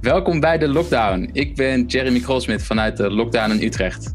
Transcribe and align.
Welkom 0.00 0.40
bij 0.40 0.58
de 0.58 0.68
Lockdown. 0.68 1.30
Ik 1.32 1.56
ben 1.56 1.86
Jeremy 1.86 2.20
Krolsmit 2.20 2.62
vanuit 2.62 2.96
de 2.96 3.10
Lockdown 3.10 3.50
in 3.50 3.62
Utrecht. 3.62 4.14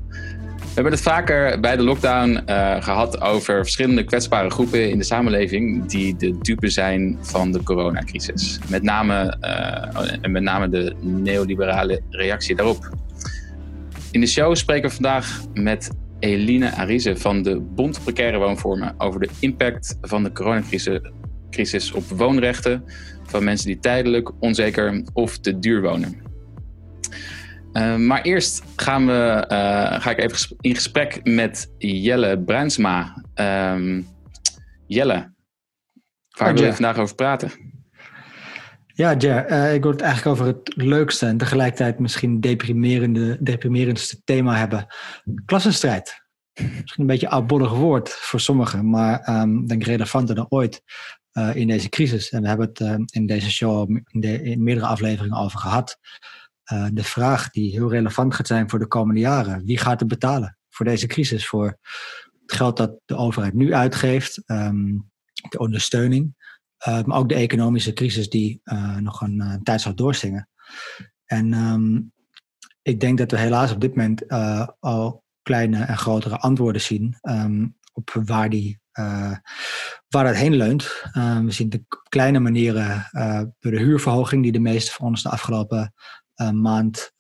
We 0.76 0.82
hebben 0.82 1.00
het 1.00 1.10
vaker 1.10 1.60
bij 1.60 1.76
de 1.76 1.84
lockdown 1.84 2.42
uh, 2.50 2.84
gehad 2.84 3.22
over 3.22 3.56
verschillende 3.56 4.04
kwetsbare 4.04 4.50
groepen 4.50 4.90
in 4.90 4.98
de 4.98 5.04
samenleving 5.04 5.86
die 5.86 6.16
de 6.16 6.38
dupe 6.42 6.70
zijn 6.70 7.18
van 7.22 7.52
de 7.52 7.64
coronacrisis. 7.64 8.60
Met 8.70 8.84
name, 8.84 9.38
uh, 9.42 10.32
met 10.32 10.44
name 10.44 10.70
de 10.70 10.96
neoliberale 11.02 12.02
reactie 12.10 12.56
daarop. 12.56 12.90
In 14.12 14.20
de 14.20 14.28
show 14.28 14.56
spreken 14.56 14.90
we 14.90 14.96
vandaag 14.96 15.42
met 15.54 15.90
Eline 16.20 16.72
Arize 16.72 17.18
van 17.18 17.42
de 17.42 17.60
Bond 17.60 18.00
Precaire 18.04 18.38
Woonvormen 18.38 18.96
over 18.98 19.20
de 19.20 19.30
impact 19.40 19.98
van 20.02 20.24
de 20.24 20.32
coronacrisis 20.32 21.00
op 21.94 22.04
woonrechten 22.04 22.84
van 23.24 23.44
mensen 23.44 23.68
die 23.68 23.80
tijdelijk, 23.80 24.32
onzeker 24.40 25.04
of 25.14 25.38
te 25.38 25.60
duur 25.60 25.82
wonen. 25.82 26.24
Uh, 27.74 27.96
maar 27.96 28.22
eerst 28.22 28.64
gaan 28.76 29.06
we, 29.06 29.46
uh, 29.52 30.02
ga 30.02 30.10
ik 30.10 30.20
even 30.20 30.58
in 30.62 30.76
gesprek 30.76 31.20
met 31.24 31.72
Jelle 31.78 32.40
Bruinsma. 32.40 33.24
Um, 33.36 34.08
Jelle, 34.88 35.34
waar 36.38 36.54
wil 36.54 36.64
je 36.64 36.74
vandaag 36.74 36.98
over 36.98 37.16
praten? 37.16 37.52
Ja, 38.88 39.16
Jer, 39.16 39.52
uh, 39.52 39.74
ik 39.74 39.82
wil 39.82 39.92
het 39.92 40.02
eigenlijk 40.02 40.40
over 40.40 40.54
het 40.54 40.76
leukste 40.76 41.26
en 41.26 41.38
tegelijkertijd 41.38 42.00
misschien 42.00 42.40
deprimerende, 42.40 43.38
deprimerendste 43.40 44.22
thema 44.24 44.58
hebben. 44.58 44.86
Klassenstrijd. 45.46 46.24
Misschien 46.54 47.02
een 47.02 47.06
beetje 47.06 47.30
oudbollig 47.30 47.72
woord 47.72 48.10
voor 48.10 48.40
sommigen, 48.40 48.90
maar 48.90 49.42
um, 49.42 49.68
denk 49.68 49.84
relevanter 49.84 50.36
dan 50.36 50.46
ooit 50.50 50.82
uh, 51.38 51.56
in 51.56 51.68
deze 51.68 51.90
crisis. 51.90 52.30
En 52.30 52.42
we 52.42 52.48
hebben 52.48 52.68
het 52.68 52.80
uh, 52.80 52.96
in 53.06 53.26
deze 53.26 53.52
show 53.52 53.90
in, 53.90 54.20
de, 54.20 54.42
in 54.42 54.64
meerdere 54.64 54.88
afleveringen 54.88 55.38
over 55.38 55.60
gehad. 55.60 55.98
Uh, 56.74 56.88
de 56.92 57.04
vraag 57.04 57.50
die 57.50 57.72
heel 57.72 57.90
relevant 57.90 58.36
gaat 58.36 58.48
zijn 58.48 58.70
voor 58.70 58.80
de 58.80 58.88
komende 58.88 59.20
jaren. 59.20 59.66
Wie 59.66 59.78
gaat 59.78 60.02
er 60.02 60.08
betalen 60.08 60.58
voor 60.70 60.86
deze 60.86 61.08
crisis? 61.08 61.48
Voor 61.48 61.66
het 62.46 62.56
geld 62.56 62.78
dat 62.78 63.00
de 63.06 63.16
overheid 63.16 63.54
nu 63.54 63.74
uitgeeft, 63.74 64.44
um, 64.46 65.12
de 65.50 65.58
ondersteuning, 65.58 66.36
maar 66.86 67.18
ook 67.18 67.30
de 67.30 67.36
economische 67.36 67.94
crisis 67.94 68.30
die 68.30 68.62
nog 69.00 69.22
een, 69.22 69.60
tijd 69.64 69.82
zal 69.82 69.96
doorzingen. 69.96 70.50
En 71.26 71.54
um, 71.54 72.12
ik 72.82 73.00
denk 73.00 73.18
dat 73.18 73.32
we 73.32 73.38
helaas 73.38 73.72
op 73.72 73.82
dit 73.82 73.96
moment 73.96 74.30
al 74.80 75.24
kleine 75.42 75.84
en 75.84 75.98
grotere 75.98 76.38
antwoorden 76.38 76.82
zien 76.82 77.18
op 77.94 78.10
waar 78.26 78.50
die 78.50 78.80
waar 80.10 80.26
het 80.26 80.36
heen 80.36 80.56
leunt. 80.56 81.04
Uh, 81.18 81.40
we 81.40 81.52
zien 81.52 81.70
de 81.70 81.84
kleine 82.10 82.40
manieren 82.40 83.10
uh, 83.12 83.42
de 83.60 83.78
huurverhoging 83.78 84.44
die 84.44 84.52
de 84.52 84.60
meesten 84.60 84.94
van 84.94 85.08
ons 85.08 85.24
de 85.24 85.30
afgelopen 85.30 85.94
maand 86.54 87.12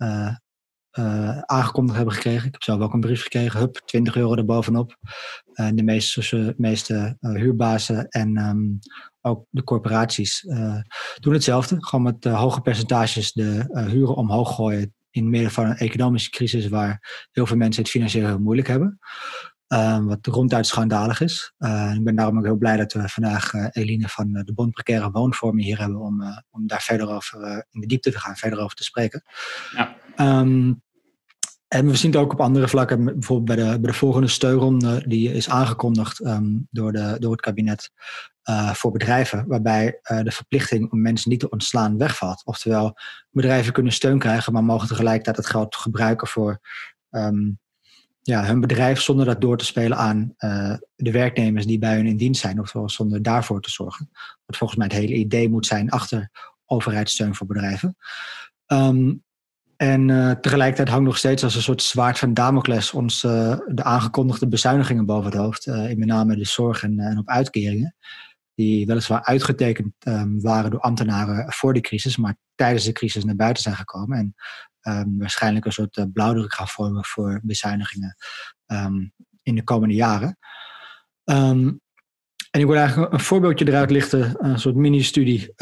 aangekondigd 1.45 1.97
hebben 1.97 2.15
gekregen. 2.15 2.45
Ik 2.45 2.51
heb 2.51 2.63
zelf 2.63 2.81
ook 2.81 2.93
een 2.93 2.99
brief 2.99 3.21
gekregen, 3.21 3.59
hup, 3.59 3.81
20 3.85 4.15
euro 4.15 4.35
erbovenop. 4.35 4.95
de 5.53 5.83
meeste, 5.83 6.53
meeste 6.57 7.17
huurbazen 7.19 8.07
en 8.07 8.37
um, 8.37 8.79
ook 9.21 9.45
de 9.49 9.63
corporaties 9.63 10.41
doen 11.19 11.33
hetzelfde. 11.33 11.75
Gewoon 11.79 12.03
met 12.03 12.23
hoge 12.23 12.61
percentages 12.61 13.31
de 13.31 13.83
huren 13.89 14.15
omhoog 14.15 14.55
gooien 14.55 14.93
in 15.15 15.29
midden 15.29 15.51
van 15.51 15.65
een 15.65 15.77
economische 15.77 16.29
crisis 16.29 16.67
waar 16.67 17.27
heel 17.31 17.45
veel 17.45 17.57
mensen 17.57 17.81
het 17.83 17.91
financieel 17.91 18.27
heel 18.27 18.39
moeilijk 18.39 18.67
hebben. 18.67 18.99
Uh, 19.67 20.05
wat 20.05 20.25
ronduit 20.27 20.67
schandalig 20.67 21.21
is. 21.21 21.53
Uh, 21.59 21.93
ik 21.95 22.03
ben 22.03 22.15
daarom 22.15 22.37
ook 22.37 22.43
heel 22.43 22.55
blij 22.55 22.77
dat 22.77 22.93
we 22.93 23.09
vandaag 23.09 23.53
uh, 23.53 23.67
Eline 23.71 24.07
van 24.07 24.31
de 24.33 24.53
Bond 24.53 24.71
Precaire 24.71 25.11
Woonvormen 25.11 25.63
hier 25.63 25.79
hebben 25.79 25.99
om, 25.99 26.23
om 26.49 26.67
daar 26.67 26.81
verder 26.81 27.09
over 27.09 27.65
in 27.71 27.81
de 27.81 27.87
diepte 27.87 28.11
te 28.11 28.19
gaan, 28.19 28.35
verder 28.35 28.59
over 28.59 28.75
te 28.75 28.83
spreken. 28.83 29.23
Ja. 29.75 29.95
Um, 30.39 30.83
en 31.67 31.87
we 31.87 31.95
zien 31.95 32.11
het 32.11 32.19
ook 32.19 32.31
op 32.33 32.41
andere 32.41 32.67
vlakken, 32.67 33.05
bijvoorbeeld 33.05 33.57
bij 33.57 33.71
de, 33.71 33.79
bij 33.79 33.91
de 33.91 33.97
volgende 33.97 34.27
steunronde, 34.27 35.07
die 35.07 35.33
is 35.33 35.49
aangekondigd 35.49 36.25
um, 36.25 36.67
door, 36.71 36.91
de, 36.91 37.15
door 37.19 37.31
het 37.31 37.41
kabinet 37.41 37.91
voor 38.73 38.91
bedrijven, 38.91 39.47
waarbij 39.47 39.99
de 40.01 40.31
verplichting 40.31 40.91
om 40.91 41.01
mensen 41.01 41.29
niet 41.29 41.39
te 41.39 41.49
ontslaan 41.49 41.97
wegvalt. 41.97 42.45
Oftewel, 42.45 42.97
bedrijven 43.29 43.73
kunnen 43.73 43.91
steun 43.91 44.19
krijgen, 44.19 44.53
maar 44.53 44.63
mogen 44.63 44.87
tegelijkertijd 44.87 45.37
het 45.37 45.45
geld 45.45 45.75
gebruiken 45.75 46.27
voor 46.27 46.59
um, 47.09 47.59
ja, 48.27 48.45
hun 48.45 48.59
bedrijf 48.59 49.01
zonder 49.01 49.25
dat 49.25 49.41
door 49.41 49.57
te 49.57 49.65
spelen 49.65 49.97
aan 49.97 50.33
uh, 50.37 50.73
de 50.95 51.11
werknemers 51.11 51.65
die 51.65 51.79
bij 51.79 51.95
hun 51.95 52.05
in 52.05 52.17
dienst 52.17 52.41
zijn, 52.41 52.59
of 52.59 52.73
zonder 52.85 53.21
daarvoor 53.21 53.61
te 53.61 53.69
zorgen. 53.69 54.09
Wat 54.45 54.57
volgens 54.57 54.79
mij 54.79 54.87
het 54.87 54.97
hele 54.97 55.13
idee 55.13 55.49
moet 55.49 55.65
zijn 55.65 55.89
achter 55.89 56.29
overheidssteun 56.65 57.35
voor 57.35 57.47
bedrijven. 57.47 57.97
Um, 58.67 59.23
en 59.77 60.07
uh, 60.07 60.31
tegelijkertijd 60.31 60.89
hangt 60.89 61.05
nog 61.05 61.17
steeds 61.17 61.43
als 61.43 61.55
een 61.55 61.61
soort 61.61 61.83
zwaard 61.83 62.19
van 62.19 62.33
Damocles 62.33 62.91
ons 62.91 63.23
uh, 63.23 63.57
de 63.67 63.83
aangekondigde 63.83 64.47
bezuinigingen 64.47 65.05
boven 65.05 65.31
het 65.31 65.39
hoofd. 65.39 65.65
in 65.65 65.99
met 65.99 66.07
name 66.07 66.35
de 66.35 66.45
zorg 66.45 66.83
en, 66.83 66.99
en 66.99 67.17
op 67.17 67.29
uitkeringen. 67.29 67.95
Die 68.55 68.85
weliswaar 68.85 69.23
uitgetekend 69.23 69.93
um, 70.07 70.41
waren 70.41 70.71
door 70.71 70.79
ambtenaren 70.79 71.53
voor 71.53 71.73
de 71.73 71.81
crisis, 71.81 72.17
maar 72.17 72.37
tijdens 72.55 72.83
de 72.83 72.91
crisis 72.91 73.23
naar 73.23 73.35
buiten 73.35 73.63
zijn 73.63 73.75
gekomen. 73.75 74.17
En 74.17 74.35
um, 74.87 75.17
waarschijnlijk 75.17 75.65
een 75.65 75.71
soort 75.71 75.97
uh, 75.97 76.05
blauwdruk 76.13 76.53
gaan 76.53 76.67
vormen 76.67 77.05
voor 77.05 77.39
bezuinigingen 77.43 78.15
um, 78.65 79.13
in 79.43 79.55
de 79.55 79.63
komende 79.63 79.95
jaren. 79.95 80.37
Um, 81.23 81.83
en 82.51 82.61
ik 82.61 82.67
wil 82.67 82.75
eigenlijk 82.75 83.13
een 83.13 83.19
voorbeeldje 83.19 83.67
eruit 83.67 83.91
lichten, 83.91 84.35
een 84.37 84.59
soort 84.59 84.75
mini-studie 84.75 85.53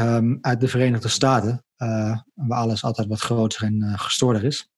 uit 0.42 0.62
de 0.62 0.68
Verenigde 0.68 1.08
Staten, 1.08 1.66
uh, 1.78 2.18
waar 2.34 2.60
alles 2.60 2.84
altijd 2.84 3.08
wat 3.08 3.22
groter 3.22 3.64
en 3.64 3.84
uh, 3.84 4.00
gestoorder 4.00 4.44
is. 4.44 4.70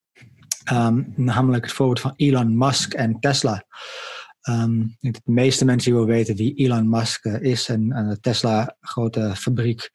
namelijk 1.16 1.64
het 1.64 1.74
voorbeeld 1.74 2.00
van 2.00 2.14
Elon 2.16 2.58
Musk 2.58 2.94
en 2.94 3.20
Tesla. 3.20 3.66
Ik 4.46 4.98
denk 5.00 5.14
dat 5.14 5.22
de 5.26 5.32
meeste 5.32 5.66
mensen 5.66 5.92
hier 5.92 6.00
wel 6.00 6.10
weten 6.10 6.36
wie 6.36 6.56
Elon 6.56 6.90
Musk 6.90 7.26
uh, 7.26 7.42
is 7.42 7.70
en 7.70 7.92
uh, 7.92 8.12
Tesla, 8.22 8.76
grote 8.82 9.32
fabriek, 9.36 9.90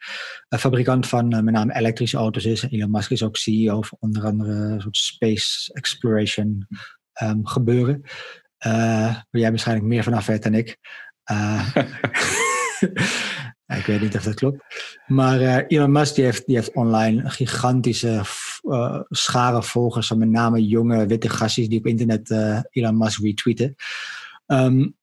uh, 0.48 0.58
fabrikant 0.58 1.06
van 1.06 1.28
met 1.28 1.54
name 1.54 1.74
elektrische 1.74 2.16
auto's 2.16 2.44
is. 2.44 2.62
Elon 2.62 2.90
Musk 2.90 3.10
is 3.10 3.22
ook 3.22 3.36
CEO 3.36 3.82
van 3.82 3.98
onder 4.00 4.24
andere 4.24 4.52
een 4.52 4.80
soort 4.80 4.96
space 4.96 5.72
exploration 5.72 6.66
um, 7.22 7.46
gebeuren. 7.46 8.02
waar 8.58 9.26
jij 9.30 9.50
waarschijnlijk 9.50 9.88
meer 9.88 10.02
vanaf 10.02 10.26
weet 10.26 10.42
dan 10.42 10.54
ik. 10.54 10.78
ik 13.78 13.86
weet 13.86 14.00
niet 14.00 14.16
of 14.16 14.22
dat 14.22 14.34
klopt. 14.34 14.64
Maar 15.06 15.64
Elon 15.66 15.92
Musk 15.92 16.14
die 16.14 16.24
heeft, 16.24 16.46
die 16.46 16.74
online 16.74 17.22
een 17.22 17.30
gigantische 17.30 18.20
schare 19.08 19.62
volgers 19.62 20.10
met 20.10 20.28
name 20.28 20.66
jonge 20.66 21.06
witte 21.06 21.28
gasties 21.28 21.68
die 21.68 21.78
op 21.78 21.86
internet 21.86 22.30
Elon 22.70 22.98
Musk 22.98 23.22
retweeten. 23.22 23.76
Um, 24.52 24.96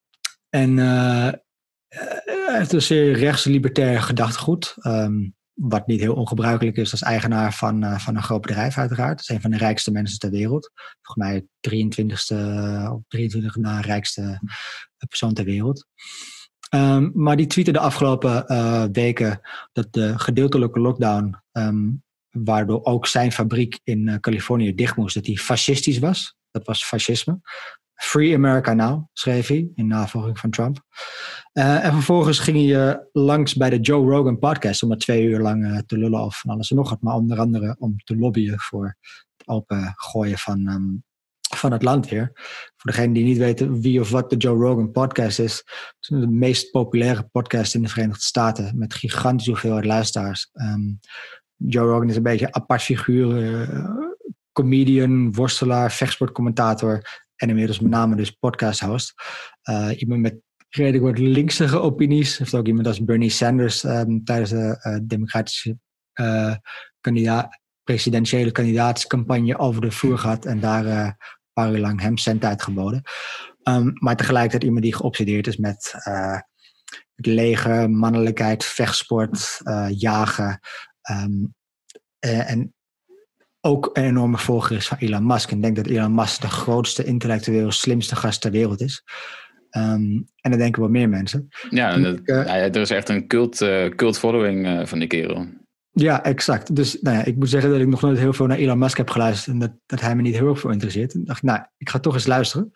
en 0.49 0.77
hij 0.77 2.57
heeft 2.57 2.73
een 2.73 2.81
zeer 2.81 3.17
rechts-libertair 3.17 4.01
gedachtegoed. 4.01 4.75
Um, 4.81 5.35
wat 5.53 5.87
niet 5.87 5.99
heel 5.99 6.13
ongebruikelijk 6.13 6.77
is 6.77 6.91
als 6.91 7.01
eigenaar 7.01 7.53
van, 7.53 7.83
uh, 7.83 7.99
van 7.99 8.15
een 8.15 8.23
groot 8.23 8.41
bedrijf, 8.41 8.77
uiteraard. 8.77 9.17
Dat 9.17 9.19
is 9.19 9.35
een 9.35 9.41
van 9.41 9.51
de 9.51 9.57
rijkste 9.57 9.91
mensen 9.91 10.19
ter 10.19 10.29
wereld. 10.29 10.71
Volgens 11.01 11.27
mij 11.27 11.47
23ste, 11.69 12.35
of 12.91 13.01
23 13.07 13.55
na 13.55 13.79
rijkste 13.79 14.41
persoon 15.07 15.33
ter 15.33 15.45
wereld. 15.45 15.85
Um, 16.75 17.11
maar 17.13 17.35
die 17.35 17.47
tweette 17.47 17.71
de 17.71 17.79
afgelopen 17.79 18.45
weken 18.91 19.39
dat 19.71 19.93
de 19.93 20.19
gedeeltelijke 20.19 20.79
lockdown, 20.79 21.35
waardoor 22.29 22.83
ook 22.83 23.07
zijn 23.07 23.31
fabriek 23.31 23.79
in 23.83 24.19
Californië 24.19 24.75
dicht 24.75 24.95
moest, 24.95 25.15
dat 25.15 25.23
die 25.23 25.39
fascistisch 25.39 25.99
was. 25.99 26.35
Dat 26.51 26.65
was 26.65 26.85
fascisme. 26.85 27.39
Free 27.97 28.35
America 28.35 28.73
Now, 28.73 29.05
schreef 29.13 29.47
hij 29.47 29.69
in 29.75 29.87
navolging 29.87 30.39
van 30.39 30.49
Trump. 30.49 30.83
Uh, 31.53 31.85
en 31.85 31.93
vervolgens 31.93 32.39
ging 32.39 32.57
hij 32.57 32.89
uh, 32.89 32.95
langs 33.11 33.55
bij 33.55 33.69
de 33.69 33.79
Joe 33.79 34.11
Rogan 34.11 34.39
podcast 34.39 34.83
om 34.83 34.91
er 34.91 34.97
twee 34.97 35.23
uur 35.23 35.39
lang 35.39 35.65
uh, 35.65 35.77
te 35.77 35.97
lullen 35.97 36.19
over 36.19 36.39
van 36.39 36.49
alles 36.49 36.69
en 36.69 36.75
nog 36.75 36.89
wat. 36.89 37.01
Maar 37.01 37.15
onder 37.15 37.39
andere 37.39 37.75
om 37.79 37.95
te 38.03 38.17
lobbyen 38.17 38.59
voor 38.59 38.97
het 39.37 39.47
open 39.47 39.93
gooien 39.95 40.37
van, 40.37 40.67
um, 40.67 41.03
van 41.55 41.71
het 41.71 41.83
land 41.83 42.09
weer. 42.09 42.31
Voor 42.75 42.91
degenen 42.91 43.13
die 43.13 43.23
niet 43.23 43.37
weten 43.37 43.81
wie 43.81 43.99
of 43.99 44.09
wat 44.09 44.29
de 44.29 44.37
Joe 44.37 44.57
Rogan 44.57 44.91
podcast 44.91 45.39
is. 45.39 45.55
Het 45.55 45.95
is 45.99 46.07
de 46.07 46.27
meest 46.27 46.71
populaire 46.71 47.23
podcast 47.23 47.75
in 47.75 47.81
de 47.81 47.89
Verenigde 47.89 48.23
Staten 48.23 48.77
met 48.77 48.93
gigantische 48.93 49.51
hoeveelheid 49.51 49.85
luisteraars. 49.85 50.49
Um, 50.53 50.99
Joe 51.55 51.87
Rogan 51.87 52.09
is 52.09 52.15
een 52.15 52.23
beetje 52.23 52.45
een 52.45 52.55
apart 52.55 52.81
figuur. 52.81 53.69
comedian, 54.51 55.33
worstelaar, 55.33 55.91
vechtsportcommentator 55.91 57.25
en 57.37 57.49
inmiddels 57.49 57.79
met 57.79 57.91
name 57.91 58.15
dus 58.15 58.31
podcast 58.31 58.79
host. 58.79 59.13
Uh, 59.69 59.89
iemand 59.95 60.21
met 60.21 60.35
redelijk 60.69 61.03
wat 61.03 61.73
opinies. 61.73 62.37
Heeft 62.37 62.55
ook 62.55 62.67
iemand 62.67 62.87
als 62.87 63.03
Bernie 63.03 63.29
Sanders 63.29 63.83
um, 63.83 64.23
tijdens 64.23 64.49
de 64.49 64.81
uh, 64.83 64.97
democratische 65.03 65.77
uh, 66.21 66.55
kandidaat, 67.01 67.59
presidentiële 67.83 68.51
kandidaatscampagne 68.51 69.57
over 69.57 69.81
de 69.81 69.91
vloer 69.91 70.17
gehad. 70.17 70.45
En 70.45 70.59
daar 70.59 70.85
een 70.85 71.15
paar 71.53 71.71
uur 71.71 71.79
lang 71.79 72.01
hem 72.01 72.17
cent 72.17 72.43
uitgeboden. 72.43 73.01
Um, 73.63 73.91
maar 73.93 74.15
tegelijkertijd 74.15 74.63
iemand 74.63 74.83
die 74.83 74.95
geobsedeerd 74.95 75.47
is 75.47 75.57
met 75.57 75.93
leger, 77.15 77.89
mannelijkheid, 77.89 78.65
vechtsport, 78.65 79.61
jagen. 79.89 80.59
Ehm, 81.01 81.45
en 82.19 82.76
ook 83.67 83.89
een 83.93 84.03
enorme 84.03 84.37
volger 84.37 84.75
is 84.75 84.87
van 84.87 84.97
Elon 84.97 85.25
Musk. 85.25 85.51
En 85.51 85.57
ik 85.57 85.63
denk 85.63 85.75
dat 85.75 85.87
Elon 85.87 86.15
Musk 86.15 86.41
de 86.41 86.49
grootste, 86.49 87.03
intellectueel, 87.03 87.71
slimste 87.71 88.15
gast 88.15 88.41
ter 88.41 88.51
wereld 88.51 88.81
is. 88.81 89.03
Um, 89.71 90.27
en 90.41 90.51
dat 90.51 90.59
denken 90.59 90.81
wel 90.81 90.91
meer 90.91 91.09
mensen. 91.09 91.47
Ja, 91.69 91.97
dat, 91.97 92.19
ja 92.23 92.45
er 92.45 92.75
is 92.75 92.89
echt 92.89 93.09
een 93.09 93.27
cult, 93.27 93.61
uh, 93.61 93.85
cult 93.85 94.19
following 94.19 94.89
van 94.89 94.99
die 94.99 95.07
kerel. 95.07 95.45
Ja, 95.91 96.23
exact. 96.23 96.75
Dus 96.75 96.97
nou 97.01 97.17
ja, 97.17 97.25
ik 97.25 97.35
moet 97.35 97.49
zeggen 97.49 97.69
dat 97.71 97.79
ik 97.79 97.87
nog 97.87 98.01
nooit 98.01 98.17
heel 98.17 98.33
veel 98.33 98.45
naar 98.45 98.57
Elon 98.57 98.77
Musk 98.77 98.97
heb 98.97 99.09
geluisterd 99.09 99.53
en 99.53 99.59
dat, 99.59 99.71
dat 99.85 100.01
hij 100.01 100.15
me 100.15 100.21
niet 100.21 100.35
heel 100.35 100.47
erg 100.47 100.59
veel 100.59 100.71
interesseert. 100.71 101.13
En 101.13 101.25
dacht, 101.25 101.43
nou, 101.43 101.59
ik 101.77 101.89
ga 101.89 101.99
toch 101.99 102.13
eens 102.13 102.27
luisteren. 102.27 102.71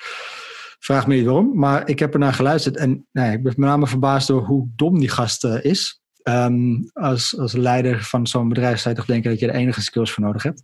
Vraag 0.80 1.08
me 1.08 1.16
niet 1.16 1.26
waarom, 1.26 1.52
maar 1.56 1.90
ik 1.90 2.00
heb 2.00 2.14
ernaar 2.14 2.34
geluisterd 2.34 2.78
en 2.78 3.08
nou 3.12 3.28
ja, 3.28 3.34
ik 3.34 3.44
ben 3.44 3.54
met 3.58 3.68
name 3.68 3.88
verbaasd 3.88 4.28
door 4.28 4.46
hoe 4.46 4.68
dom 4.76 5.00
die 5.00 5.10
gast 5.10 5.44
is. 5.46 6.01
Um, 6.24 6.90
als, 6.94 7.38
als 7.38 7.54
leider 7.54 8.04
van 8.04 8.28
zo'n 8.28 8.50
bedrijf 8.50 8.80
zou 8.80 8.90
je 8.90 9.00
toch 9.00 9.10
denken 9.10 9.30
dat 9.30 9.40
je 9.40 9.48
er 9.48 9.56
enige 9.56 9.82
skills 9.82 10.12
voor 10.12 10.24
nodig 10.24 10.44
hebt. 10.44 10.64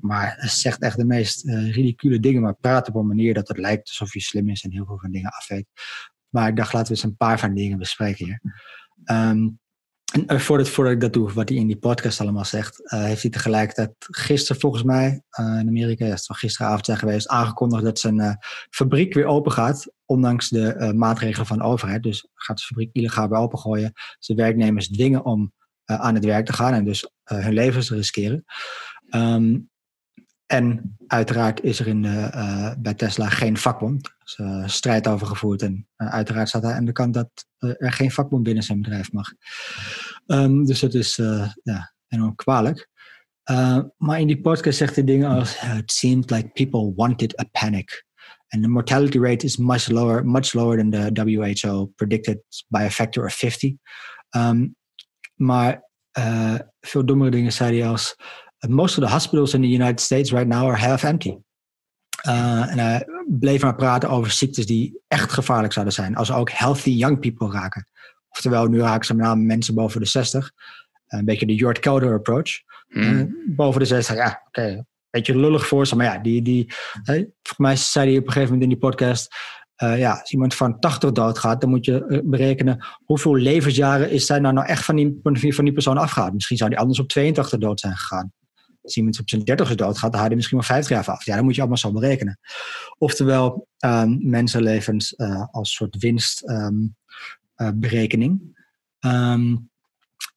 Maar 0.00 0.34
hij 0.36 0.48
zegt 0.48 0.82
echt 0.82 0.96
de 0.96 1.04
meest 1.04 1.44
uh, 1.44 1.74
ridicule 1.74 2.20
dingen, 2.20 2.42
maar 2.42 2.54
praat 2.54 2.88
op 2.88 2.94
een 2.94 3.06
manier 3.06 3.34
dat 3.34 3.48
het 3.48 3.58
lijkt 3.58 3.88
alsof 3.88 4.12
hij 4.12 4.22
slim 4.22 4.48
is 4.48 4.62
en 4.62 4.72
heel 4.72 4.86
veel 4.86 4.98
van 4.98 5.10
dingen 5.10 5.30
afweet. 5.30 5.66
Maar 6.28 6.48
ik 6.48 6.56
dacht, 6.56 6.72
laten 6.72 6.88
we 6.88 6.94
eens 6.94 7.04
een 7.04 7.16
paar 7.16 7.38
van 7.38 7.54
die 7.54 7.62
dingen 7.62 7.78
bespreken 7.78 8.24
hier. 8.24 8.40
En 9.04 9.58
eh, 10.26 10.38
voordat, 10.38 10.92
ik 10.92 11.00
dat 11.00 11.12
doe, 11.12 11.32
wat 11.32 11.48
hij 11.48 11.58
in 11.58 11.66
die 11.66 11.78
podcast 11.78 12.20
allemaal 12.20 12.44
zegt, 12.44 12.80
uh, 12.92 13.04
heeft 13.04 13.22
hij 13.22 13.30
tegelijkertijd 13.30 13.92
gisteren 13.98 14.60
volgens 14.60 14.82
mij 14.82 15.22
in 15.36 15.68
Amerika, 15.68 16.04
ja, 16.04 16.10
het 16.10 16.26
gisteravond 16.28 16.86
zijn 16.86 16.98
geweest, 16.98 17.28
aangekondigd 17.28 17.84
dat 17.84 17.98
zijn 17.98 18.38
fabriek 18.70 19.14
weer 19.14 19.26
open 19.26 19.52
gaat, 19.52 19.86
ondanks 20.06 20.48
de 20.48 20.92
maatregelen 20.96 21.46
van 21.46 21.58
de 21.58 21.64
overheid. 21.64 22.02
Dus 22.02 22.28
gaat 22.34 22.58
de 22.58 22.64
fabriek 22.64 22.90
illegaal 22.92 23.28
weer 23.28 23.38
opengooien, 23.38 23.92
zijn 24.18 24.38
werknemers 24.38 24.88
dwingen 24.88 25.24
om 25.24 25.52
aan 25.84 26.14
het 26.14 26.24
werk 26.24 26.46
te 26.46 26.52
gaan 26.52 26.74
en 26.74 26.84
dus 26.84 27.10
hun 27.24 27.52
levens 27.52 27.86
te 27.86 27.94
riskeren. 27.94 28.44
Um, 29.10 29.70
en 30.46 30.96
uiteraard 31.06 31.62
is 31.62 31.80
er 31.80 31.86
in 31.86 32.00
bij 32.78 32.94
Tesla 32.96 33.28
geen 33.28 33.56
vakbond. 33.56 34.06
Er 34.06 34.14
is 34.24 34.38
uh, 34.40 34.68
strijd 34.68 35.08
over 35.08 35.26
gevoerd. 35.26 35.62
En 35.62 35.88
uiteraard 35.96 36.48
staat 36.48 36.62
hij 36.62 36.72
aan 36.72 36.84
de 36.84 36.92
kant 36.92 37.14
dat 37.14 37.46
er 37.58 37.92
geen 37.92 38.10
vakbond 38.10 38.42
binnen 38.42 38.62
zijn 38.62 38.80
bedrijf 38.80 39.12
mag. 39.12 39.32
Um, 40.26 40.64
dus 40.64 40.80
dat 40.80 40.94
is 40.94 41.16
ja, 41.62 41.94
enorm 42.08 42.34
kwalijk. 42.34 42.88
maar 43.96 44.20
in 44.20 44.26
die 44.26 44.40
podcast 44.40 44.78
zegt 44.78 44.94
hij 44.94 45.04
dingen 45.04 45.30
als: 45.30 45.62
It 45.62 45.92
seemed 45.92 46.30
like 46.30 46.48
people 46.48 46.92
wanted 46.94 47.40
a 47.40 47.44
panic. 47.52 48.04
And 48.48 48.62
the 48.62 48.68
mortality 48.68 49.18
rate 49.18 49.44
is 49.44 49.58
much 49.58 49.88
lower, 49.88 50.24
much 50.24 50.54
lower 50.54 50.76
than 50.76 50.90
the 50.90 51.10
WHO 51.12 51.92
predicted 51.96 52.38
by 52.68 52.82
a 52.82 52.90
factor 52.90 53.24
of 53.24 53.34
50. 53.34 53.76
Um, 54.36 54.76
maar 55.34 55.84
veel 56.80 57.04
dommere 57.04 57.30
dingen 57.30 57.52
zei 57.52 57.78
hij 57.78 57.88
als 57.88 58.16
most 58.68 58.98
of 58.98 59.04
the 59.04 59.10
hospitals 59.10 59.54
in 59.54 59.60
the 59.60 59.68
United 59.68 60.00
States 60.00 60.30
right 60.30 60.48
now 60.48 60.68
are 60.68 60.76
half 60.76 61.02
empty. 61.02 61.36
Uh, 62.28 62.70
en 62.70 62.78
hij 62.78 63.06
bleef 63.26 63.62
maar 63.62 63.74
praten 63.74 64.08
over 64.08 64.30
ziektes 64.30 64.66
die 64.66 65.00
echt 65.08 65.32
gevaarlijk 65.32 65.72
zouden 65.72 65.94
zijn. 65.94 66.16
Als 66.16 66.32
ook 66.32 66.50
healthy 66.50 66.90
young 66.90 67.20
people 67.20 67.50
raken. 67.50 67.88
Oftewel, 68.28 68.66
nu 68.66 68.80
raken 68.80 69.06
ze 69.06 69.14
met 69.14 69.26
name 69.26 69.42
mensen 69.42 69.74
boven 69.74 70.00
de 70.00 70.06
60. 70.06 70.50
Een 71.06 71.24
beetje 71.24 71.46
de 71.46 71.54
Jort 71.54 71.78
Kelder 71.78 72.14
approach. 72.14 72.50
Hmm. 72.88 73.02
Uh, 73.02 73.24
boven 73.56 73.80
de 73.80 73.86
60, 73.86 74.16
ja, 74.16 74.42
oké. 74.46 74.60
Okay. 74.60 74.84
Beetje 75.16 75.38
lullig 75.38 75.66
voor 75.66 75.96
maar 75.96 76.06
ja, 76.06 76.18
die, 76.18 76.42
die, 76.42 76.72
hey, 77.02 77.16
volgens 77.16 77.56
mij 77.56 77.76
zei 77.76 78.08
hij 78.08 78.18
op 78.18 78.26
een 78.26 78.32
gegeven 78.32 78.52
moment 78.52 78.62
in 78.62 78.78
die 78.78 78.88
podcast. 78.88 79.34
Uh, 79.82 79.98
ja, 79.98 80.10
als 80.10 80.32
iemand 80.32 80.54
van 80.54 80.78
80 80.78 81.12
doodgaat, 81.12 81.60
dan 81.60 81.70
moet 81.70 81.84
je 81.84 82.22
berekenen 82.24 82.86
hoeveel 83.04 83.34
levensjaren 83.34 84.10
is 84.10 84.26
zij 84.26 84.38
nou, 84.38 84.54
nou 84.54 84.66
echt 84.66 84.84
van 84.84 84.96
die, 84.96 85.54
van 85.54 85.64
die 85.64 85.72
persoon 85.72 85.98
afgehaald. 85.98 86.32
Misschien 86.32 86.56
zou 86.56 86.70
die 86.70 86.78
anders 86.78 86.98
op 86.98 87.08
82 87.08 87.58
dood 87.58 87.80
zijn 87.80 87.96
gegaan 87.96 88.32
als 88.86 88.96
iemand 88.96 89.20
op 89.20 89.28
zijn 89.28 89.44
dertigste 89.44 89.74
dood 89.74 89.98
gaat, 89.98 90.12
dan 90.12 90.20
haal 90.20 90.30
je 90.30 90.36
misschien 90.36 90.58
wel 90.58 90.66
50 90.66 90.96
jaar 90.96 91.08
af. 91.14 91.24
Ja, 91.24 91.34
dat 91.34 91.44
moet 91.44 91.54
je 91.54 91.60
allemaal 91.60 91.78
zo 91.78 91.92
berekenen. 91.92 92.38
Oftewel, 92.98 93.68
um, 93.84 94.18
mensenlevens 94.20 95.14
uh, 95.16 95.44
als 95.50 95.74
soort 95.74 95.96
winstberekening. 95.96 98.54
Um, 99.00 99.12
um, 99.12 99.70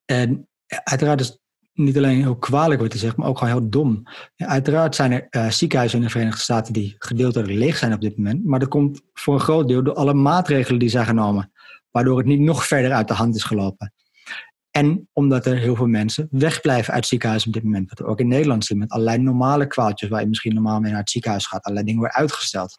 en 0.05 0.47
uiteraard 0.83 1.19
is 1.19 1.38
niet 1.79 1.97
alleen 1.97 2.21
heel 2.21 2.37
kwalijk 2.37 2.79
wordt 2.79 2.93
te 2.93 2.99
zeggen, 2.99 3.19
maar 3.19 3.29
ook 3.29 3.37
gewoon 3.37 3.53
heel 3.53 3.69
dom. 3.69 4.03
Ja, 4.35 4.47
uiteraard 4.47 4.95
zijn 4.95 5.11
er 5.11 5.27
uh, 5.31 5.49
ziekenhuizen 5.49 5.99
in 5.99 6.05
de 6.05 6.11
Verenigde 6.11 6.41
Staten 6.41 6.73
die 6.73 6.95
gedeeltelijk 6.97 7.51
leeg 7.51 7.77
zijn 7.77 7.93
op 7.93 8.01
dit 8.01 8.17
moment. 8.17 8.45
Maar 8.45 8.59
dat 8.59 8.69
komt 8.69 9.01
voor 9.13 9.33
een 9.33 9.39
groot 9.39 9.67
deel 9.67 9.83
door 9.83 9.93
alle 9.93 10.13
maatregelen 10.13 10.79
die 10.79 10.89
zijn 10.89 11.05
genomen. 11.05 11.51
Waardoor 11.91 12.17
het 12.17 12.27
niet 12.27 12.39
nog 12.39 12.67
verder 12.67 12.91
uit 12.91 13.07
de 13.07 13.13
hand 13.13 13.35
is 13.35 13.43
gelopen. 13.43 13.93
En 14.71 15.09
omdat 15.13 15.45
er 15.45 15.57
heel 15.57 15.75
veel 15.75 15.87
mensen 15.87 16.27
wegblijven 16.31 16.93
uit 16.93 16.99
het 16.99 17.09
ziekenhuis 17.09 17.47
op 17.47 17.53
dit 17.53 17.63
moment. 17.63 17.89
Wat 17.89 18.07
ook 18.07 18.19
in 18.19 18.27
Nederland 18.27 18.65
zien 18.65 18.77
met 18.77 18.89
allerlei 18.89 19.17
normale 19.17 19.67
kwaaltjes 19.67 20.09
waar 20.09 20.21
je 20.21 20.27
misschien 20.27 20.53
normaal 20.53 20.79
mee 20.79 20.91
naar 20.91 20.99
het 20.99 21.09
ziekenhuis 21.09 21.45
gaat. 21.45 21.63
Allerlei 21.63 21.85
dingen 21.85 22.01
worden 22.01 22.19
uitgesteld. 22.19 22.77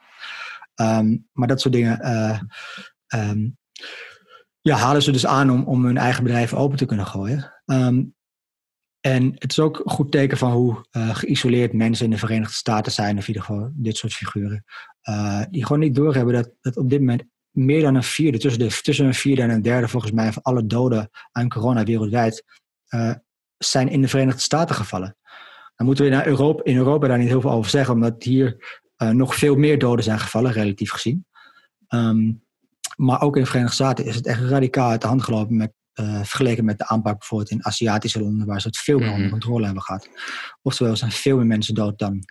Um, 0.75 1.29
maar 1.33 1.49
dat 1.49 1.61
soort 1.61 1.75
dingen 1.75 1.99
uh, 2.03 2.41
um, 3.31 3.59
ja, 4.61 4.77
halen 4.77 5.03
ze 5.03 5.13
dus 5.13 5.27
aan 5.27 5.51
om, 5.51 5.65
om 5.65 5.85
hun 5.85 5.97
eigen 5.97 6.23
bedrijf 6.23 6.55
open 6.55 6.79
te 6.79 6.85
kunnen 6.85 7.07
gooien. 7.07 7.53
Um, 7.65 8.15
en 9.01 9.33
het 9.35 9.51
is 9.51 9.59
ook 9.59 9.79
een 9.79 9.91
goed 9.91 10.13
teken 10.13 10.39
van 10.39 10.53
hoe 10.53 10.87
uh, 10.93 11.15
geïsoleerd 11.15 11.73
mensen 11.73 12.05
in 12.05 12.11
de 12.11 12.19
Verenigde 12.19 12.55
Staten 12.55 12.93
zijn, 12.93 13.17
of 13.17 13.23
in 13.23 13.29
ieder 13.29 13.43
geval 13.43 13.71
dit 13.75 13.97
soort 13.97 14.13
figuren. 14.13 14.65
Uh, 15.09 15.43
die 15.51 15.67
gewoon 15.67 15.83
niet 15.83 15.95
doorhebben 15.95 16.35
dat, 16.35 16.51
dat 16.61 16.77
op 16.77 16.91
dit 16.91 16.99
moment 16.99 17.23
meer 17.51 17.83
dan 17.83 17.95
een 17.95 18.03
vierde, 18.03 18.39
tussen, 18.39 18.83
tussen 18.83 19.07
een 19.07 19.15
vierde 19.15 19.43
en 19.43 19.51
een 19.51 19.63
derde 19.63 19.89
volgens 19.89 20.13
mij, 20.13 20.33
van 20.33 20.43
alle 20.43 20.67
doden 20.67 21.11
aan 21.33 21.49
corona 21.49 21.85
wereldwijd 21.85 22.45
uh, 22.89 23.15
zijn 23.59 23.89
in 23.89 24.01
de 24.01 24.09
Verenigde 24.09 24.41
Staten 24.41 24.75
gevallen. 24.75 25.17
Dan 25.77 25.87
moeten 25.87 26.05
we 26.05 26.11
naar 26.11 26.27
Europa, 26.27 26.65
in 26.65 26.77
Europa 26.77 27.09
daar 27.09 27.19
niet 27.19 27.29
heel 27.29 27.41
veel 27.41 27.51
over 27.51 27.71
zeggen, 27.71 27.95
omdat 27.95 28.23
hier 28.23 28.79
nog 28.97 29.35
veel 29.35 29.57
meer 29.57 29.79
doden 29.79 30.05
zijn 30.05 30.19
gevallen, 30.19 30.53
relatief 30.53 30.91
gezien. 30.91 31.27
Um, 31.89 32.43
maar 32.97 33.23
ook 33.23 33.37
in 33.37 33.43
de 33.43 33.49
Verenigde 33.49 33.75
Staten 33.75 34.05
is 34.05 34.15
het 34.15 34.27
echt 34.27 34.41
radicaal 34.41 34.91
uit 34.91 35.01
de 35.01 35.07
hand 35.07 35.23
gelopen 35.23 35.57
met, 35.57 35.73
uh, 36.01 36.17
vergeleken 36.17 36.65
met 36.65 36.79
de 36.79 36.87
aanpak 36.87 37.19
bijvoorbeeld 37.19 37.51
in 37.51 37.67
Aziatische 37.67 38.23
landen, 38.23 38.47
waar 38.47 38.61
ze 38.61 38.67
het 38.67 38.79
veel 38.79 38.99
meer 38.99 39.09
onder 39.09 39.23
mhm. 39.23 39.31
controle 39.31 39.65
hebben 39.65 39.83
gehad. 39.83 40.09
Oftewel, 40.63 40.97
zijn 40.97 41.11
veel 41.11 41.37
meer 41.37 41.47
mensen 41.47 41.75
dood 41.75 41.99
dan 41.99 42.25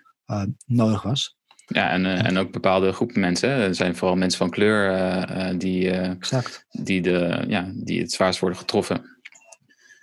nodig 0.66 1.02
was. 1.02 1.38
Ja, 1.66 1.90
en, 1.90 2.06
uh, 2.06 2.26
en 2.26 2.38
ook 2.38 2.52
bepaalde 2.52 2.92
groepen 2.92 3.20
mensen. 3.20 3.50
Er 3.50 3.76
zijn 3.76 3.96
vooral 3.96 4.18
mensen 4.18 4.38
van 4.40 4.50
kleur 4.50 5.58
die, 5.58 5.92
exact. 5.92 6.66
die, 6.70 7.02
de, 7.02 7.44
ja, 7.48 7.72
die 7.76 8.02
het 8.02 8.12
zwaarst 8.12 8.40
worden 8.40 8.60
getroffen. 8.60 9.22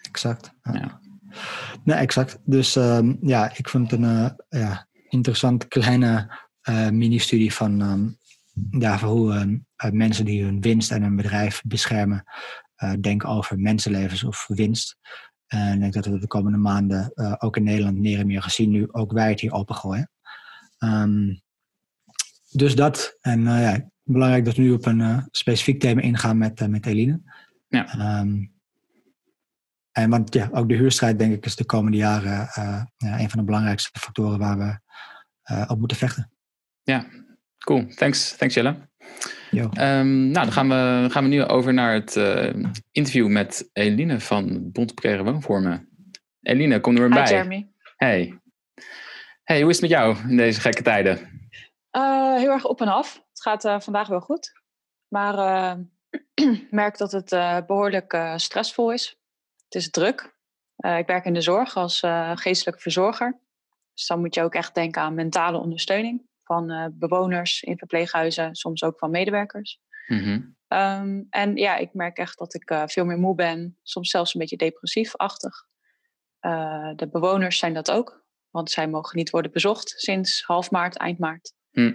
Exact. 0.02 0.50
Ja. 0.62 0.72
ja. 0.72 1.00
Nee, 1.84 1.96
exact. 1.96 2.38
Dus 2.44 2.76
um, 2.76 3.18
ja, 3.20 3.56
ik 3.56 3.68
vond 3.68 3.90
het 3.90 4.00
een 4.00 4.36
ja, 4.48 4.88
interessant 5.08 5.68
kleine 5.68 6.38
mini-studie 6.90 7.54
van, 7.54 7.80
um, 7.80 8.18
ja, 8.70 8.98
hoe 8.98 9.34
um, 9.34 9.66
mensen 9.90 10.24
die 10.24 10.44
hun 10.44 10.60
winst 10.60 10.90
en 10.90 11.02
hun 11.02 11.16
bedrijf 11.16 11.62
beschermen, 11.64 12.24
denken 13.00 13.28
over 13.28 13.58
mensenlevens 13.58 14.24
of 14.24 14.46
winst. 14.46 14.96
En 15.46 15.74
ik 15.74 15.80
denk 15.80 15.92
dat 15.92 16.06
we 16.06 16.18
de 16.18 16.26
komende 16.26 16.58
maanden 16.58 17.12
ook 17.42 17.56
in 17.56 17.62
Nederland 17.62 17.98
meer 17.98 18.18
en 18.18 18.26
meer 18.26 18.42
gezien, 18.42 18.70
nu 18.70 18.92
ook 18.92 19.12
wij 19.12 19.30
het 19.30 19.40
hier 19.40 19.52
opengooien. 19.52 20.10
Um, 20.78 21.40
dus 22.50 22.74
dat. 22.74 23.16
En 23.20 23.40
uh, 23.40 23.62
ja, 23.62 23.90
belangrijk 24.02 24.44
dat 24.44 24.56
we 24.56 24.62
nu 24.62 24.72
op 24.72 24.86
een 24.86 25.28
specifiek 25.30 25.80
thema 25.80 26.00
ingaan 26.00 26.38
met, 26.38 26.68
met 26.68 26.86
Eline. 26.86 27.20
Ja. 27.68 28.18
Um, 28.20 28.54
en 29.92 30.10
want 30.10 30.34
ja, 30.34 30.48
ook 30.52 30.68
de 30.68 30.74
huurstrijd 30.74 31.18
denk 31.18 31.34
ik 31.34 31.44
is 31.44 31.56
de 31.56 31.64
komende 31.64 31.96
jaren 31.96 32.48
ja, 32.96 33.20
een 33.20 33.30
van 33.30 33.38
de 33.38 33.44
belangrijkste 33.44 33.98
factoren 33.98 34.38
waar 34.38 34.58
we 34.58 34.78
op 35.68 35.78
moeten 35.78 35.96
vechten. 35.96 36.32
Ja, 36.82 37.06
cool. 37.58 37.86
Thanks, 37.94 38.36
thanks 38.36 38.54
Jelle. 38.54 38.88
Um, 39.52 40.30
nou, 40.30 40.32
dan 40.32 40.52
gaan 40.52 40.68
we, 40.68 41.06
gaan 41.10 41.22
we 41.22 41.28
nu 41.28 41.44
over 41.44 41.74
naar 41.74 41.92
het 41.92 42.16
interview 42.90 43.28
met 43.28 43.70
Eline 43.72 44.20
van 44.20 44.72
Bond 44.72 44.94
Preren 44.94 45.24
Woonvormen. 45.24 45.88
Eline, 46.42 46.80
kom 46.80 46.94
er 46.94 47.00
weer 47.00 47.08
bij. 47.08 47.22
Hi 47.22 47.30
Jeremy. 47.30 47.68
Hey. 47.96 48.40
Hey, 49.42 49.60
hoe 49.60 49.70
is 49.70 49.80
het 49.80 49.90
met 49.90 49.98
jou 49.98 50.16
in 50.28 50.36
deze 50.36 50.60
gekke 50.60 50.82
tijden? 50.82 51.48
Uh, 51.92 52.36
heel 52.36 52.50
erg 52.50 52.64
op 52.64 52.80
en 52.80 52.88
af. 52.88 53.14
Het 53.28 53.42
gaat 53.42 53.64
uh, 53.64 53.80
vandaag 53.80 54.08
wel 54.08 54.20
goed. 54.20 54.52
Maar 55.08 55.34
ik 56.34 56.44
uh, 56.44 56.58
merk 56.70 56.98
dat 56.98 57.12
het 57.12 57.30
behoorlijk 57.66 58.32
stressvol 58.36 58.92
is. 58.92 59.18
Het 59.64 59.74
is 59.74 59.90
druk. 59.90 60.34
ik 60.76 61.06
werk 61.06 61.24
in 61.24 61.34
de 61.34 61.40
zorg 61.40 61.76
als 61.76 62.02
geestelijk 62.34 62.80
verzorger. 62.80 63.38
Dus 63.94 64.06
dan 64.06 64.20
moet 64.20 64.34
je 64.34 64.42
ook 64.42 64.54
echt 64.54 64.74
denken 64.74 65.02
aan 65.02 65.14
mentale 65.14 65.58
ondersteuning 65.58 66.26
van 66.46 66.94
bewoners 66.94 67.62
in 67.62 67.78
verpleeghuizen, 67.78 68.54
soms 68.54 68.82
ook 68.82 68.98
van 68.98 69.10
medewerkers. 69.10 69.80
Mm 70.06 70.18
-hmm. 70.18 70.56
um, 70.78 71.26
en 71.30 71.56
ja, 71.56 71.76
ik 71.76 71.94
merk 71.94 72.16
echt 72.16 72.38
dat 72.38 72.54
ik 72.54 72.82
veel 72.86 73.04
meer 73.04 73.18
moe 73.18 73.34
ben, 73.34 73.78
soms 73.82 74.10
zelfs 74.10 74.34
een 74.34 74.40
beetje 74.40 74.56
depressief-achtig. 74.56 75.64
de 76.96 77.08
bewoners 77.10 77.58
zijn 77.58 77.74
dat 77.74 77.90
ook, 77.90 78.24
want 78.50 78.70
zij 78.70 78.88
mogen 78.88 79.16
niet 79.16 79.30
worden 79.30 79.52
bezocht 79.52 79.90
sinds 79.96 80.42
half 80.42 80.70
maart, 80.70 80.96
eind 80.96 81.18
maart. 81.18 81.54
Hm. 81.70 81.92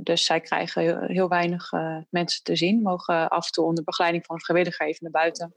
dus 0.00 0.24
zij 0.24 0.40
krijgen 0.40 0.82
heel, 0.82 1.00
heel 1.00 1.28
weinig 1.28 1.70
mensen 2.10 2.42
te 2.42 2.56
zien, 2.56 2.82
mogen 2.82 3.28
af 3.28 3.46
en 3.46 3.52
toe 3.52 3.64
onder 3.64 3.84
begeleiding 3.84 4.24
van 4.24 4.34
een 4.34 4.42
vrijwilliger 4.42 4.86
even 4.86 5.10
naar 5.10 5.22
buiten. 5.22 5.54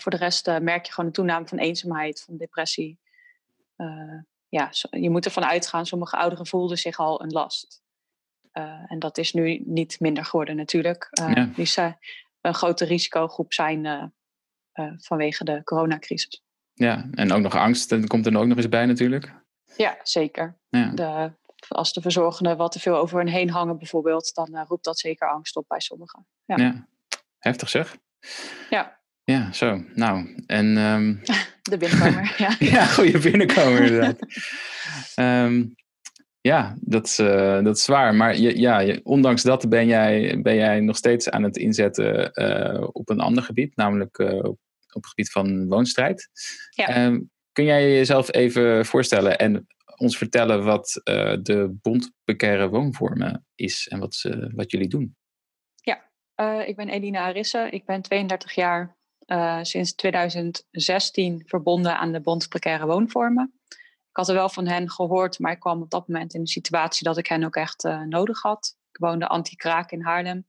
voor 0.00 0.10
de 0.10 0.18
rest 0.18 0.46
merk 0.46 0.86
je 0.86 0.92
gewoon 0.92 1.06
een 1.06 1.16
toename 1.16 1.46
van 1.46 1.58
eenzaamheid, 1.58 2.22
van 2.22 2.36
depressie. 2.36 2.98
Ja, 4.48 4.70
je 4.90 5.10
moet 5.10 5.24
ervan 5.24 5.44
uitgaan, 5.44 5.86
sommige 5.86 6.16
ouderen 6.16 6.46
voelden 6.46 6.78
zich 6.78 6.98
al 6.98 7.22
een 7.22 7.30
last. 7.30 7.82
en 8.86 8.98
dat 8.98 9.18
is 9.18 9.32
nu 9.32 9.62
niet 9.64 10.00
minder 10.00 10.24
geworden 10.24 10.56
natuurlijk. 10.56 11.08
Ja. 11.10 11.50
Die 11.54 11.66
zijn 11.66 11.98
een 12.40 12.54
grote 12.54 12.84
risicogroep 12.84 13.52
zijn 13.52 14.12
vanwege 14.96 15.44
de 15.44 15.64
coronacrisis. 15.64 16.42
Ja, 16.74 17.08
en 17.10 17.32
ook 17.32 17.42
nog 17.42 17.56
angst 17.56 17.88
dat 17.88 18.06
komt 18.06 18.26
er 18.26 18.38
ook 18.38 18.46
nog 18.46 18.56
eens 18.56 18.68
bij 18.68 18.86
natuurlijk. 18.86 19.34
Ja, 19.76 19.98
zeker. 20.02 20.58
Ja. 20.68 20.90
De, 20.90 21.32
als 21.68 21.92
de 21.92 22.00
verzorgenden 22.00 22.56
wat 22.56 22.72
te 22.72 22.80
veel 22.80 22.96
over 22.96 23.18
hen 23.18 23.28
heen 23.28 23.50
hangen 23.50 23.78
bijvoorbeeld, 23.78 24.34
dan 24.34 24.48
uh, 24.52 24.62
roept 24.68 24.84
dat 24.84 24.98
zeker 24.98 25.30
angst 25.30 25.56
op 25.56 25.64
bij 25.68 25.80
sommigen. 25.80 26.26
Ja, 26.44 26.56
ja. 26.56 26.86
heftig 27.38 27.68
zeg. 27.68 27.96
Ja. 28.70 28.97
Ja, 29.28 29.52
zo. 29.52 29.84
Nou, 29.94 30.34
en... 30.46 30.76
Um... 30.76 31.20
de 31.70 31.76
binnenkomer, 31.76 32.34
ja. 32.38 32.56
ja, 32.58 32.84
goede 32.84 33.18
binnenkomer 33.18 33.82
inderdaad. 33.82 34.18
um, 35.16 35.74
ja, 36.50 36.76
dat 36.80 37.06
is, 37.06 37.18
uh, 37.18 37.62
dat 37.62 37.76
is 37.76 37.84
zwaar. 37.84 38.14
Maar 38.14 38.36
je, 38.36 38.58
ja, 38.58 38.98
ondanks 39.02 39.42
dat 39.42 39.68
ben 39.68 39.86
jij, 39.86 40.40
ben 40.42 40.54
jij 40.54 40.80
nog 40.80 40.96
steeds 40.96 41.30
aan 41.30 41.42
het 41.42 41.56
inzetten 41.56 42.30
uh, 42.34 42.88
op 42.92 43.08
een 43.08 43.20
ander 43.20 43.42
gebied, 43.42 43.76
namelijk 43.76 44.18
op 44.18 44.58
op 44.92 45.02
het 45.02 45.06
gebied 45.06 45.30
van 45.30 45.68
woonstrijd. 45.68 46.28
Ja. 46.70 46.88
Ehm, 46.88 47.20
kun 47.52 47.64
jij 47.64 47.92
jezelf 47.92 48.32
even 48.32 48.86
voorstellen 48.86 49.38
en 49.38 49.66
ons 49.96 50.18
vertellen 50.18 50.64
wat 50.64 51.00
de 51.42 51.78
Bond 51.82 52.12
Bekeerde 52.24 52.68
Woonvormen 52.68 53.46
is 53.54 53.88
en 53.88 53.98
wat, 53.98 54.14
ze, 54.14 54.50
wat 54.54 54.70
jullie 54.70 54.88
doen? 54.88 55.16
Ja, 55.74 56.10
ik 56.64 56.76
ben 56.76 56.88
Elina 56.88 57.20
Arisse. 57.20 57.68
Ik 57.70 57.84
ben 57.84 58.02
32 58.02 58.54
jaar 58.54 58.97
uh, 59.28 59.58
sinds 59.62 59.94
2016 59.94 61.42
verbonden 61.46 61.98
aan 61.98 62.12
de 62.12 62.20
Bond 62.20 62.48
Precaire 62.48 62.86
Woonvormen. 62.86 63.52
Ik 63.68 64.16
had 64.16 64.28
er 64.28 64.34
wel 64.34 64.48
van 64.48 64.66
hen 64.66 64.90
gehoord, 64.90 65.38
maar 65.38 65.52
ik 65.52 65.60
kwam 65.60 65.82
op 65.82 65.90
dat 65.90 66.08
moment 66.08 66.34
in 66.34 66.42
de 66.42 66.48
situatie 66.48 67.04
dat 67.04 67.18
ik 67.18 67.26
hen 67.26 67.44
ook 67.44 67.56
echt 67.56 67.88
nodig 68.04 68.42
had. 68.42 68.76
Ik 68.90 68.98
woonde 68.98 69.28
anti-kraak 69.28 69.90
in 69.90 70.02
Haarlem. 70.02 70.46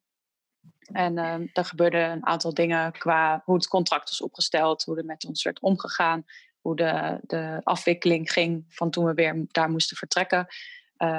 En 0.80 1.18
uh, 1.18 1.34
er 1.34 1.66
gebeurden 1.66 2.12
een 2.12 2.26
aantal 2.26 2.54
dingen 2.54 2.92
qua 2.92 3.42
hoe 3.46 3.56
het 3.56 3.68
contract 3.68 4.10
was 4.10 4.22
opgesteld, 4.22 4.84
hoe 4.84 4.98
er 4.98 5.06
met 5.06 5.26
ons 5.26 5.44
werd 5.44 5.60
omgegaan, 5.60 6.26
hoe 6.62 6.76
de, 6.76 7.20
de 7.22 7.62
afwikkeling 7.64 8.32
ging 8.32 8.66
van 8.68 8.90
toen 8.90 9.06
we 9.06 9.14
weer 9.14 9.46
daar 9.48 9.70
moesten 9.70 9.98
vertrekken. 9.98 10.48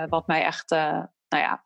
Wat 0.09 0.27
mij 0.27 0.45
echt, 0.45 0.71
nou 0.71 1.09
ja, 1.29 1.65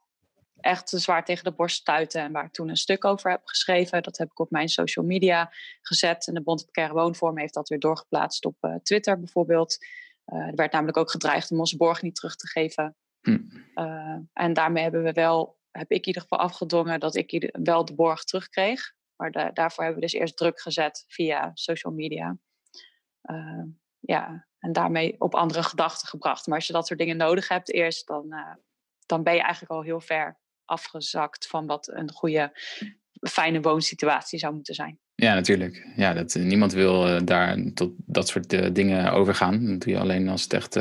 echt 0.64 0.88
zwaar 0.88 1.24
tegen 1.24 1.44
de 1.44 1.52
borst 1.52 1.76
stuitte 1.76 2.18
en 2.18 2.32
waar 2.32 2.44
ik 2.44 2.52
toen 2.52 2.68
een 2.68 2.76
stuk 2.76 3.04
over 3.04 3.30
heb 3.30 3.40
geschreven. 3.44 4.02
Dat 4.02 4.18
heb 4.18 4.30
ik 4.30 4.38
op 4.38 4.50
mijn 4.50 4.68
social 4.68 5.04
media 5.04 5.52
gezet. 5.80 6.26
En 6.26 6.34
de 6.34 6.42
Bond 6.42 6.62
Precaire 6.62 6.94
Woonvorm 6.94 7.38
heeft 7.38 7.54
dat 7.54 7.68
weer 7.68 7.78
doorgeplaatst 7.78 8.44
op 8.44 8.56
uh, 8.60 8.74
Twitter 8.82 9.18
bijvoorbeeld. 9.18 9.76
er 10.24 10.54
werd 10.54 10.72
namelijk 10.72 10.96
ook 10.96 11.10
gedreigd 11.10 11.50
om 11.50 11.58
onze 11.58 11.76
borg 11.76 12.02
niet 12.02 12.14
terug 12.14 12.36
te 12.36 12.48
geven. 12.48 12.96
Hm. 13.20 13.38
en 14.32 14.52
daarmee 14.52 14.82
hebben 14.82 15.02
we 15.02 15.12
wel 15.12 15.58
heb 15.70 15.90
ik 15.90 16.00
in 16.00 16.06
ieder 16.06 16.22
geval 16.22 16.38
afgedwongen 16.38 17.00
dat 17.00 17.14
ik 17.14 17.58
wel 17.62 17.84
de 17.84 17.94
borg 17.94 18.24
terugkreeg. 18.24 18.92
Maar 19.16 19.54
daarvoor 19.54 19.84
hebben 19.84 20.02
we 20.02 20.06
dus 20.06 20.20
eerst 20.20 20.36
druk 20.36 20.60
gezet 20.60 21.04
via 21.08 21.50
social 21.54 21.92
media. 21.92 22.38
Ja, 24.00 24.46
en 24.58 24.72
daarmee 24.72 25.20
op 25.20 25.34
andere 25.34 25.62
gedachten 25.62 26.08
gebracht. 26.08 26.46
Maar 26.46 26.56
als 26.56 26.66
je 26.66 26.72
dat 26.72 26.86
soort 26.86 26.98
dingen 26.98 27.16
nodig 27.16 27.48
hebt 27.48 27.72
eerst, 27.72 28.06
dan, 28.06 28.26
uh, 28.28 28.54
dan 29.06 29.22
ben 29.22 29.34
je 29.34 29.40
eigenlijk 29.40 29.72
al 29.72 29.82
heel 29.82 30.00
ver 30.00 30.38
afgezakt 30.64 31.46
van 31.46 31.66
wat 31.66 31.88
een 31.88 32.12
goede, 32.12 32.58
fijne 33.20 33.60
woonsituatie 33.60 34.38
zou 34.38 34.54
moeten 34.54 34.74
zijn. 34.74 34.98
Ja, 35.14 35.34
natuurlijk. 35.34 35.92
Ja, 35.96 36.12
dat, 36.12 36.34
niemand 36.34 36.72
wil 36.72 37.08
uh, 37.08 37.20
daar 37.24 37.72
tot 37.74 37.92
dat 37.96 38.28
soort 38.28 38.74
dingen 38.74 39.12
overgaan. 39.12 39.66
Dat 39.66 39.80
doe 39.80 39.92
je 39.92 40.00
alleen 40.00 40.28
als 40.28 40.42
het, 40.42 40.52
echt, 40.52 40.76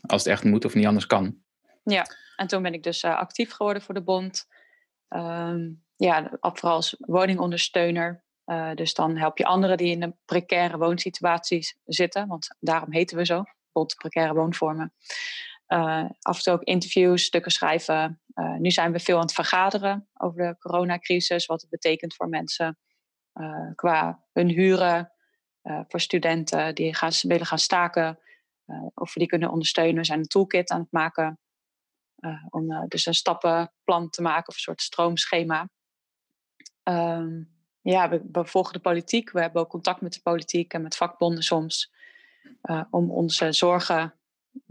als 0.00 0.24
het 0.24 0.26
echt 0.26 0.44
moet 0.44 0.64
of 0.64 0.74
niet 0.74 0.86
anders 0.86 1.06
kan. 1.06 1.36
Ja. 1.82 2.06
En 2.36 2.46
toen 2.46 2.62
ben 2.62 2.74
ik 2.74 2.82
dus 2.82 3.04
actief 3.04 3.52
geworden 3.52 3.82
voor 3.82 3.94
de 3.94 4.02
bond. 4.02 4.46
Um, 5.08 5.84
ja, 5.96 6.30
vooral 6.40 6.76
als 6.76 6.94
woningondersteuner. 6.98 8.24
Dus 8.74 8.94
dan 8.94 9.16
help 9.16 9.38
je 9.38 9.44
anderen 9.44 9.76
die 9.76 9.90
in 9.90 10.02
een 10.02 10.16
precaire 10.24 10.78
woonsituaties 10.78 11.78
zitten. 11.84 12.28
Want 12.28 12.56
daarom 12.60 12.92
heten 12.92 13.16
we 13.16 13.26
zo, 13.26 13.44
bond 13.72 13.94
precaire 13.94 14.34
woonvormen. 14.34 14.92
Uh, 15.68 16.04
af 16.20 16.36
en 16.36 16.42
toe 16.42 16.52
ook 16.52 16.62
interviews, 16.62 17.24
stukken 17.24 17.52
schrijven. 17.52 18.20
nu 18.58 18.70
zijn 18.70 18.92
we 18.92 18.98
veel 18.98 19.16
aan 19.16 19.22
het 19.22 19.32
vergaderen 19.32 20.08
over 20.14 20.42
de 20.42 20.56
coronacrisis. 20.58 21.46
Wat 21.46 21.60
het 21.60 21.70
betekent 21.70 22.14
voor 22.14 22.28
mensen 22.28 22.78
qua 23.74 24.24
hun 24.32 24.48
huren. 24.48 25.12
voor 25.62 26.00
studenten 26.00 26.74
die 26.74 26.94
gaan, 26.94 27.10
willen 27.20 27.46
gaan 27.46 27.58
staken. 27.58 28.18
of 28.94 29.14
we 29.14 29.20
die 29.20 29.28
kunnen 29.28 29.50
ondersteunen. 29.50 29.96
We 29.96 30.04
zijn 30.04 30.18
een 30.18 30.26
toolkit 30.26 30.70
aan 30.70 30.80
het 30.80 30.92
maken 30.92 31.38
om 32.50 32.88
dus 32.88 33.06
een 33.06 33.14
stappenplan 33.14 34.10
te 34.10 34.22
maken 34.22 34.48
of 34.48 34.54
een 34.54 34.60
soort 34.60 34.82
stroomschema. 34.82 35.68
Um, 36.84 37.56
ja, 37.80 38.08
we, 38.08 38.22
we, 38.32 38.44
volgen 38.44 38.72
de 38.72 38.78
politiek. 38.78 39.30
We 39.30 39.40
hebben 39.40 39.62
ook 39.62 39.68
contact 39.68 40.00
met 40.00 40.12
de 40.12 40.20
politiek 40.22 40.72
en 40.72 40.82
met 40.82 40.96
vakbonden 40.96 41.42
soms. 41.42 41.94
Om 42.90 43.10
onze 43.10 43.52
zorgen, 43.52 44.14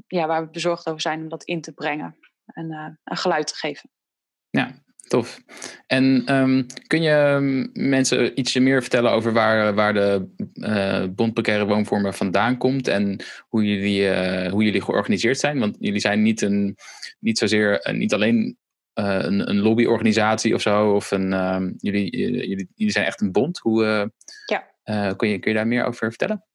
ja, 0.08 0.28
waar 0.28 0.44
we 0.46 0.50
bezorgd 0.50 0.88
over 0.88 1.02
zijn, 1.02 1.22
om 1.22 1.30
dat 1.30 1.44
in 1.44 1.62
te 1.62 1.72
brengen 1.72 2.16
en 2.46 2.98
een 3.04 3.18
geluid 3.18 3.48
te 3.48 3.56
geven. 3.56 3.90
Ja, 4.50 4.84
Tof. 5.08 5.42
En 5.88 6.36
um, 6.36 6.66
kun 6.88 7.02
je 7.02 7.70
mensen 7.74 8.40
ietsje 8.40 8.60
meer 8.60 8.82
vertellen 8.82 9.12
over 9.12 9.34
waar, 9.34 9.74
waar 9.74 9.94
de 9.94 10.34
uh, 10.54 11.04
Bond 11.16 11.48
Woonvormen 11.48 12.14
vandaan 12.14 12.58
komt 12.58 12.88
en 12.88 13.24
hoe 13.48 13.64
jullie, 13.64 14.02
uh, 14.02 14.52
hoe 14.52 14.64
jullie 14.64 14.82
georganiseerd 14.82 15.40
zijn? 15.40 15.60
Want 15.60 15.76
jullie 15.80 16.00
zijn 16.00 16.22
niet, 16.22 16.42
een, 16.42 16.78
niet 17.20 17.38
zozeer, 17.38 17.90
niet 17.94 18.14
alleen 18.14 18.58
een, 18.94 19.50
een 19.50 19.60
lobbyorganisatie 19.60 20.54
of 20.54 20.62
zo, 20.62 20.94
of 20.94 21.12
een, 21.12 21.34
um, 21.34 21.74
jullie, 21.78 22.18
jullie, 22.18 22.70
jullie 22.76 22.94
zijn 22.94 23.06
echt 23.06 23.22
een 23.22 23.32
bond. 23.32 23.60
Hoe, 23.60 24.12
ja. 24.46 25.14
kun, 25.14 25.30
je, 25.30 25.40
kun 25.40 25.52
je 25.52 25.58
daar 25.58 25.68
meer 25.68 25.86
over 25.86 26.10
vertellen? 26.10 26.46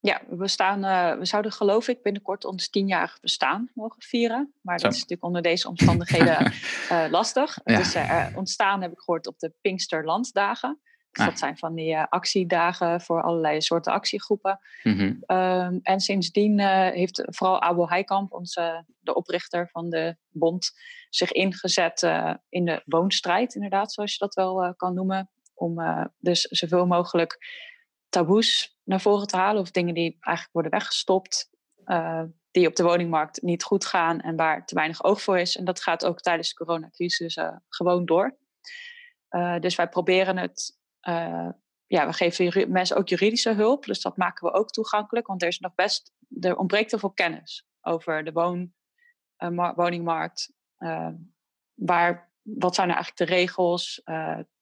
Ja, 0.00 0.22
we, 0.28 0.48
staan, 0.48 0.84
uh, 0.84 1.18
we 1.18 1.24
zouden 1.24 1.52
geloof 1.52 1.88
ik 1.88 2.02
binnenkort 2.02 2.44
ons 2.44 2.70
tienjarig 2.70 3.20
bestaan 3.20 3.70
mogen 3.74 4.02
vieren. 4.02 4.54
Maar 4.60 4.78
dat 4.78 4.92
is 4.92 4.96
natuurlijk 4.96 5.24
onder 5.24 5.42
deze 5.42 5.68
omstandigheden 5.68 6.52
uh, 6.90 7.06
lastig. 7.16 7.58
Ja. 7.64 7.78
Is 7.78 7.96
uh, 7.96 8.26
ontstaan, 8.34 8.82
heb 8.82 8.92
ik 8.92 8.98
gehoord, 8.98 9.26
op 9.26 9.38
de 9.38 9.52
Pinksterlanddagen. 9.60 10.80
Dus 11.10 11.24
ah. 11.24 11.30
dat 11.30 11.38
zijn 11.38 11.58
van 11.58 11.74
die 11.74 11.98
actiedagen 11.98 13.00
voor 13.00 13.22
allerlei 13.22 13.60
soorten 13.60 13.92
actiegroepen. 13.92 14.58
Mm 14.82 14.98
-hmm. 14.98 15.36
um, 15.36 15.80
en 15.82 16.00
sindsdien 16.00 16.60
heeft 16.60 17.22
vooral 17.24 17.62
Abo 17.62 17.88
Heikamp, 17.88 18.32
onze, 18.32 18.84
de 19.00 19.14
oprichter 19.14 19.68
van 19.68 19.90
de 19.90 20.16
bond, 20.30 20.72
zich 21.10 21.32
ingezet 21.32 22.02
in 22.48 22.64
de 22.64 22.82
woonstrijd, 22.84 23.54
inderdaad, 23.54 23.92
zoals 23.92 24.12
je 24.12 24.18
dat 24.18 24.34
wel 24.34 24.74
kan 24.76 24.94
noemen. 24.94 25.30
Om 25.54 25.78
dus 26.18 26.40
zoveel 26.40 26.86
mogelijk 26.86 27.38
taboes 28.08 28.78
naar 28.84 29.00
voren 29.00 29.26
te 29.26 29.36
halen 29.36 29.62
of 29.62 29.70
dingen 29.70 29.94
die 29.94 30.16
eigenlijk 30.20 30.54
worden 30.54 30.72
weggestopt, 30.72 31.50
uh, 31.84 32.22
die 32.50 32.66
op 32.66 32.76
de 32.76 32.82
woningmarkt 32.82 33.42
niet 33.42 33.62
goed 33.62 33.86
gaan 33.86 34.20
en 34.20 34.36
waar 34.36 34.66
te 34.66 34.74
weinig 34.74 35.04
oog 35.04 35.22
voor 35.22 35.38
is. 35.38 35.56
En 35.56 35.64
dat 35.64 35.82
gaat 35.82 36.04
ook 36.04 36.20
tijdens 36.20 36.48
de 36.48 36.64
coronacrisis 36.64 37.36
uh, 37.36 37.56
gewoon 37.68 38.04
door. 38.04 38.38
Uh, 39.30 39.58
dus 39.58 39.74
wij 39.74 39.88
proberen 39.88 40.36
het, 40.36 40.78
ja, 41.86 42.06
we 42.06 42.12
geven 42.12 42.72
mensen 42.72 42.96
ook 42.96 43.08
juridische 43.08 43.52
hulp, 43.52 43.84
dus 43.84 44.00
dat 44.00 44.16
maken 44.16 44.46
we 44.46 44.54
ook 44.54 44.70
toegankelijk, 44.70 45.26
want 45.26 45.42
er 45.42 45.48
is 45.48 45.58
nog 45.58 45.74
best, 45.74 46.12
er 46.40 46.56
ontbreekt 46.56 46.92
er 46.92 46.98
veel 46.98 47.12
kennis 47.12 47.66
over 47.80 48.24
de 48.24 48.32
woon, 48.32 48.72
woningmarkt. 49.74 50.52
waar, 51.74 52.32
wat 52.42 52.74
zijn 52.74 52.88
nou 52.88 52.98
eigenlijk 52.98 53.16
de 53.16 53.36
regels? 53.36 54.02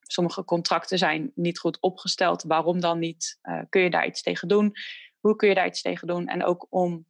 Sommige 0.07 0.45
contracten 0.45 0.99
zijn 0.99 1.33
niet 1.35 1.59
goed 1.59 1.81
opgesteld. 1.81 2.43
Waarom 2.43 2.81
dan 2.81 2.99
niet? 2.99 3.39
Uh, 3.43 3.61
kun 3.69 3.81
je 3.81 3.91
daar 3.91 4.07
iets 4.07 4.23
tegen 4.23 4.49
doen? 4.49 4.73
Hoe 5.21 5.37
kun 5.37 5.49
je 5.49 5.55
daar 5.55 5.67
iets 5.67 5.83
tegen 5.83 6.07
doen? 6.07 6.27
En 6.27 6.45
ook 6.45 6.67
om 6.71 7.07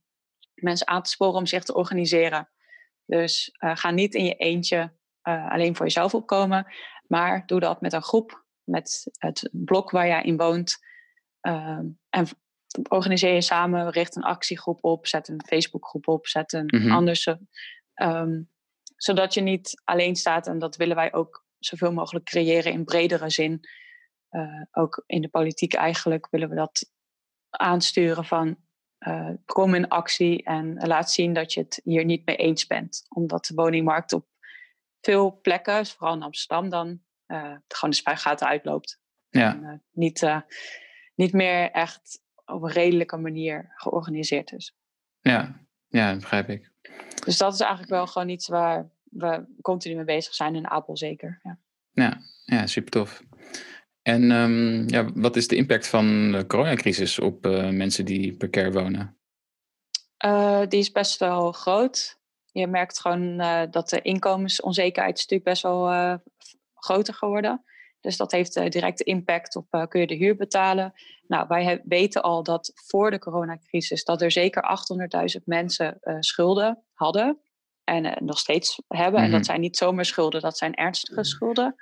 mensen 0.55 0.89
aan 0.89 1.03
te 1.03 1.11
sporen 1.11 1.39
om 1.39 1.47
zich 1.47 1.65
te 1.65 1.75
organiseren. 1.75 2.49
Dus 3.07 3.57
uh, 3.59 3.77
ga 3.77 3.91
niet 3.91 4.15
in 4.15 4.25
je 4.25 4.35
eentje 4.35 4.93
uh, 5.23 5.51
alleen 5.51 5.77
voor 5.77 5.87
jezelf 5.87 6.15
opkomen, 6.15 6.73
maar 7.07 7.47
doe 7.47 7.61
dat 7.61 7.81
met 7.81 7.93
een 7.93 8.03
groep, 8.03 8.45
met 8.65 9.07
het 9.19 9.49
blok 9.53 9.91
waar 9.91 10.07
jij 10.07 10.23
in 10.23 10.37
woont. 10.37 10.77
Ehm, 11.41 11.87
en 12.09 12.27
organiseer 12.89 13.35
je 13.35 13.41
samen, 13.41 13.91
richt 13.91 14.17
een 14.17 14.23
actiegroep 14.23 14.85
op, 14.85 15.07
zet 15.07 15.29
een 15.29 15.43
Facebookgroep 15.47 16.09
op, 16.09 16.27
zet 16.27 16.53
een 16.53 16.67
mm 16.67 16.81
-hmm. 16.81 16.91
andere. 16.91 17.41
Um, 17.95 18.53
zodat 18.97 19.35
je 19.35 19.41
niet 19.41 19.83
alleen 19.85 20.17
staat 20.17 20.47
en 20.47 20.59
dat 20.59 20.77
willen 20.77 20.97
wij 20.97 21.13
ook 21.13 21.44
zoveel 21.66 21.92
mogelijk 21.92 22.25
creëren 22.25 22.73
in 22.73 22.85
bredere 22.85 23.30
zin. 23.30 23.61
Uh, 24.30 24.62
ook 24.73 25.02
in 25.06 25.21
de 25.21 25.28
politiek 25.28 25.75
eigenlijk 25.75 26.28
willen 26.30 26.49
we 26.49 26.54
dat 26.54 26.92
aansturen 27.50 28.25
van 28.25 28.62
kom 29.44 29.75
in 29.75 29.88
actie 29.88 30.42
en 30.42 30.87
laat 30.87 31.11
zien 31.11 31.33
dat 31.33 31.52
je 31.52 31.61
het 31.61 31.80
hier 31.85 32.04
niet 32.04 32.26
mee 32.26 32.37
eens 32.37 32.66
bent. 32.66 33.06
Omdat 33.09 33.44
de 33.44 33.54
woningmarkt 33.54 34.12
op 34.12 34.26
veel 35.00 35.40
plekken, 35.40 35.87
vooral 35.87 36.14
in 36.14 36.23
Amsterdam, 36.23 36.68
dan 36.68 37.00
gewoon 37.68 37.90
de 37.90 37.97
spuigaten 37.97 38.47
uitloopt. 38.47 39.00
Ja. 39.28 39.52
En, 39.52 39.83
niet, 39.90 40.42
niet 41.14 41.33
meer 41.33 41.71
echt 41.71 42.23
op 42.44 42.62
een 42.62 42.71
redelijke 42.71 43.16
manier 43.16 43.73
georganiseerd 43.75 44.52
is. 44.52 44.76
Ja, 45.21 45.66
ja, 45.88 46.11
dat 46.11 46.21
begrijp 46.21 46.49
ik. 46.49 46.73
Dus 47.25 47.38
dat 47.38 47.52
is 47.52 47.61
eigenlijk 47.61 47.90
wel 47.90 48.06
gewoon 48.06 48.28
iets 48.28 48.49
waar 48.49 48.90
we 49.14 49.44
continu 49.61 49.94
mee 49.94 50.04
bezig 50.04 50.35
zijn 50.35 50.54
in 50.54 50.71
Apel 50.71 50.97
zeker. 50.97 51.40
Ja, 51.42 51.59
ja, 51.92 52.21
ja 52.44 52.66
super 52.66 52.90
tof. 52.90 53.23
En 54.02 54.30
um, 54.30 54.88
ja, 54.88 55.12
wat 55.14 55.37
is 55.37 55.49
de 55.49 55.56
impact 55.56 55.87
van 55.87 56.33
de 56.33 56.47
coronacrisis 56.47 57.18
op 57.18 57.47
uh, 57.47 57.68
mensen 57.68 58.04
die 58.04 58.37
precair 58.37 58.73
wonen? 58.73 59.18
Uh, 60.25 60.62
die 60.68 60.78
is 60.78 60.90
best 60.90 61.18
wel 61.18 61.52
groot. 61.52 62.18
Je 62.52 62.66
merkt 62.66 63.00
gewoon 63.00 63.40
uh, 63.40 63.62
dat 63.71 63.88
de 63.88 64.02
inkomensonzekerheid 64.02 65.18
is 65.18 65.26
natuurlijk 65.26 65.50
best 65.50 65.62
wel 65.62 66.18
groter 66.75 67.14
geworden. 67.14 67.64
Dus 68.00 68.16
dat 68.16 68.33
heeft 68.33 68.54
directe 68.54 69.04
impact 69.04 69.56
op 69.56 69.87
kun 69.88 70.00
je 70.00 70.06
de 70.06 70.14
huur 70.14 70.37
betalen. 70.37 70.92
Nou, 71.26 71.47
wij 71.49 71.83
weten 71.85 72.23
al 72.23 72.42
dat 72.42 72.73
voor 72.75 73.11
de 73.11 73.18
coronacrisis 73.18 74.04
dat 74.04 74.23
er 74.23 74.30
zeker 74.30 74.78
800.000 75.37 75.44
mensen 75.44 75.99
schulden 76.21 76.83
hadden 76.92 77.44
en 77.85 78.25
nog 78.25 78.38
steeds 78.38 78.83
hebben. 78.88 79.11
Mm 79.11 79.17
-hmm. 79.17 79.25
En 79.25 79.31
dat 79.31 79.47
zijn 79.47 79.61
niet 79.61 79.76
zomaar 79.76 80.05
schulden, 80.05 80.41
dat 80.41 80.59
zijn 80.59 80.75
ernstige 80.75 81.25
schulden. 81.25 81.75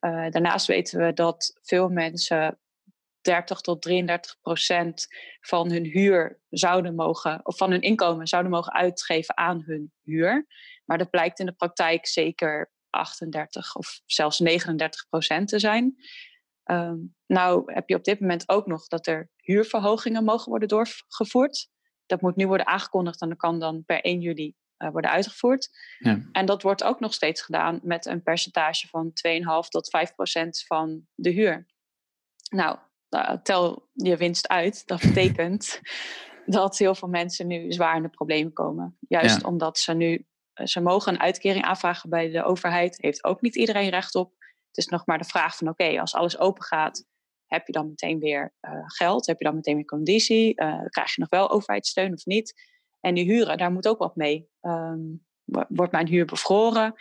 Uh, 0.00 0.30
daarnaast 0.30 0.66
weten 0.66 1.06
we 1.06 1.12
dat 1.12 1.58
veel 1.62 1.88
mensen 1.88 2.58
30 3.20 3.60
tot 3.60 3.82
33 3.82 4.36
procent 4.40 5.06
van 5.40 5.70
hun 5.70 5.84
huur 5.84 6.40
zouden 6.48 6.94
mogen, 6.94 7.46
of 7.46 7.56
van 7.56 7.70
hun 7.70 7.80
inkomen 7.80 8.26
zouden 8.26 8.52
mogen 8.52 8.72
uitgeven 8.72 9.36
aan 9.36 9.62
hun 9.66 9.92
huur. 10.02 10.46
Maar 10.84 10.98
dat 10.98 11.10
blijkt 11.10 11.38
in 11.38 11.46
de 11.46 11.52
praktijk 11.52 12.06
zeker 12.06 12.70
38 12.90 13.76
of 13.76 14.00
zelfs 14.06 14.38
39 14.38 15.08
procent 15.08 15.48
te 15.48 15.58
zijn. 15.58 15.96
Um, 16.64 17.14
nou 17.26 17.72
heb 17.72 17.88
je 17.88 17.94
op 17.94 18.04
dit 18.04 18.20
moment 18.20 18.48
ook 18.48 18.66
nog 18.66 18.86
dat 18.86 19.06
er 19.06 19.28
huurverhogingen 19.36 20.24
mogen 20.24 20.48
worden 20.48 20.68
doorgevoerd. 20.68 21.68
Dat 22.06 22.20
moet 22.20 22.36
nu 22.36 22.46
worden 22.46 22.66
aangekondigd 22.66 23.20
en 23.20 23.28
dat 23.28 23.38
kan 23.38 23.58
dan 23.58 23.84
per 23.84 24.00
1 24.00 24.20
juli 24.20 24.54
worden 24.88 25.10
uitgevoerd. 25.10 25.70
Ja. 25.98 26.28
En 26.32 26.46
dat 26.46 26.62
wordt 26.62 26.84
ook 26.84 27.00
nog 27.00 27.14
steeds 27.14 27.42
gedaan 27.42 27.80
met 27.82 28.06
een 28.06 28.22
percentage 28.22 28.88
van 28.88 29.12
2,5 29.64 29.68
tot 29.68 29.90
5 29.90 30.14
procent 30.14 30.64
van 30.66 31.06
de 31.14 31.30
huur. 31.30 31.66
Nou, 32.50 32.78
tel 33.42 33.88
je 33.92 34.16
winst 34.16 34.48
uit. 34.48 34.86
Dat 34.86 35.00
betekent 35.08 35.80
dat 36.46 36.78
heel 36.78 36.94
veel 36.94 37.08
mensen 37.08 37.46
nu 37.46 37.72
zwaar 37.72 37.96
in 37.96 38.02
de 38.02 38.08
problemen 38.08 38.52
komen. 38.52 38.96
Juist 39.08 39.40
Ja. 39.40 39.48
omdat 39.48 39.78
ze 39.78 39.94
nu, 39.94 40.26
ze 40.64 40.80
mogen 40.80 41.12
een 41.12 41.20
uitkering 41.20 41.64
aanvragen 41.64 42.10
bij 42.10 42.30
de 42.30 42.44
overheid. 42.44 42.96
Heeft 43.00 43.24
ook 43.24 43.40
niet 43.40 43.56
iedereen 43.56 43.88
recht 43.88 44.14
op. 44.14 44.32
Het 44.66 44.76
is 44.76 44.86
nog 44.86 45.06
maar 45.06 45.18
de 45.18 45.24
vraag 45.24 45.56
van 45.56 45.68
oké, 45.68 46.00
als 46.00 46.14
alles 46.14 46.38
open 46.38 46.62
gaat, 46.62 47.04
heb 47.46 47.66
je 47.66 47.72
dan 47.72 47.88
meteen 47.88 48.18
weer 48.18 48.54
uh, 48.60 48.72
geld? 48.84 49.26
Heb 49.26 49.38
je 49.38 49.44
dan 49.44 49.54
meteen 49.54 49.74
weer 49.74 49.84
conditie? 49.84 50.62
Uh, 50.62 50.84
krijg 50.88 51.14
je 51.14 51.20
nog 51.20 51.30
wel 51.30 51.50
overheidssteun 51.50 52.12
of 52.12 52.24
niet? 52.24 52.69
En 53.00 53.14
die 53.14 53.24
huren, 53.24 53.58
daar 53.58 53.72
moet 53.72 53.88
ook 53.88 53.98
wat 53.98 54.16
mee. 54.16 54.50
Um, 54.60 55.26
wordt 55.68 55.92
mijn 55.92 56.06
huur 56.06 56.24
bevroren? 56.24 56.94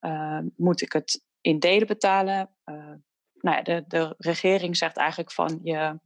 Uh, 0.00 0.40
moet 0.56 0.80
ik 0.80 0.92
het 0.92 1.24
in 1.40 1.58
delen 1.58 1.86
betalen? 1.86 2.50
Uh, 2.64 2.92
nou 3.34 3.56
ja, 3.56 3.62
de, 3.62 3.84
de 3.88 4.14
regering 4.18 4.76
zegt 4.76 4.96
eigenlijk 4.96 5.32
van 5.32 5.60
je 5.62 5.98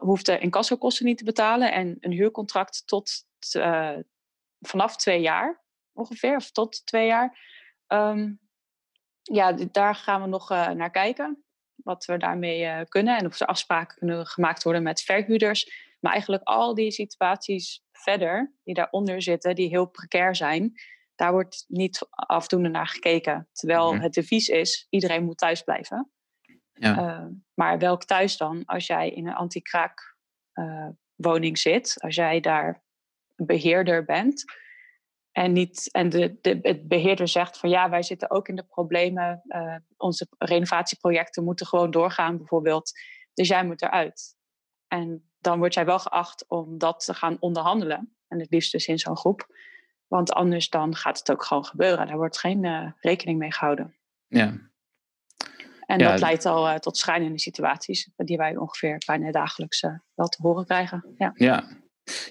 hoeft 0.00 0.26
de 0.26 0.38
incassokosten 0.38 1.06
niet 1.06 1.18
te 1.18 1.24
betalen 1.24 1.72
en 1.72 1.96
een 2.00 2.12
huurcontract 2.12 2.82
tot 2.86 3.10
uh, 3.56 3.98
vanaf 4.60 4.96
twee 4.96 5.20
jaar 5.20 5.64
ongeveer, 5.92 6.36
of 6.36 6.50
tot 6.50 6.86
twee 6.86 7.06
jaar. 7.06 7.38
Ja, 9.22 9.52
daar 9.52 9.94
gaan 9.94 10.22
we 10.22 10.28
nog 10.28 10.50
uh, 10.50 10.70
naar 10.70 10.90
kijken. 10.90 11.44
Wat 11.74 12.04
we 12.04 12.16
daarmee 12.16 12.62
uh, 12.62 12.80
kunnen 12.88 13.18
en 13.18 13.26
of 13.26 13.40
er 13.40 13.46
afspraken 13.46 13.96
kunnen 13.96 14.26
gemaakt 14.26 14.62
worden 14.62 14.82
met 14.82 15.00
verhuurders. 15.00 15.86
Maar 16.00 16.12
eigenlijk 16.12 16.42
al 16.42 16.74
die 16.74 16.90
situaties 16.90 17.84
verder, 18.02 18.54
die 18.64 18.74
daaronder 18.74 19.22
zitten, 19.22 19.54
die 19.54 19.68
heel 19.68 19.86
precair 19.86 20.36
zijn, 20.36 20.72
daar 21.14 21.32
wordt 21.32 21.64
niet 21.68 22.06
afdoende 22.10 22.68
naar 22.68 22.88
gekeken. 22.88 23.48
Terwijl 23.52 23.86
mm-hmm. 23.86 24.02
het 24.02 24.12
devies 24.12 24.48
is, 24.48 24.86
iedereen 24.90 25.24
moet 25.24 25.38
thuis 25.38 25.62
blijven. 25.62 26.12
Ja. 26.72 26.98
Uh, 26.98 27.26
maar 27.54 27.78
welk 27.78 28.04
thuis 28.04 28.36
dan? 28.36 28.64
Als 28.64 28.86
jij 28.86 29.10
in 29.10 29.26
een 29.26 29.34
anti-kraak 29.34 30.16
uh, 30.52 30.88
woning 31.14 31.58
zit, 31.58 31.94
als 32.00 32.14
jij 32.14 32.40
daar 32.40 32.82
beheerder 33.36 34.04
bent 34.04 34.44
en, 35.32 35.52
niet, 35.52 35.90
en 35.92 36.08
de, 36.08 36.38
de, 36.40 36.58
het 36.62 36.88
beheerder 36.88 37.28
zegt 37.28 37.58
van 37.58 37.70
ja, 37.70 37.90
wij 37.90 38.02
zitten 38.02 38.30
ook 38.30 38.48
in 38.48 38.56
de 38.56 38.64
problemen, 38.64 39.42
uh, 39.46 39.76
onze 39.96 40.26
renovatieprojecten 40.38 41.44
moeten 41.44 41.66
gewoon 41.66 41.90
doorgaan 41.90 42.36
bijvoorbeeld, 42.36 42.92
dus 43.34 43.48
jij 43.48 43.64
moet 43.64 43.82
eruit. 43.82 44.36
En 44.88 45.27
dan 45.40 45.58
word 45.58 45.74
jij 45.74 45.84
wel 45.84 45.98
geacht 45.98 46.44
om 46.48 46.78
dat 46.78 47.04
te 47.04 47.14
gaan 47.14 47.36
onderhandelen. 47.40 48.12
En 48.28 48.40
het 48.40 48.50
liefst 48.50 48.72
dus 48.72 48.86
in 48.86 48.98
zo'n 48.98 49.16
groep. 49.16 49.56
Want 50.06 50.32
anders 50.32 50.70
dan 50.70 50.96
gaat 50.96 51.18
het 51.18 51.30
ook 51.30 51.44
gewoon 51.44 51.64
gebeuren. 51.64 52.06
Daar 52.06 52.16
wordt 52.16 52.38
geen 52.38 52.64
uh, 52.64 52.90
rekening 53.00 53.38
mee 53.38 53.52
gehouden. 53.52 53.94
Ja. 54.26 54.66
En 55.86 55.98
Ja, 55.98 56.10
dat 56.10 56.20
leidt 56.20 56.46
al 56.46 56.68
uh, 56.68 56.74
tot 56.74 56.96
schrijnende 56.96 57.38
situaties. 57.38 58.10
Die 58.16 58.36
wij 58.36 58.56
ongeveer 58.56 59.02
bijna 59.06 59.30
dagelijks 59.30 59.82
uh, 59.82 59.90
wel 60.14 60.28
te 60.28 60.42
horen 60.42 60.64
krijgen. 60.64 61.04
Ja, 61.16 61.32
Ja, 61.34 61.64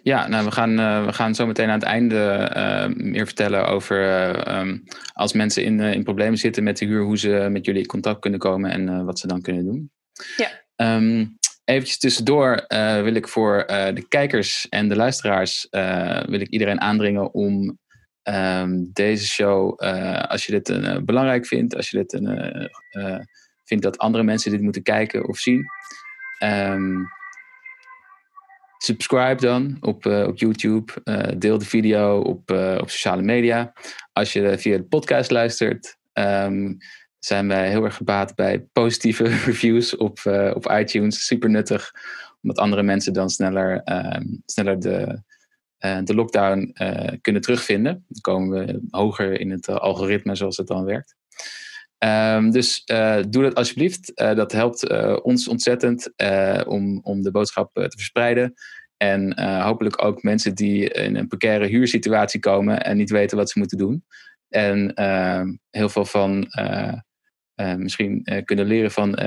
ja 0.04 0.28
nou, 0.28 0.46
we, 0.46 0.52
gaan, 0.52 0.76
we 1.06 1.14
gaan 1.14 1.36
zo 1.36 1.46
meteen 1.46 1.68
aan 1.70 1.80
het 1.80 1.84
einde 1.84 2.94
meer 2.96 3.26
vertellen 3.26 3.68
over 3.68 4.58
um, 4.58 4.84
als 5.14 5.34
mensen 5.34 5.64
in, 5.64 5.80
in 5.80 6.04
problemen 6.04 6.38
zitten 6.38 6.64
met 6.64 6.78
de 6.78 6.86
huur, 6.86 7.04
hoe 7.04 7.18
ze 7.18 7.48
met 7.52 7.66
jullie 7.66 7.82
in 7.82 7.88
contact 7.88 8.20
kunnen 8.20 8.40
komen 8.40 8.72
en 8.72 9.06
wat 9.06 9.20
ze 9.20 9.28
dan 9.28 9.42
kunnen 9.42 9.66
doen. 9.66 9.92
Ja. 10.38 10.96
Um, 10.96 11.38
eventjes 11.68 11.98
tussendoor 11.98 12.66
uh, 12.68 13.02
wil 13.02 13.14
ik 13.14 13.28
voor 13.28 13.56
uh, 13.58 13.88
de 13.94 14.08
kijkers 14.08 14.70
en 14.70 14.88
de 14.88 14.96
luisteraars 14.96 15.68
uh, 15.72 16.24
wil 16.24 16.40
ik 16.40 16.48
iedereen 16.48 16.82
aandringen 16.82 17.34
om 17.34 17.78
um, 18.24 18.90
deze 18.94 19.28
show, 19.28 19.80
als 20.28 20.46
je 20.46 20.62
dit 20.62 21.06
belangrijk 21.06 21.46
vindt, 21.46 21.76
als 21.76 21.90
je 21.90 21.98
dit 21.98 22.14
uh, 22.14 23.20
vindt 23.64 23.84
dat 23.84 23.98
andere 23.98 24.24
mensen 24.24 24.52
dit 24.52 24.62
moeten 24.62 24.84
kijken 24.84 25.28
of 25.28 25.38
zien, 25.38 25.66
um, 26.44 27.08
subscribe 28.78 29.42
dan 29.42 29.78
op, 29.80 30.06
op 30.06 30.38
YouTube. 30.38 30.94
Deel 31.38 31.58
de 31.58 31.66
video 31.66 32.20
op, 32.20 32.52
op 32.80 32.90
sociale 32.90 33.22
media. 33.22 33.74
Als 34.14 34.34
je 34.34 34.58
via 34.58 34.78
de 34.78 34.84
podcast 34.84 35.32
luistert, 35.32 35.98
um, 36.14 36.78
zijn 37.28 37.48
wij 37.48 37.70
heel 37.70 37.84
erg 37.84 37.96
gebaat 37.96 38.36
bij 38.36 38.60
positieve 38.60 39.24
reviews 39.46 39.96
op, 39.96 40.20
op 40.54 40.72
iTunes. 40.72 41.26
Super 41.26 41.50
nuttig, 41.50 41.92
omdat 42.42 42.58
andere 42.58 42.84
mensen 42.84 43.14
dan 43.14 43.30
sneller, 43.30 43.82
um, 44.16 44.42
sneller 44.46 44.80
de, 44.80 45.22
de 46.04 46.16
lockdown 46.16 46.74
kunnen 47.22 47.42
terugvinden. 47.42 48.06
Dan 48.08 48.22
komen 48.22 48.66
we 48.66 48.80
hoger 48.90 49.40
in 49.40 49.52
het 49.52 49.70
algoritme 49.70 50.36
zoals 50.36 50.58
het 50.58 50.68
dan 50.68 50.86
werkt. 50.86 51.16
Um, 52.00 52.52
dus 52.52 52.84
doe 53.30 53.44
dat 53.44 53.56
alsjeblieft. 53.56 54.12
Dat 54.16 54.52
helpt 54.52 54.90
ons 55.24 55.48
ontzettend 55.48 56.12
om, 56.68 57.00
om 57.04 57.22
de 57.22 57.32
boodschap 57.32 57.74
te 57.74 57.98
verspreiden. 57.98 58.54
En 58.98 59.42
hopelijk 59.62 60.04
ook 60.04 60.24
mensen 60.24 60.56
die 60.56 60.90
in 60.90 61.16
een 61.16 61.28
precaire 61.28 61.68
huursituatie 61.68 62.40
komen 62.40 62.84
en 62.84 62.98
niet 62.98 63.10
weten 63.10 63.38
wat 63.38 63.50
ze 63.50 63.60
moeten 63.60 63.78
doen. 63.78 64.06
En 64.50 64.94
ehm, 64.94 65.56
heel 65.70 65.90
veel 65.90 66.06
van 66.06 66.48
misschien 67.78 68.42
kunnen 68.46 68.66
leren 68.66 68.92
van 68.92 69.20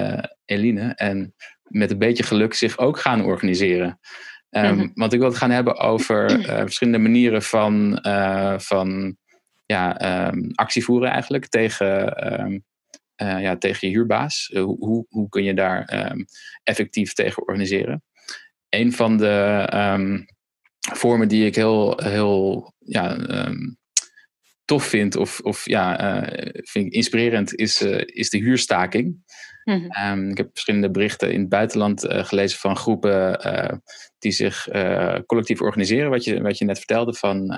Eline. 0.44 0.94
En 0.94 1.34
met 1.62 1.90
een 1.90 1.98
beetje 1.98 2.22
geluk 2.22 2.54
zich 2.54 2.78
ook 2.78 2.98
gaan 2.98 3.24
organiseren. 3.24 3.98
Um, 4.50 4.62
mm-hmm. 4.62 4.90
Want 4.94 5.12
ik 5.12 5.18
wil 5.18 5.28
het 5.28 5.38
gaan 5.38 5.50
hebben 5.50 5.76
over 5.76 6.30
verschillende 6.44 6.98
manieren 6.98 7.42
van. 7.42 7.98
van 8.60 9.18
ja, 9.70 10.28
um, 10.28 10.50
actie 10.54 10.84
voeren 10.84 11.10
eigenlijk 11.10 11.46
tegen, 11.46 12.24
um, 12.40 12.64
uh, 13.22 13.42
ja, 13.42 13.56
tegen 13.56 13.88
je 13.88 13.94
huurbaas. 13.94 14.50
Uh, 14.54 14.62
hoe, 14.62 15.06
hoe 15.08 15.28
kun 15.28 15.44
je 15.44 15.54
daar 15.54 15.84
effectief 16.62 17.12
tegen 17.12 17.42
organiseren? 17.42 18.02
Een 18.68 18.92
van 18.92 19.16
de 19.16 20.26
vormen 20.94 21.28
die 21.28 21.46
ik 21.46 21.54
heel, 21.54 22.00
heel 22.02 22.72
ja, 22.78 23.16
tof 24.70 24.84
vind 24.84 25.16
of, 25.16 25.40
of 25.40 25.68
ja, 25.68 26.16
uh, 26.22 26.48
vind 26.52 26.86
ik 26.86 26.92
inspirerend 26.92 27.54
is, 27.54 27.82
is 28.04 28.30
de 28.30 28.38
huurstaking. 28.38 29.38
Mm-hmm. 29.64 30.30
ik 30.30 30.36
heb 30.36 30.48
verschillende 30.52 30.90
berichten 30.90 31.32
in 31.32 31.40
het 31.40 31.48
buitenland 31.48 32.06
gelezen 32.08 32.58
van 32.58 32.76
groepen 32.76 33.40
die 34.18 34.32
zich 34.32 34.68
collectief 35.26 35.60
organiseren. 35.60 36.10
Wat 36.10 36.24
je, 36.24 36.42
wat 36.42 36.58
je 36.58 36.64
net 36.64 36.78
vertelde 36.78 37.14
van 37.14 37.52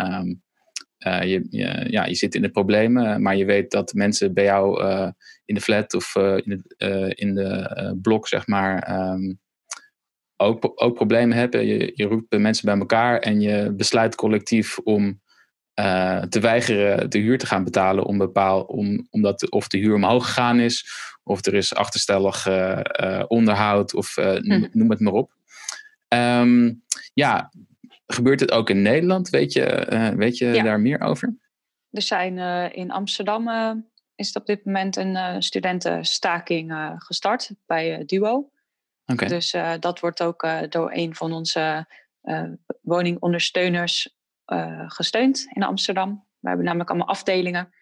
uh, 1.07 1.23
je, 1.23 1.47
je, 1.51 1.87
ja, 1.89 2.05
je 2.05 2.15
zit 2.15 2.35
in 2.35 2.43
de 2.43 2.51
problemen, 2.51 3.23
maar 3.23 3.37
je 3.37 3.45
weet 3.45 3.71
dat 3.71 3.93
mensen 3.93 4.35
bij 4.35 4.45
jou 4.45 4.85
in 5.45 5.55
de 5.55 5.61
flat 5.61 5.95
of 5.95 6.15
in, 6.17 6.51
het, 6.51 6.75
in 7.19 7.35
de 7.35 7.99
blok, 8.03 8.29
zeg 8.29 8.47
maar, 8.47 9.01
um, 9.13 9.41
ook, 10.37 10.73
ook 10.75 10.95
problemen 10.95 11.37
hebben. 11.37 11.67
Je, 11.67 11.93
je 11.95 12.05
roept 12.05 12.39
mensen 12.39 12.67
bij 12.67 12.79
elkaar 12.79 13.19
en 13.19 13.41
je 13.41 13.73
besluit 13.77 14.15
collectief 14.15 14.79
om 14.79 15.22
te 16.29 16.41
weigeren 16.41 17.11
de 17.11 17.19
huur 17.19 17.39
te 17.39 17.47
gaan 17.47 17.65
betalen 17.65 18.05
om 18.05 18.19
bepaal, 18.19 18.63
om, 18.63 19.07
omdat 19.11 19.51
of 19.51 19.69
de 19.69 19.79
huur 19.79 19.95
omhoog 19.95 20.27
gegaan 20.27 20.61
is, 20.61 20.87
of 21.23 21.47
er 21.47 21.55
is 21.55 21.75
achterstallig 21.75 22.47
onderhoud, 23.27 23.95
of 23.95 24.17
noem, 24.17 24.69
noem, 24.73 24.91
het 24.91 25.01
maar 25.01 25.13
op. 25.13 25.33
Um, 26.09 26.83
ja, 27.15 27.53
gebeurt 28.07 28.41
het 28.41 28.53
ook 28.53 28.71
in 28.71 28.83
Nederland? 28.83 29.29
Weet 29.29 29.53
je, 29.53 30.13
weet 30.17 30.39
je 30.39 30.63
daar 30.63 30.81
meer 30.81 31.01
over? 31.01 31.37
Er 31.91 32.03
zijn 32.03 32.39
in 32.73 32.91
Amsterdam 32.91 33.49
is 34.15 34.27
het 34.27 34.37
op 34.37 34.47
dit 34.47 34.65
moment 34.65 34.97
een 34.97 35.43
studentenstaking 35.43 36.95
gestart 36.97 37.51
bij 37.67 38.03
Duo. 38.07 38.51
Okay. 39.07 39.29
Dus 39.29 39.57
dat 39.81 40.01
wordt 40.01 40.23
ook 40.23 40.49
door 40.69 40.91
een 40.93 41.15
van 41.15 41.33
onze 41.33 41.87
woningondersteuners 42.81 44.17
gesteund 44.87 45.47
in 45.53 45.63
Amsterdam. 45.63 46.27
We 46.39 46.49
hebben 46.49 46.67
namelijk 46.67 46.91
allemaal 46.91 47.09
afdelingen 47.09 47.73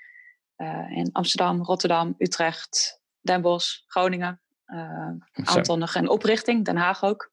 in 0.88 1.08
Amsterdam, 1.12 1.62
Rotterdam, 1.62 2.14
Utrecht, 2.18 3.02
Den 3.20 3.40
Bosch, 3.40 3.82
Groningen. 3.86 4.40
een 4.66 5.24
aantal 5.44 5.78
nog 5.78 5.94
in 5.94 6.08
oprichting, 6.08 6.64
Den 6.64 6.76
Haag 6.76 7.02
ook. 7.02 7.30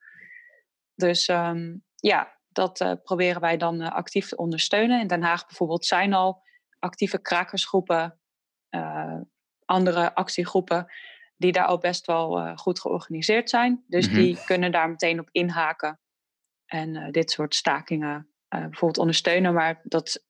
Dus 0.96 1.28
um, 1.28 1.84
ja, 1.96 2.40
dat 2.48 3.00
proberen 3.04 3.42
wij 3.42 3.58
dan 3.58 3.82
actief 3.82 4.28
te 4.28 4.36
ondersteunen. 4.36 5.02
In 5.02 5.08
Den 5.08 5.24
Haag 5.24 5.46
bijvoorbeeld 5.46 5.86
zijn 5.86 6.14
al 6.14 6.44
actieve 6.80 7.22
krakersgroepen 7.22 8.20
andere 9.68 10.16
actiegroepen 10.16 10.92
die 11.38 11.52
daar 11.52 11.66
al 11.66 11.78
best 11.78 12.06
wel 12.06 12.40
uh, 12.40 12.58
goed 12.58 12.80
georganiseerd 12.80 13.50
zijn. 13.50 13.84
Dus 13.88 14.08
mhm. 14.08 14.16
die 14.16 14.44
kunnen 14.46 14.72
daar 14.72 14.90
meteen 14.90 15.20
op 15.20 15.30
inhaken 15.32 16.00
en 16.66 16.96
uh, 16.96 17.12
dit 17.12 17.32
soort 17.32 17.56
stakingen 17.56 18.30
bijvoorbeeld 18.50 18.98
ondersteunen. 18.98 19.54
Maar 19.54 19.82
dat 19.84 20.24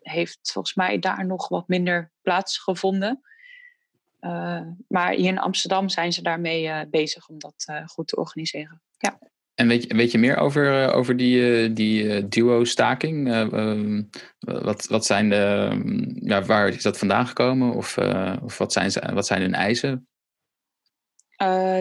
heeft 0.00 0.38
volgens 0.52 0.74
mij 0.74 0.98
daar 0.98 1.26
nog 1.26 1.48
wat 1.48 1.68
minder 1.68 2.12
plaatsgevonden. 2.22 3.22
maar 4.88 5.10
hier 5.10 5.28
in 5.28 5.38
Amsterdam 5.38 5.88
zijn 5.88 6.12
ze 6.12 6.22
daarmee 6.22 6.86
bezig 6.88 7.28
om 7.28 7.38
dat 7.38 7.66
goed 7.86 8.08
te 8.08 8.16
organiseren. 8.16 8.82
Ja. 8.98 9.18
En 9.54 9.68
weet 9.68 9.82
je, 9.82 9.94
weet 9.94 10.10
je 10.10 10.18
meer 10.18 10.36
over, 10.36 10.82
eh, 10.82 10.96
over 10.96 11.16
die, 11.16 11.64
eh, 11.64 11.74
die 11.74 12.14
eh, 12.14 12.24
duo-staking? 12.28 13.32
Ehm, 13.32 14.02
wat, 14.38 14.86
wat 14.86 15.06
zijn 15.06 15.28
de, 15.28 15.68
ehm, 15.70 16.26
ja, 16.28 16.42
waar 16.42 16.68
is 16.68 16.82
dat 16.82 16.98
vandaan 16.98 17.26
gekomen? 17.26 17.74
Of, 17.74 17.98
of 18.42 18.58
wat, 18.58 18.72
zijn, 18.72 19.14
wat 19.14 19.26
zijn 19.26 19.40
hun 19.40 19.54
eisen? 19.54 20.06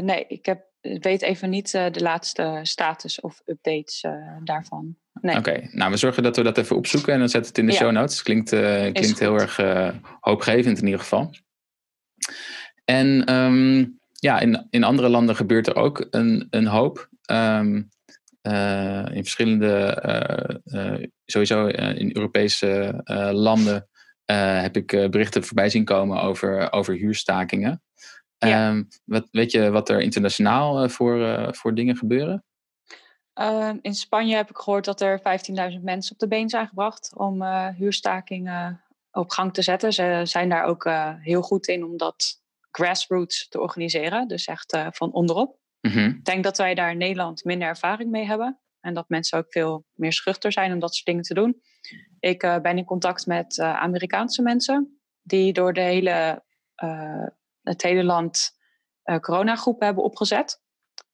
nee, 0.01 0.25
ik 0.27 0.45
heb, 0.45 0.70
weet 0.81 1.21
even 1.21 1.49
niet 1.49 1.71
de 1.71 1.99
laatste 2.01 2.59
status 2.63 3.19
of 3.19 3.41
updates 3.45 4.05
daarvan. 4.43 4.95
Nee. 5.21 5.37
Oké, 5.37 5.69
nou 5.71 5.91
we 5.91 5.97
zorgen 5.97 6.23
dat 6.23 6.35
we 6.35 6.43
dat 6.43 6.57
even 6.57 6.75
opzoeken 6.75 7.13
en 7.13 7.19
dan 7.19 7.29
zetten 7.29 7.49
het 7.49 7.59
in 7.59 7.65
de 7.65 7.73
show 7.73 7.91
notes. 7.91 8.23
Klinkt, 8.23 8.49
klinkt 8.93 9.19
heel 9.19 9.35
erg 9.35 9.59
hoopgevend 10.19 10.77
in 10.77 10.85
ieder 10.85 10.99
geval. 10.99 11.33
En 12.85 13.33
um, 13.33 13.99
ja, 14.13 14.39
in, 14.39 14.67
in 14.69 14.83
andere 14.83 15.09
landen 15.09 15.35
gebeurt 15.35 15.67
er 15.67 15.75
ook 15.75 16.07
een, 16.09 16.47
een 16.49 16.67
hoop. 16.67 17.09
Um, 17.31 17.89
uh, 18.41 19.05
in 19.11 19.23
verschillende, 19.23 20.03
uh, 20.65 20.83
uh, 20.83 21.05
sowieso 21.25 21.67
in 21.67 22.15
Europese 22.15 23.01
landen, 23.33 23.87
heb 24.61 24.77
ik 24.77 24.87
berichten 24.87 25.43
voorbij 25.43 25.69
zien 25.69 25.85
komen 25.85 26.21
over, 26.21 26.71
over 26.71 26.95
huurstakingen. 26.95 27.81
Ja. 28.47 28.69
Um, 28.69 28.87
wat, 29.05 29.27
weet 29.31 29.51
je 29.51 29.69
wat 29.69 29.89
er 29.89 30.01
internationaal 30.01 30.89
voor, 30.89 31.47
voor 31.55 31.75
dingen 31.75 31.97
gebeuren? 31.97 32.45
Uh, 33.39 33.71
in 33.81 33.95
Spanje 33.95 34.35
heb 34.35 34.49
ik 34.49 34.57
gehoord 34.57 34.85
dat 34.85 35.01
er 35.01 35.19
15.000 35.19 35.81
mensen 35.81 36.13
op 36.13 36.19
de 36.19 36.27
been 36.27 36.49
zijn 36.49 36.67
gebracht 36.67 37.11
om 37.15 37.41
uh, 37.41 37.67
huurstakingen 37.67 38.83
op 39.11 39.29
gang 39.29 39.53
te 39.53 39.61
zetten. 39.61 39.93
Ze 39.93 40.21
zijn 40.23 40.49
daar 40.49 40.63
ook 40.63 40.85
uh, 40.85 41.13
heel 41.17 41.41
goed 41.41 41.67
in 41.67 41.83
om 41.83 41.97
dat 41.97 42.41
grassroots 42.71 43.47
te 43.47 43.59
organiseren, 43.59 44.27
dus 44.27 44.45
echt 44.45 44.77
van 44.89 45.11
onderop. 45.11 45.59
Mhm. 45.81 46.05
Ik 46.05 46.25
denk 46.25 46.43
dat 46.43 46.57
wij 46.57 46.73
daar 46.73 46.91
in 46.91 46.97
Nederland 46.97 47.43
minder 47.43 47.67
ervaring 47.67 48.11
mee 48.11 48.25
hebben. 48.25 48.59
En 48.79 48.93
dat 48.93 49.09
mensen 49.09 49.37
ook 49.37 49.51
veel 49.51 49.85
meer 49.93 50.13
schuchter 50.13 50.51
zijn 50.51 50.73
om 50.73 50.79
dat 50.79 50.93
soort 50.93 51.05
dingen 51.05 51.23
te 51.23 51.33
doen. 51.33 51.61
Ik 52.19 52.39
ben 52.39 52.77
in 52.77 52.85
contact 52.85 53.25
met 53.25 53.59
Amerikaanse 53.59 54.41
mensen 54.41 55.01
die 55.21 55.53
door 55.53 55.73
de 55.73 55.81
hele, 55.81 56.43
het 57.63 57.81
hele 57.81 58.03
land 58.03 58.59
coronagroepen 59.19 59.85
hebben 59.85 60.03
opgezet. 60.03 60.61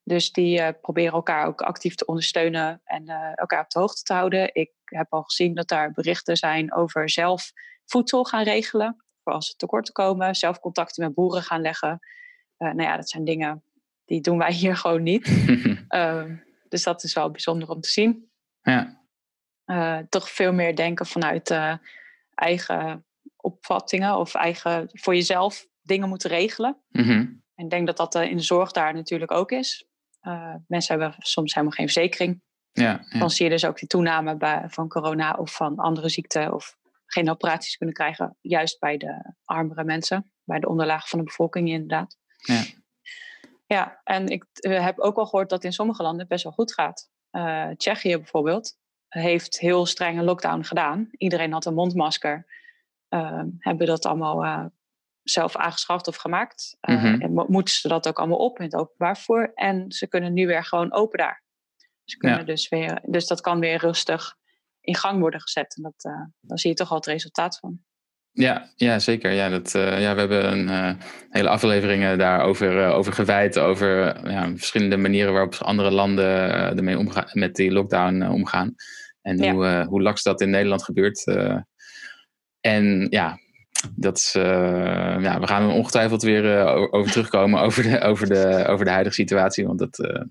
Dus 0.02 0.32
die 0.32 0.72
proberen 0.72 1.12
elkaar 1.12 1.46
ook 1.46 1.62
actief 1.62 1.94
te 1.94 2.06
ondersteunen 2.06 2.80
en 2.84 3.08
elkaar 3.34 3.62
op 3.62 3.70
de 3.70 3.78
hoogte 3.78 4.02
te 4.02 4.12
houden. 4.12 4.54
Ik 4.54 4.70
heb 4.84 5.12
al 5.12 5.22
gezien 5.22 5.54
dat 5.54 5.68
daar 5.68 5.92
berichten 5.92 6.36
zijn 6.36 6.74
over 6.74 7.10
zelf 7.10 7.52
voedsel 7.84 8.24
gaan 8.24 8.42
regelen. 8.42 9.04
Voor 9.22 9.32
als 9.32 9.48
er 9.48 9.56
tekorten 9.56 9.94
komen, 9.94 10.34
zelf 10.34 10.60
contacten 10.60 11.04
met 11.04 11.14
boeren 11.14 11.42
gaan 11.42 11.60
leggen. 11.60 11.98
nou 12.56 12.82
ja, 12.82 12.96
dat 12.96 13.08
zijn 13.08 13.24
dingen 13.24 13.62
die 14.04 14.20
doen 14.20 14.38
wij 14.38 14.52
hier 14.52 14.76
gewoon 14.82 15.02
niet. 15.02 15.26
Ehm, 15.88 16.36
dus 16.68 16.82
dat 16.82 17.02
is 17.02 17.14
wel 17.14 17.30
bijzonder 17.30 17.68
om 17.68 17.80
te 17.80 17.88
zien. 17.88 18.30
Ja. 18.62 18.96
Toch 20.08 20.30
veel 20.30 20.52
meer 20.52 20.76
denken 20.76 21.06
vanuit 21.06 21.54
eigen 22.34 23.06
opvattingen 23.36 24.16
of 24.16 24.34
eigen 24.34 24.88
voor 24.92 25.14
jezelf 25.14 25.66
dingen 25.88 26.08
moeten 26.08 26.30
regelen. 26.30 26.76
Mhm. 26.88 27.10
En 27.54 27.64
ik 27.64 27.70
denk 27.70 27.86
dat 27.86 27.96
dat 27.96 28.14
uh, 28.14 28.22
in 28.22 28.36
de 28.36 28.42
zorg 28.42 28.72
daar 28.72 28.94
natuurlijk 28.94 29.30
ook 29.30 29.50
is. 29.50 29.86
mensen 30.66 30.98
hebben 30.98 31.14
soms 31.18 31.54
helemaal 31.54 31.76
geen 31.76 31.88
verzekering. 31.88 32.42
Ja, 32.72 33.04
ja, 33.10 33.18
Dan 33.18 33.30
zie 33.30 33.44
je 33.44 33.50
dus 33.50 33.64
ook 33.64 33.78
die 33.78 33.88
toename 33.88 34.36
bij, 34.36 34.64
van 34.66 34.88
corona 34.88 35.32
of 35.32 35.54
van 35.54 35.76
andere 35.76 36.08
ziekten 36.08 36.54
of 36.54 36.76
geen 37.06 37.30
operaties 37.30 37.76
kunnen 37.76 37.94
krijgen, 37.94 38.36
juist 38.40 38.78
bij 38.78 38.96
de 38.96 39.34
armere 39.44 39.84
mensen, 39.84 40.32
bij 40.44 40.58
de 40.58 40.68
onderlaag 40.68 41.08
van 41.08 41.18
de 41.18 41.24
bevolking 41.24 41.68
inderdaad. 41.68 42.16
Ja. 42.36 42.62
Ja, 43.66 44.00
en 44.04 44.28
ik 44.28 44.44
eh, 44.52 44.84
heb 44.84 44.98
ook 44.98 45.16
al 45.16 45.26
gehoord 45.26 45.50
dat 45.50 45.64
in 45.64 45.72
sommige 45.72 46.02
landen 46.02 46.20
het 46.20 46.28
best 46.28 46.44
wel 46.44 46.52
goed 46.52 46.74
gaat. 46.74 47.10
Uh, 47.32 47.68
Tsjechië 47.76 48.16
bijvoorbeeld 48.16 48.76
heeft 49.08 49.58
heel 49.58 49.86
strenge 49.86 50.22
lockdown 50.22 50.62
gedaan. 50.62 51.08
Iedereen 51.10 51.52
had 51.52 51.64
een 51.64 51.74
mondmasker. 51.74 52.46
Uh, 53.08 53.42
hebben 53.58 53.86
dat 53.86 54.06
allemaal 54.06 54.70
zelf 55.30 55.56
aangeschaft 55.56 56.06
of 56.06 56.16
gemaakt. 56.16 56.76
Mm 56.80 56.96
-hmm. 56.96 57.20
En 57.20 57.32
moeten 57.32 57.74
ze 57.74 57.88
dat 57.88 58.08
ook 58.08 58.18
allemaal 58.18 58.38
op 58.38 58.58
in 58.58 58.64
het 58.64 58.74
openbaar 58.74 59.18
voor. 59.18 59.52
En 59.54 59.92
ze 59.92 60.08
kunnen 60.08 60.32
nu 60.32 60.46
weer 60.46 60.64
gewoon 60.64 60.92
open 60.92 61.18
daar. 61.18 61.42
Ze 62.04 62.16
kunnen 62.16 62.46
dus, 62.46 62.68
weer, 62.68 63.02
dus 63.06 63.26
dat 63.26 63.40
kan 63.40 63.60
weer 63.60 63.78
rustig 63.78 64.34
in 64.80 64.94
gang 64.94 65.20
worden 65.20 65.40
gezet. 65.40 65.76
En 65.76 65.82
dat, 65.82 66.12
dan 66.40 66.58
zie 66.58 66.70
je 66.70 66.76
toch 66.76 66.90
al 66.90 66.96
het 66.96 67.06
resultaat 67.06 67.58
van. 67.58 67.80
Ja, 68.38 68.72
ja 68.76 68.98
zeker. 68.98 69.32
Ja, 69.32 69.48
dat, 69.48 69.74
uh, 69.74 70.00
ja, 70.00 70.14
we 70.14 70.20
hebben 70.20 70.52
een 70.52 70.68
uh, 70.68 71.02
hele 71.28 71.48
afleveringen 71.48 72.18
daarover 72.18 72.76
uh, 72.76 72.94
over 72.94 73.12
gewijd. 73.12 73.58
Over 73.58 73.88
ja, 74.30 74.52
verschillende 74.56 74.96
manieren 74.96 75.32
waarop 75.32 75.54
andere 75.54 75.90
landen 75.90 76.26
ermee 76.76 76.98
omgaan, 76.98 77.28
met 77.32 77.54
die 77.54 77.72
lockdown 77.72 78.22
omgaan. 78.22 78.74
En 79.22 79.38
ja. 79.38 79.52
hoe, 79.52 79.84
hoe 79.88 80.02
laks 80.02 80.22
dat 80.22 80.40
in 80.40 80.50
Nederland 80.50 80.84
gebeurt. 80.84 81.24
en 82.60 83.06
ja, 83.10 83.38
dat 83.94 84.16
is, 84.16 84.32
ja, 84.32 85.40
we 85.40 85.46
gaan 85.46 85.68
er 85.68 85.74
ongetwijfeld 85.74 86.22
weer 86.22 86.64
over 86.90 87.12
terugkomen 87.12 87.60
over 87.60 87.82
de, 87.82 88.00
over, 88.00 88.28
de, 88.28 88.64
over 88.66 88.84
de 88.84 88.90
huidige 88.90 89.14
situatie. 89.14 89.66
Want 89.66 89.78
dat, 89.78 90.26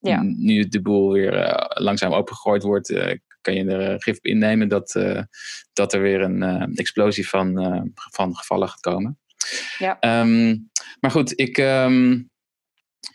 ja. 0.00 0.22
nu 0.22 0.68
de 0.68 0.82
boel 0.82 1.12
weer 1.12 1.64
langzaam 1.74 2.12
opengegooid 2.12 2.62
wordt, 2.62 3.18
kan 3.40 3.54
je 3.54 3.64
er 3.64 3.92
eh, 3.92 3.98
gif 3.98 4.16
op 4.16 4.24
innemen 4.24 4.68
dat, 4.68 4.94
eh, 4.94 5.22
dat 5.72 5.92
er 5.92 6.00
weer 6.00 6.20
een 6.20 6.42
eh, 6.42 6.66
explosie 6.74 7.28
van, 7.28 7.54
van 7.94 8.36
gevallen 8.36 8.68
gaat 8.68 8.80
komen. 8.80 9.18
Ja. 9.78 9.98
Ehm, 10.00 10.56
maar 11.00 11.10
goed, 11.10 11.38
ik, 11.38 11.58
um, 11.58 12.29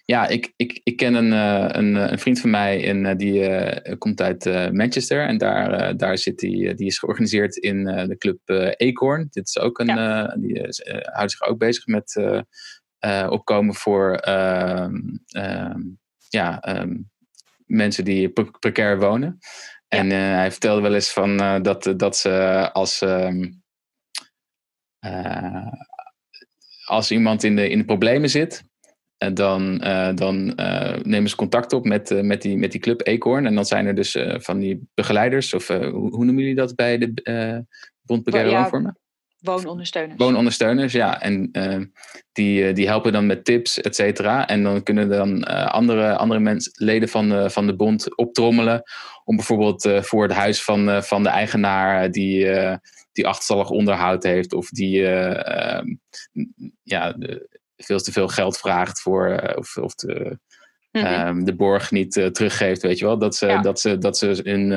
ja, 0.05 0.27
ik, 0.27 0.53
ik, 0.55 0.81
ik 0.83 0.97
ken 0.97 1.13
een, 1.13 1.31
een, 1.77 1.95
een 1.95 2.19
vriend 2.19 2.39
van 2.39 2.49
mij 2.49 2.87
en 2.87 3.17
die 3.17 3.97
komt 3.97 4.21
uit 4.21 4.45
Manchester. 4.73 5.27
En 5.27 5.37
daar, 5.37 5.97
daar 5.97 6.17
zit 6.17 6.37
die, 6.37 6.73
die 6.73 6.87
is 6.87 6.99
georganiseerd 6.99 7.55
in 7.55 7.83
de 7.83 8.15
club 8.17 8.39
Acorn. 8.77 9.27
Dit 9.29 9.47
is 9.47 9.59
ook 9.59 9.79
een, 9.79 9.87
ja. 9.87 10.27
die 10.27 10.61
houdt 11.11 11.31
zich 11.31 11.41
ook 11.41 11.57
bezig 11.57 11.85
met 11.85 12.21
opkomen 13.29 13.75
voor 13.75 14.15
ehm, 14.15 14.93
ja, 16.29 16.61
mensen 17.65 18.05
die 18.05 18.29
precair 18.59 18.99
wonen. 18.99 19.37
En 19.87 20.09
hij 20.09 20.51
vertelde 20.51 20.81
wel 20.81 20.93
eens 20.93 21.13
van, 21.13 21.37
dat, 21.61 21.93
dat 21.97 22.17
ze 22.17 22.69
als, 22.73 23.01
um, 23.01 23.63
als 26.85 27.11
iemand 27.11 27.43
in 27.43 27.55
de, 27.55 27.69
in 27.69 27.77
de 27.77 27.85
problemen 27.85 28.29
zit, 28.29 28.63
dan, 29.33 29.77
dan 30.15 30.45
nemen 31.03 31.29
ze 31.29 31.35
contact 31.35 31.73
op 31.73 31.85
met, 31.85 32.21
met, 32.23 32.41
die, 32.41 32.57
met 32.57 32.71
die 32.71 32.81
club 32.81 33.07
Eekhoorn. 33.07 33.45
En 33.45 33.55
dan 33.55 33.65
zijn 33.65 33.85
er 33.85 33.95
dus 33.95 34.17
van 34.37 34.59
die 34.59 34.87
begeleiders, 34.93 35.53
of 35.53 35.67
hoe, 35.67 35.89
hoe, 35.89 36.25
noemen 36.25 36.37
jullie 36.37 36.55
dat 36.55 36.75
bij 36.75 36.97
de 36.97 37.65
Bond 38.01 38.23
Precaire 38.23 38.51
ja, 38.51 38.59
Woonvormen? 38.59 38.99
woonondersteuners. 39.45 40.17
Woonondersteuners, 40.17 40.93
ja. 40.93 41.21
En 41.21 41.51
die, 42.31 42.73
die 42.73 42.87
helpen 42.87 43.11
dan 43.11 43.25
met 43.25 43.45
tips, 43.45 43.81
et 43.81 43.95
cetera. 43.95 44.47
En 44.47 44.63
dan 44.63 44.83
kunnen 44.83 45.09
dan 45.09 45.43
andere, 45.71 46.15
andere 46.15 46.39
mensen, 46.39 46.71
leden 46.75 47.09
van 47.09 47.29
de, 47.29 47.49
van 47.49 47.67
de 47.67 47.75
bond 47.75 48.17
optrommelen. 48.17 48.83
Om 49.23 49.35
bijvoorbeeld 49.35 49.89
voor 50.05 50.23
het 50.23 50.31
huis 50.31 50.63
van, 50.63 51.03
van 51.03 51.23
de 51.23 51.29
eigenaar 51.29 52.11
die, 52.11 52.47
die 53.11 53.27
achterstallig 53.27 53.69
onderhoud 53.69 54.23
heeft. 54.23 54.53
Of 54.53 54.69
die 54.69 55.07
ehm, 55.07 55.95
ja, 56.83 57.11
de, 57.13 57.54
veel 57.77 57.99
te 57.99 58.11
veel 58.11 58.27
geld 58.27 58.57
vraagt 58.57 59.01
voor. 59.01 59.53
of, 59.55 59.77
of 59.77 59.95
de, 59.95 60.39
mm 60.91 61.43
de 61.43 61.55
borg 61.55 61.91
niet 61.91 62.11
teruggeeft, 62.11 62.81
weet 62.81 62.99
je 62.99 63.05
wel. 63.05 63.17
Dat 63.17 63.35
ze, 63.35 63.47
ja. 63.47 63.61
dat 63.61 63.79
ze, 63.79 63.97
dat 63.97 64.17
ze 64.17 64.43
in 64.43 64.71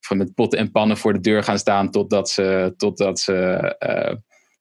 van 0.00 0.16
met 0.16 0.34
potten 0.34 0.58
en 0.58 0.70
pannen 0.70 0.96
voor 0.96 1.12
de 1.12 1.20
deur 1.20 1.42
gaan 1.42 1.58
staan 1.58 1.90
totdat 1.90 2.30
ze, 2.30 2.74
totdat 2.76 3.18
ze 3.18 3.76
uh, 3.78 4.16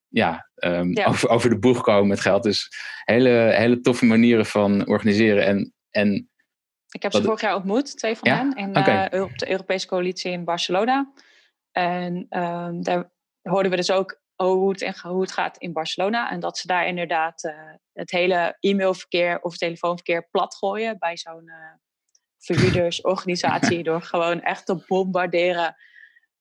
ja, 0.07 0.49
um, 0.55 0.97
ja, 0.97 1.05
Over, 1.05 1.29
over 1.29 1.49
de 1.49 1.59
boeg 1.59 1.81
komen 1.81 2.07
met 2.07 2.19
geld. 2.19 2.43
Dus 2.43 2.69
hele, 3.03 3.29
hele 3.55 3.81
toffe 3.81 4.05
manieren 4.05 4.45
van 4.45 4.87
organiseren. 4.87 5.45
En, 5.45 5.73
en 5.89 6.29
ik 6.89 7.01
heb 7.01 7.13
ze 7.13 7.23
vorig 7.23 7.41
jaar 7.41 7.55
ontmoet, 7.55 7.97
twee 7.97 8.15
van 8.15 8.31
hen, 8.31 8.55
in 8.55 8.77
okay. 8.77 9.09
uh, 9.11 9.21
op 9.21 9.37
de 9.37 9.49
Europese 9.49 9.87
coalitie 9.87 10.31
in 10.31 10.43
Barcelona. 10.43 11.13
En 11.71 12.25
um, 12.29 12.83
daar 12.83 13.11
hoorden 13.41 13.71
we 13.71 13.77
dus 13.77 13.91
ook 13.91 14.21
hoe 14.45 14.69
het, 14.69 14.99
hoe 15.01 15.21
het 15.21 15.31
gaat 15.31 15.57
in 15.57 15.73
Barcelona. 15.73 16.29
En 16.31 16.39
dat 16.39 16.57
ze 16.57 16.67
daar 16.67 16.87
inderdaad 16.87 17.43
uh, 17.43 17.53
het 17.93 18.11
hele 18.11 18.57
e-mailverkeer 18.59 19.41
of 19.41 19.57
telefoonverkeer 19.57 20.27
plat 20.29 20.55
gooien 20.55 20.97
bij 20.97 21.17
zo'n 21.17 21.51
verhuurdersorganisatie 22.39 23.83
door 23.89 24.01
gewoon 24.01 24.41
echt 24.41 24.65
te 24.65 24.83
bombarderen 24.87 25.75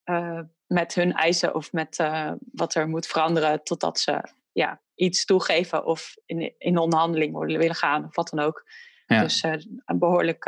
uh, 0.04 0.40
met 0.66 0.94
hun 0.94 1.12
eisen 1.12 1.54
of 1.54 1.72
met 1.72 1.98
uh, 1.98 2.32
wat 2.52 2.74
er 2.74 2.88
moet 2.88 3.06
veranderen 3.06 3.62
totdat 3.62 3.98
ze 3.98 4.20
ja, 4.52 4.80
iets 4.94 5.24
toegeven 5.24 5.84
of 5.84 6.16
in, 6.26 6.54
in 6.58 6.78
onderhandeling 6.78 7.36
willen 7.38 7.74
gaan 7.74 8.04
of 8.04 8.14
wat 8.14 8.28
dan 8.28 8.44
ook. 8.44 8.64
Ja. 9.06 9.22
Dus 9.22 9.42
uh, 9.42 9.52
een 9.84 9.98
behoorlijk 9.98 10.44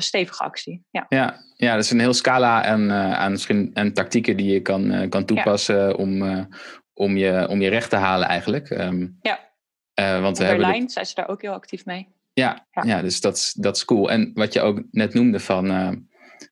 stevige 0.00 0.44
actie. 0.44 0.84
Ja. 0.90 1.06
Ja, 1.08 1.36
ja, 1.56 1.74
dat 1.74 1.84
is 1.84 1.90
een 1.90 2.00
heel 2.00 2.14
scala 2.14 2.64
aan, 2.64 2.92
aan, 2.92 3.36
en 3.72 3.92
tactieken 3.92 4.36
die 4.36 4.52
je 4.52 4.60
kan, 4.60 5.08
kan 5.08 5.24
toepassen 5.24 5.76
ja. 5.76 5.92
om, 5.92 6.22
om, 6.94 7.16
je, 7.16 7.48
om 7.48 7.60
je 7.60 7.68
recht 7.68 7.90
te 7.90 7.96
halen 7.96 8.28
eigenlijk. 8.28 8.70
Um, 8.70 9.18
ja. 9.22 9.40
want 10.20 10.40
in 10.40 10.46
Berlijn 10.46 10.88
zijn 10.88 11.06
ze 11.06 11.14
daar 11.14 11.28
ook 11.28 11.42
heel 11.42 11.52
actief 11.52 11.84
mee. 11.84 12.08
Ja, 12.32 12.66
ja. 12.82 13.02
dus 13.02 13.20
dat 13.20 13.36
is, 13.36 13.52
dat 13.52 13.76
is 13.76 13.84
cool. 13.84 14.10
En 14.10 14.30
wat 14.34 14.52
je 14.52 14.60
ook 14.60 14.82
net 14.90 15.14
noemde 15.14 15.40
van 15.40 16.06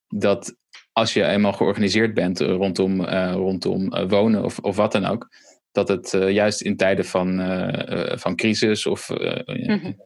dat 0.08 0.56
als 0.92 1.12
je 1.12 1.24
eenmaal 1.24 1.52
georganiseerd 1.52 2.14
bent 2.14 2.40
rondom, 2.40 3.04
rondom 3.32 4.08
wonen 4.08 4.44
of, 4.44 4.58
of 4.58 4.76
wat 4.76 4.92
dan 4.92 5.04
ook, 5.04 5.28
dat 5.72 5.88
het 5.88 6.10
juist 6.10 6.60
in 6.60 6.76
tijden 6.76 7.04
van, 7.04 7.40
van 8.18 8.36
crisis 8.36 8.86
of 8.86 9.08
mm-hmm. 9.44 9.96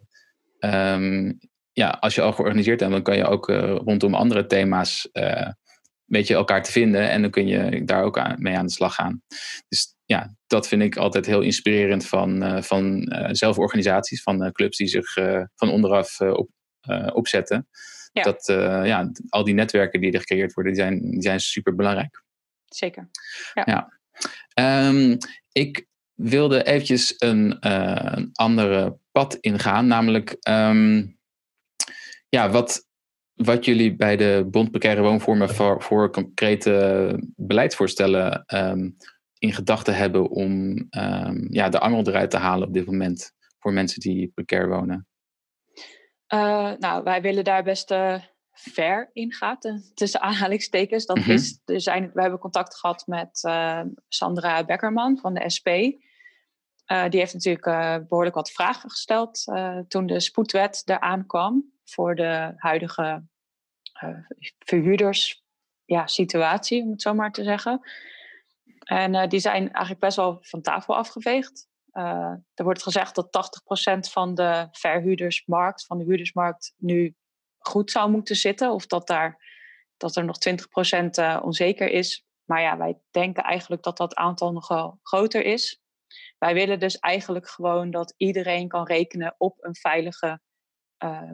um, 0.60 1.38
ja, 1.74 1.88
als 1.88 2.14
je 2.14 2.20
al 2.20 2.32
georganiseerd 2.32 2.78
bent, 2.78 2.92
dan 2.92 3.02
kan 3.02 3.16
je 3.16 3.26
ook 3.26 3.46
rondom 3.84 4.14
andere 4.14 4.46
thema's 4.46 5.08
weet 6.04 6.26
je 6.26 6.34
elkaar 6.34 6.62
te 6.62 6.72
vinden 6.72 7.10
en 7.10 7.22
dan 7.22 7.30
kun 7.30 7.46
je 7.46 7.84
daar 7.84 8.02
ook 8.02 8.18
aan, 8.18 8.36
mee 8.38 8.56
aan 8.56 8.66
de 8.66 8.72
slag 8.72 8.94
gaan. 8.94 9.22
Dus 9.68 9.96
ja, 10.04 10.36
dat 10.46 10.68
vind 10.68 10.82
ik 10.82 10.96
altijd 10.96 11.26
heel 11.26 11.40
inspirerend 11.40 12.06
van, 12.06 12.42
uh, 12.42 12.62
van 12.62 13.12
uh, 13.12 13.28
zelforganisaties, 13.30 14.22
van 14.22 14.44
uh, 14.44 14.50
clubs 14.50 14.76
die 14.76 14.86
zich 14.86 15.12
van 15.54 15.70
onderaf 15.70 16.20
op, 16.20 16.48
opzetten. 17.12 17.68
Ja. 18.12 18.22
Dat 18.22 18.44
ja, 18.86 19.10
al 19.28 19.44
die 19.44 19.54
netwerken 19.54 20.00
die 20.00 20.12
er 20.12 20.18
gecreëerd 20.18 20.52
worden, 20.52 20.72
die 20.72 20.82
zijn, 20.82 21.10
die 21.10 21.22
zijn 21.22 21.40
super 21.40 21.74
belangrijk. 21.74 22.22
Zeker. 22.64 23.10
Ja. 23.54 23.62
ja. 23.64 24.88
Um, 24.88 25.18
ik 25.52 25.86
wilde 26.14 26.64
eventjes 26.64 27.14
een, 27.18 27.56
een 27.68 28.30
andere 28.32 28.98
pad 29.12 29.34
ingaan, 29.40 29.86
namelijk 29.86 30.36
um, 30.48 31.18
ja, 32.34 32.50
wat, 32.50 32.88
wat 33.34 33.64
jullie 33.64 33.96
bij 33.96 34.16
de 34.16 34.46
Bond 34.50 34.70
Precaire 34.70 35.02
Woonvormen 35.02 35.48
voor, 35.48 35.82
voor 35.82 36.12
concrete 36.12 37.32
beleidsvoorstellen 37.36 38.44
um, 38.46 38.96
in 39.38 39.52
gedachten 39.52 39.96
hebben 39.96 40.30
om 40.30 40.50
um, 40.90 41.46
ja, 41.50 41.68
de 41.68 41.78
angel 41.78 42.06
eruit 42.06 42.30
te 42.30 42.36
halen 42.36 42.68
op 42.68 42.74
dit 42.74 42.86
moment 42.86 43.32
voor 43.58 43.72
mensen 43.72 44.00
die 44.00 44.32
precair 44.34 44.68
wonen? 44.68 45.06
Uh, 46.34 46.72
nou, 46.78 47.02
wij 47.02 47.22
willen 47.22 47.44
daar 47.44 47.62
best 47.62 47.90
uh, 47.90 48.22
ver 48.52 49.10
in 49.12 49.32
gaan, 49.32 49.58
tussen 49.94 50.20
aanhalingstekens. 50.20 51.06
Dat 51.06 51.16
mm 51.16 51.22
-hmm. 51.22 51.32
is, 51.32 51.60
er 51.64 51.80
zijn, 51.80 52.10
we 52.14 52.20
hebben 52.20 52.38
contact 52.38 52.76
gehad 52.76 53.06
met 53.06 53.42
uh, 53.46 53.80
Sandra 54.08 54.64
Beckerman 54.64 55.18
van 55.18 55.34
de 55.34 55.50
SP. 55.56 55.68
die 57.08 57.20
heeft 57.20 57.34
natuurlijk 57.34 58.08
behoorlijk 58.08 58.34
wat 58.34 58.50
vragen 58.50 58.90
gesteld 58.90 59.44
toen 59.88 60.06
de 60.06 60.20
spoedwet 60.20 60.82
eraan 60.84 61.26
kwam 61.26 61.72
voor 61.84 62.14
de 62.14 62.52
huidige 62.56 63.24
verhuurders 64.58 65.44
ja, 65.84 66.06
situatie, 66.06 66.82
om 66.82 66.90
het 66.90 67.02
zo 67.02 67.14
maar 67.14 67.32
te 67.32 67.42
zeggen. 67.42 67.80
En 68.84 69.14
uh, 69.14 69.26
die 69.26 69.40
zijn 69.40 69.62
eigenlijk 69.62 70.00
best 70.00 70.16
wel 70.16 70.38
van 70.40 70.62
tafel 70.62 70.96
afgeveegd. 70.96 71.68
Uh, 71.92 72.32
er 72.54 72.64
wordt 72.64 72.82
gezegd 72.82 73.14
dat 73.14 73.52
80% 74.08 74.10
van 74.12 74.34
de 74.34 74.68
verhuurdersmarkt, 74.70 75.86
van 75.86 75.98
de 75.98 76.04
huurdersmarkt, 76.04 76.74
nu 76.76 77.14
goed 77.58 77.90
zou 77.90 78.10
moeten 78.10 78.36
zitten. 78.36 78.72
Of 78.72 78.86
dat, 78.86 79.06
daar, 79.06 79.42
dat 79.96 80.16
er 80.16 80.24
nog 80.24 80.36
20% 80.96 81.04
uh, 81.18 81.40
onzeker 81.42 81.90
is. 81.90 82.24
Maar 82.44 82.60
ja, 82.60 82.76
wij 82.76 82.98
denken 83.10 83.42
eigenlijk 83.42 83.82
dat 83.82 83.96
dat 83.96 84.14
aantal 84.14 84.52
nogal 84.52 84.98
groter 85.02 85.44
is. 85.44 85.80
Wij 86.38 86.54
willen 86.54 86.78
dus 86.78 86.98
eigenlijk 86.98 87.48
gewoon 87.48 87.90
dat 87.90 88.14
iedereen 88.16 88.68
kan 88.68 88.86
rekenen 88.86 89.34
op 89.38 89.64
een 89.64 89.74
veilige 89.74 90.40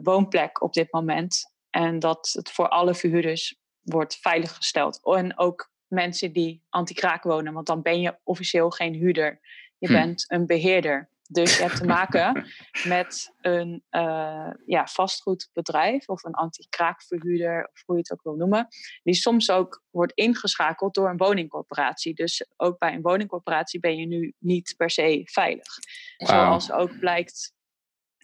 woonplek 0.03 0.61
op 0.61 0.73
dit 0.73 0.91
moment. 0.91 1.53
En 1.69 1.99
dat 1.99 2.29
het 2.31 2.51
voor 2.51 2.67
alle 2.67 2.95
verhuurders 2.95 3.59
wordt 3.81 4.15
veiliggesteld. 4.15 4.99
En 5.03 5.37
ook 5.37 5.71
mensen 5.87 6.33
die 6.33 6.63
anti-kraak 6.69 7.23
wonen. 7.23 7.53
Want 7.53 7.67
dan 7.67 7.81
ben 7.81 8.01
je 8.01 8.17
officieel 8.23 8.69
geen 8.69 8.93
huurder. 8.93 9.39
Je 9.77 9.87
hm. 9.87 9.93
bent 9.93 10.25
een 10.27 10.45
beheerder. 10.45 11.09
Dus 11.29 11.57
je 11.57 11.63
hebt 11.63 11.77
te 11.77 11.85
maken 11.85 12.45
met 12.83 13.33
een 13.41 13.83
uh, 13.91 14.49
ja, 14.65 14.87
vastgoedbedrijf 14.87 16.07
of 16.07 16.23
een 16.23 16.33
anti-kraakverhuurder, 16.33 17.69
of 17.73 17.83
hoe 17.85 17.95
je 17.95 18.01
het 18.01 18.11
ook 18.11 18.23
wil 18.23 18.35
noemen, 18.35 18.67
die 19.03 19.13
soms 19.13 19.51
ook 19.51 19.83
wordt 19.89 20.13
ingeschakeld 20.13 20.93
door 20.93 21.09
een 21.09 21.17
woningcorporatie. 21.17 22.13
Dus 22.13 22.45
ook 22.57 22.79
bij 22.79 22.93
een 22.93 23.01
woningcorporatie 23.01 23.79
ben 23.79 23.95
je 23.95 24.07
nu 24.07 24.33
niet 24.37 24.73
per 24.77 24.89
se 24.89 25.21
veilig. 25.23 25.77
Wow. 26.17 26.29
Zoals 26.29 26.71
ook 26.71 26.99
blijkt 26.99 27.53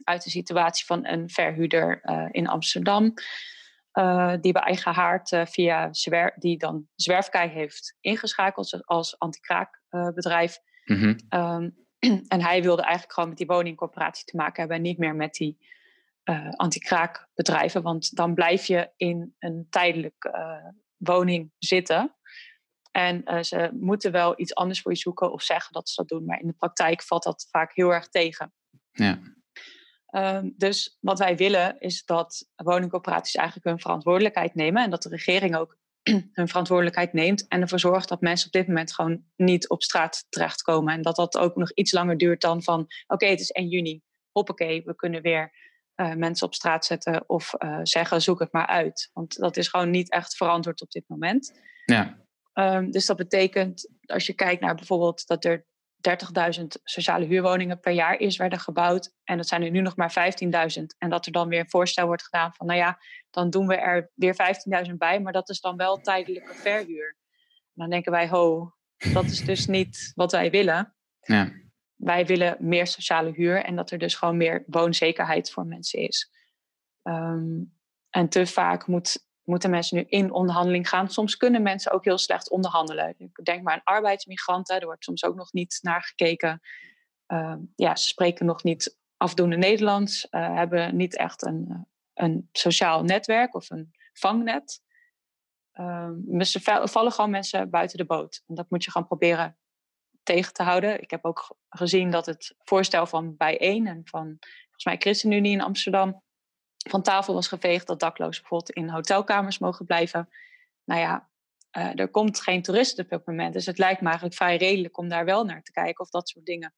uit 0.03 0.23
de 0.23 0.29
situatie 0.29 0.86
van 0.86 1.05
een 1.05 1.29
verhuurder 1.29 2.01
uh, 2.03 2.27
in 2.31 2.47
Amsterdam. 2.47 3.13
Uh, 3.93 4.33
die 4.41 4.51
bij 4.51 4.62
eigen 4.62 4.93
haard 4.93 5.31
uh, 5.31 5.45
via 5.45 5.93
zwer 5.93 6.33
die 6.36 6.57
dan 6.57 6.88
Zwerfkei 6.95 7.49
heeft 7.49 7.97
ingeschakeld 8.01 8.86
als 8.86 9.19
anti-kraakbedrijf. 9.19 10.60
Mm 10.86 11.15
um, 11.29 11.86
en 12.27 12.41
hij 12.41 12.62
wilde 12.62 12.81
eigenlijk 12.81 13.13
gewoon 13.13 13.29
met 13.29 13.38
die 13.38 13.47
woningcorporatie 13.47 14.25
te 14.25 14.36
maken 14.36 14.60
hebben 14.60 14.77
en 14.77 14.83
niet 14.83 14.97
meer 14.97 15.15
met 15.15 15.33
die 15.33 15.57
uh, 16.23 16.49
anti-kraakbedrijven. 16.49 17.81
Want 17.81 18.15
dan 18.15 18.33
blijf 18.33 18.65
je 18.65 18.91
in 18.95 19.36
een 19.39 19.67
tijdelijk 19.69 20.31
woning 20.97 21.51
zitten. 21.57 22.15
En 22.91 23.45
ze 23.45 23.69
moeten 23.73 24.12
wel 24.12 24.39
iets 24.39 24.55
anders 24.55 24.81
voor 24.81 24.91
je 24.91 24.97
zoeken 24.97 25.31
of 25.31 25.41
zeggen 25.41 25.73
dat 25.73 25.89
ze 25.89 25.95
dat 25.95 26.07
doen. 26.07 26.25
Maar 26.25 26.39
in 26.39 26.47
de 26.47 26.53
praktijk 26.53 27.03
valt 27.03 27.23
dat 27.23 27.47
vaak 27.51 27.71
heel 27.73 27.93
erg 27.93 28.07
tegen. 28.07 28.53
Ja. 28.91 29.19
Um, 30.15 30.54
dus 30.58 30.98
wat 31.00 31.20
wij 31.20 31.36
willen 31.36 31.80
is 31.80 32.06
dat 32.06 32.50
woningcorporaties 32.56 33.36
eigenlijk 33.36 33.67
hun 33.67 33.80
verantwoordelijkheid 33.80 34.56
nemen 34.56 34.84
en 34.84 34.89
dat 34.89 35.04
de 35.04 35.10
regering 35.10 35.56
ook 35.56 35.78
hun 36.34 36.48
verantwoordelijkheid 36.48 37.13
neemt 37.13 37.48
en 37.48 37.62
ervoor 37.62 37.80
zorgt 37.80 38.10
dat 38.10 38.22
mensen 38.22 38.48
op 38.48 38.54
dit 38.54 38.67
moment 38.67 38.93
gewoon 38.93 39.24
niet 39.36 39.70
op 39.70 39.84
straat 39.84 40.26
terechtkomen. 40.30 40.93
En 40.93 41.02
dat 41.02 41.15
dat 41.15 41.38
ook 41.38 41.56
nog 41.56 41.72
iets 41.72 41.91
langer 41.91 42.17
duurt 42.17 42.41
dan 42.41 42.63
van 42.63 42.80
oké, 42.80 42.93
okay, 43.08 43.30
het 43.30 43.39
is 43.39 43.52
1 43.52 43.67
juni, 43.67 44.02
hoppakee, 44.32 44.84
we 44.86 44.96
kunnen 44.96 45.22
weer 45.22 45.52
uh, 45.96 46.13
mensen 46.13 46.48
op 46.48 46.54
straat 46.54 46.86
zetten 46.86 47.30
of 47.30 47.54
uh, 47.63 47.80
zeggen 47.84 48.22
zoek 48.22 48.39
het 48.39 48.52
maar 48.52 48.67
uit. 48.67 49.10
Want 49.13 49.38
dat 49.38 49.58
is 49.58 49.67
gewoon 49.67 49.89
niet 49.89 50.12
echt 50.12 50.36
verantwoord 50.36 50.82
op 50.82 50.91
dit 50.91 51.04
moment. 51.08 51.60
Ja. 51.86 52.17
Um, 52.54 52.91
dus 52.91 53.06
dat 53.06 53.17
betekent, 53.17 53.89
als 54.06 54.26
je 54.26 54.34
kijkt 54.34 54.62
naar 54.62 54.76
bijvoorbeeld 54.76 55.28
dat 55.28 55.46
er 55.46 55.65
30.000 56.60 56.65
sociale 56.84 57.26
huurwoningen 57.26 57.80
per 57.80 57.91
jaar 57.91 58.20
is 58.20 58.38
werden 58.38 58.60
gebouwd. 58.60 59.13
En 59.24 59.38
dat 59.38 59.48
zijn 59.48 59.63
er 59.63 59.72
nu 59.72 59.82
nog 59.82 59.96
maar 59.96 60.34
15.000. 60.78 60.84
En 60.98 61.10
dat 61.10 61.26
er 61.26 61.32
dan 61.32 61.48
weer 61.48 61.60
een 61.60 61.70
voorstel 61.70 62.06
wordt 62.06 62.24
gedaan 62.24 62.54
van, 62.54 62.67
nou 62.67 62.80
ja, 62.80 63.00
dan 63.30 63.50
doen 63.50 63.67
we 63.67 63.76
er 63.76 64.12
weer 64.15 64.36
15.000 64.88 64.93
bij, 64.93 65.22
maar 65.22 65.34
dat 65.34 65.50
is 65.50 65.60
dan 65.60 65.78
wel 65.78 65.98
tijdelijke 65.98 66.54
verhuur. 66.54 67.17
En 67.48 67.74
dan 67.74 67.89
denken 67.89 68.12
wij, 68.12 68.30
ho, 68.30 68.74
dat 69.13 69.26
is 69.26 69.46
dus 69.46 69.67
niet 69.67 70.12
wat 70.15 70.32
wij 70.32 70.52
willen. 70.52 70.96
Ja. 71.20 71.52
Wij 71.96 72.26
willen 72.26 72.58
meer 72.60 72.88
sociale 72.88 73.32
huur 73.32 73.63
en 73.63 73.76
dat 73.76 73.91
er 73.91 73.98
dus 73.98 74.15
gewoon 74.15 74.38
meer 74.38 74.63
woonzekerheid 74.67 75.52
voor 75.52 75.65
mensen 75.65 76.00
is. 76.00 76.32
Um, 77.04 77.76
en 78.10 78.30
te 78.30 78.46
vaak 78.46 78.88
moet 78.88 79.27
moeten 79.47 79.69
mensen 79.69 79.97
nu 79.97 80.05
in 80.07 80.31
onderhandeling 80.31 80.89
gaan. 80.89 81.10
Soms 81.10 81.38
kunnen 81.38 81.62
mensen 81.62 81.91
ook 81.91 82.05
heel 82.05 82.17
slecht 82.17 82.49
onderhandelen. 82.49 83.15
Ik 83.17 83.45
denk 83.45 83.63
maar 83.63 83.73
aan 83.73 83.95
arbeidsmigranten, 83.95 84.79
er 84.79 84.86
wordt 84.86 85.03
soms 85.03 85.23
ook 85.23 85.36
nog 85.36 85.53
niet 85.53 85.79
naar 85.81 86.03
gekeken. 86.03 86.62
Ehm, 87.25 87.60
ja, 87.75 87.95
ze 87.95 88.07
spreken 88.07 88.45
nog 88.45 88.63
niet 88.63 88.97
afdoende 89.17 89.57
Nederlands, 89.57 90.27
uh, 90.31 90.55
hebben 90.55 90.95
niet 90.95 91.15
echt 91.15 91.45
een, 91.45 91.88
een 92.13 92.49
sociaal 92.51 93.03
netwerk 93.03 93.55
of 93.55 93.69
een 93.69 93.93
vangnet. 94.13 94.81
Um, 95.79 96.39
er 96.39 96.89
vallen 96.89 97.12
gewoon 97.12 97.29
mensen 97.29 97.69
buiten 97.69 97.97
de 97.97 98.05
boot. 98.05 98.43
En 98.47 98.55
dat 98.55 98.69
moet 98.69 98.83
je 98.83 98.91
gewoon 98.91 99.07
proberen 99.07 99.57
tegen 100.23 100.53
te 100.53 100.63
houden. 100.63 101.01
Ik 101.01 101.12
heb 101.12 101.25
ook 101.25 101.57
gezien 101.69 102.10
dat 102.10 102.25
het 102.25 102.55
voorstel 102.57 103.05
van 103.05 103.38
Bijeen 103.38 103.88
en 103.88 104.01
van 104.05 104.38
volgens 104.39 104.86
mij 104.86 104.97
ChristenUnie 104.97 105.51
in 105.51 105.62
Amsterdam 105.62 106.21
van 106.89 107.02
tafel 107.02 107.34
was 107.34 107.47
geveegd 107.47 107.88
dat 107.88 108.00
daklozen 108.00 108.41
bijvoorbeeld 108.41 108.71
in 108.71 108.89
hotelkamers 108.89 109.58
mogen 109.58 109.86
blijven. 109.86 110.30
Nou 110.84 111.02
ja, 111.02 111.30
uh, 111.78 112.00
er 112.00 112.10
komt 112.10 112.41
geen 112.41 112.62
toerist 112.62 113.00
op 113.00 113.10
het 113.10 113.26
moment. 113.26 113.54
Dus 113.54 113.65
het 113.65 113.78
lijkt 113.78 114.02
me 114.02 114.08
eigenlijk 114.08 114.36
vrij 114.36 114.58
redelijk 114.58 114.97
om 114.97 115.10
daar 115.10 115.26
wel 115.26 115.45
naar 115.45 115.63
te 115.63 115.71
kijken 115.71 116.04
of 116.04 116.10
dat 116.10 116.30
soort 116.30 116.45
dingen 116.45 116.73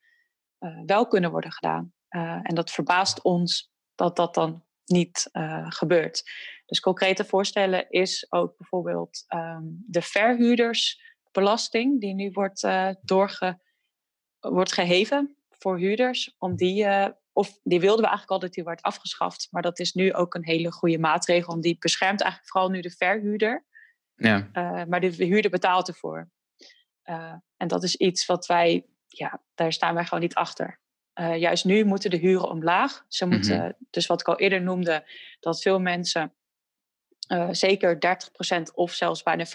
uh, 0.59 0.81
wel 0.85 1.07
kunnen 1.07 1.31
worden 1.31 1.51
gedaan. 1.51 1.93
Uh, 2.09 2.39
en 2.43 2.55
dat 2.55 2.71
verbaast 2.71 3.21
ons 3.21 3.71
dat 3.95 4.15
dat 4.15 4.33
dan 4.33 4.63
niet 4.85 5.29
gebeurt. 5.67 6.23
Dus 6.65 6.79
concrete 6.79 7.25
voorstellen 7.25 7.89
is 7.89 8.25
ook 8.29 8.57
bijvoorbeeld 8.57 9.25
um, 9.27 9.83
de 9.87 10.01
verhuurdersbelasting, 10.01 12.01
die 12.01 12.13
nu 12.13 12.31
wordt, 12.31 12.67
doorge, 13.01 13.59
wordt 14.39 14.73
geheven 14.73 15.37
voor 15.49 15.77
huurders, 15.77 16.35
om 16.37 16.55
die 16.55 16.85
of 17.39 17.59
die 17.63 17.79
wilden 17.79 18.01
we 18.01 18.07
eigenlijk 18.07 18.31
al 18.31 18.39
dat 18.39 18.53
die 18.53 18.63
werd 18.63 18.81
afgeschaft. 18.81 19.47
Maar 19.51 19.61
dat 19.61 19.79
is 19.79 19.93
nu 19.93 20.13
ook 20.13 20.33
een 20.33 20.45
hele 20.45 20.71
goede 20.71 20.99
maatregel. 20.99 21.51
Want 21.51 21.63
die 21.63 21.77
beschermt 21.79 22.21
eigenlijk 22.21 22.51
vooral 22.51 22.69
nu 22.69 22.81
de 22.81 22.91
verhuurder. 22.91 23.65
Ja. 24.15 24.49
Uh, 24.53 24.83
maar 24.85 24.99
de 24.99 25.25
huurder 25.25 25.51
betaalt 25.51 25.87
ervoor. 25.87 26.29
Uh, 27.03 27.33
en 27.57 27.67
dat 27.67 27.83
is 27.83 27.95
iets 27.95 28.25
wat 28.25 28.45
wij, 28.45 28.85
ja, 29.07 29.41
daar 29.55 29.73
staan 29.73 29.93
wij 29.93 30.03
gewoon 30.03 30.19
niet 30.19 30.35
achter. 30.35 30.79
Uh, 31.19 31.37
juist 31.37 31.65
nu 31.65 31.83
moeten 31.83 32.09
de 32.09 32.17
huren 32.17 32.49
omlaag. 32.49 33.05
Ze 33.07 33.25
mhm. 33.25 33.33
moeten, 33.33 33.55
mm 33.55 33.61
-hmm. 33.61 33.87
dus 33.89 34.07
wat 34.07 34.19
ik 34.19 34.27
al 34.27 34.39
eerder 34.39 34.61
noemde, 34.61 35.11
dat 35.39 35.61
veel 35.61 35.79
mensen 35.79 36.33
zeker 37.51 37.97
30% 38.69 38.73
of 38.73 38.91
zelfs 38.91 39.23
bijna 39.23 39.45
40% 39.45 39.49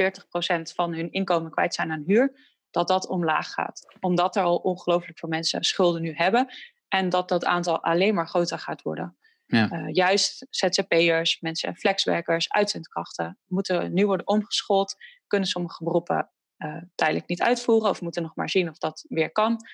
van 0.74 0.94
hun 0.94 1.12
inkomen 1.12 1.50
kwijt 1.50 1.74
zijn 1.74 1.90
aan 1.90 2.02
huur, 2.06 2.52
dat 2.70 2.88
dat 2.88 3.08
omlaag 3.08 3.52
gaat. 3.52 3.96
Omdat 4.00 4.36
er 4.36 4.42
al 4.42 4.56
ongelooflijk 4.56 5.18
veel 5.18 5.28
mensen 5.28 5.64
schulden 5.64 6.02
nu 6.02 6.12
hebben. 6.14 6.48
En 6.94 7.08
dat 7.08 7.28
dat 7.28 7.44
aantal 7.44 7.82
alleen 7.82 8.14
maar 8.14 8.28
groter 8.28 8.58
gaat 8.58 8.82
worden. 8.82 9.16
Ja. 9.46 9.72
Uh, 9.72 9.88
juist 9.92 10.46
ZZP'ers, 10.50 11.40
mensen, 11.40 11.76
flexwerkers, 11.76 12.50
uitzendkrachten 12.52 13.38
moeten 13.46 13.92
nu 13.92 14.06
worden 14.06 14.26
omgeschoold. 14.26 14.96
Kunnen 15.26 15.48
sommige 15.48 15.84
beroepen 15.84 16.30
uh, 16.58 16.82
tijdelijk 16.94 17.28
niet 17.28 17.42
uitvoeren 17.42 17.90
of 17.90 18.00
moeten 18.00 18.22
nog 18.22 18.36
maar 18.36 18.50
zien 18.50 18.68
of 18.68 18.78
dat 18.78 19.04
weer 19.08 19.32
kan. 19.32 19.66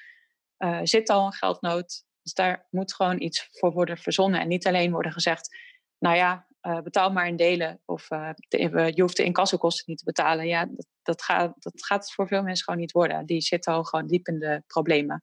Uh, 0.59 0.81
zit 0.83 1.09
al 1.09 1.27
een 1.27 1.33
geldnood. 1.33 2.05
Dus 2.23 2.35
daar 2.35 2.67
moet 2.71 2.95
gewoon 2.95 3.21
iets 3.21 3.49
voor 3.51 3.73
worden 3.73 3.99
verzonnen. 3.99 4.41
En 4.41 4.49
niet 4.49 4.67
alleen 4.67 4.93
worden 4.93 5.13
gezegd, 5.13 5.57
nou 5.99 6.17
ja, 6.17 6.47
betaal 6.83 7.13
maar 7.13 7.27
in 7.27 7.37
delen. 7.37 7.81
Of 7.85 8.07
de, 8.49 8.93
je 8.95 9.03
hoeft 9.03 9.17
de 9.17 9.25
incassokosten 9.25 9.85
niet 9.87 9.99
te 9.99 10.05
betalen. 10.05 10.47
Ja, 10.47 10.65
dat, 10.65 10.87
dat, 11.03 11.23
gaat, 11.23 11.55
dat 11.59 11.85
gaat 11.87 12.13
voor 12.13 12.27
veel 12.27 12.43
mensen 12.43 12.65
gewoon 12.65 12.81
niet 12.81 12.93
worden. 12.93 13.27
Die 13.27 13.41
zitten 13.41 13.73
al 13.73 13.85
gewoon 13.85 14.07
diep 14.07 14.29
in 14.29 14.39
de 14.39 14.63
problemen. 14.67 15.23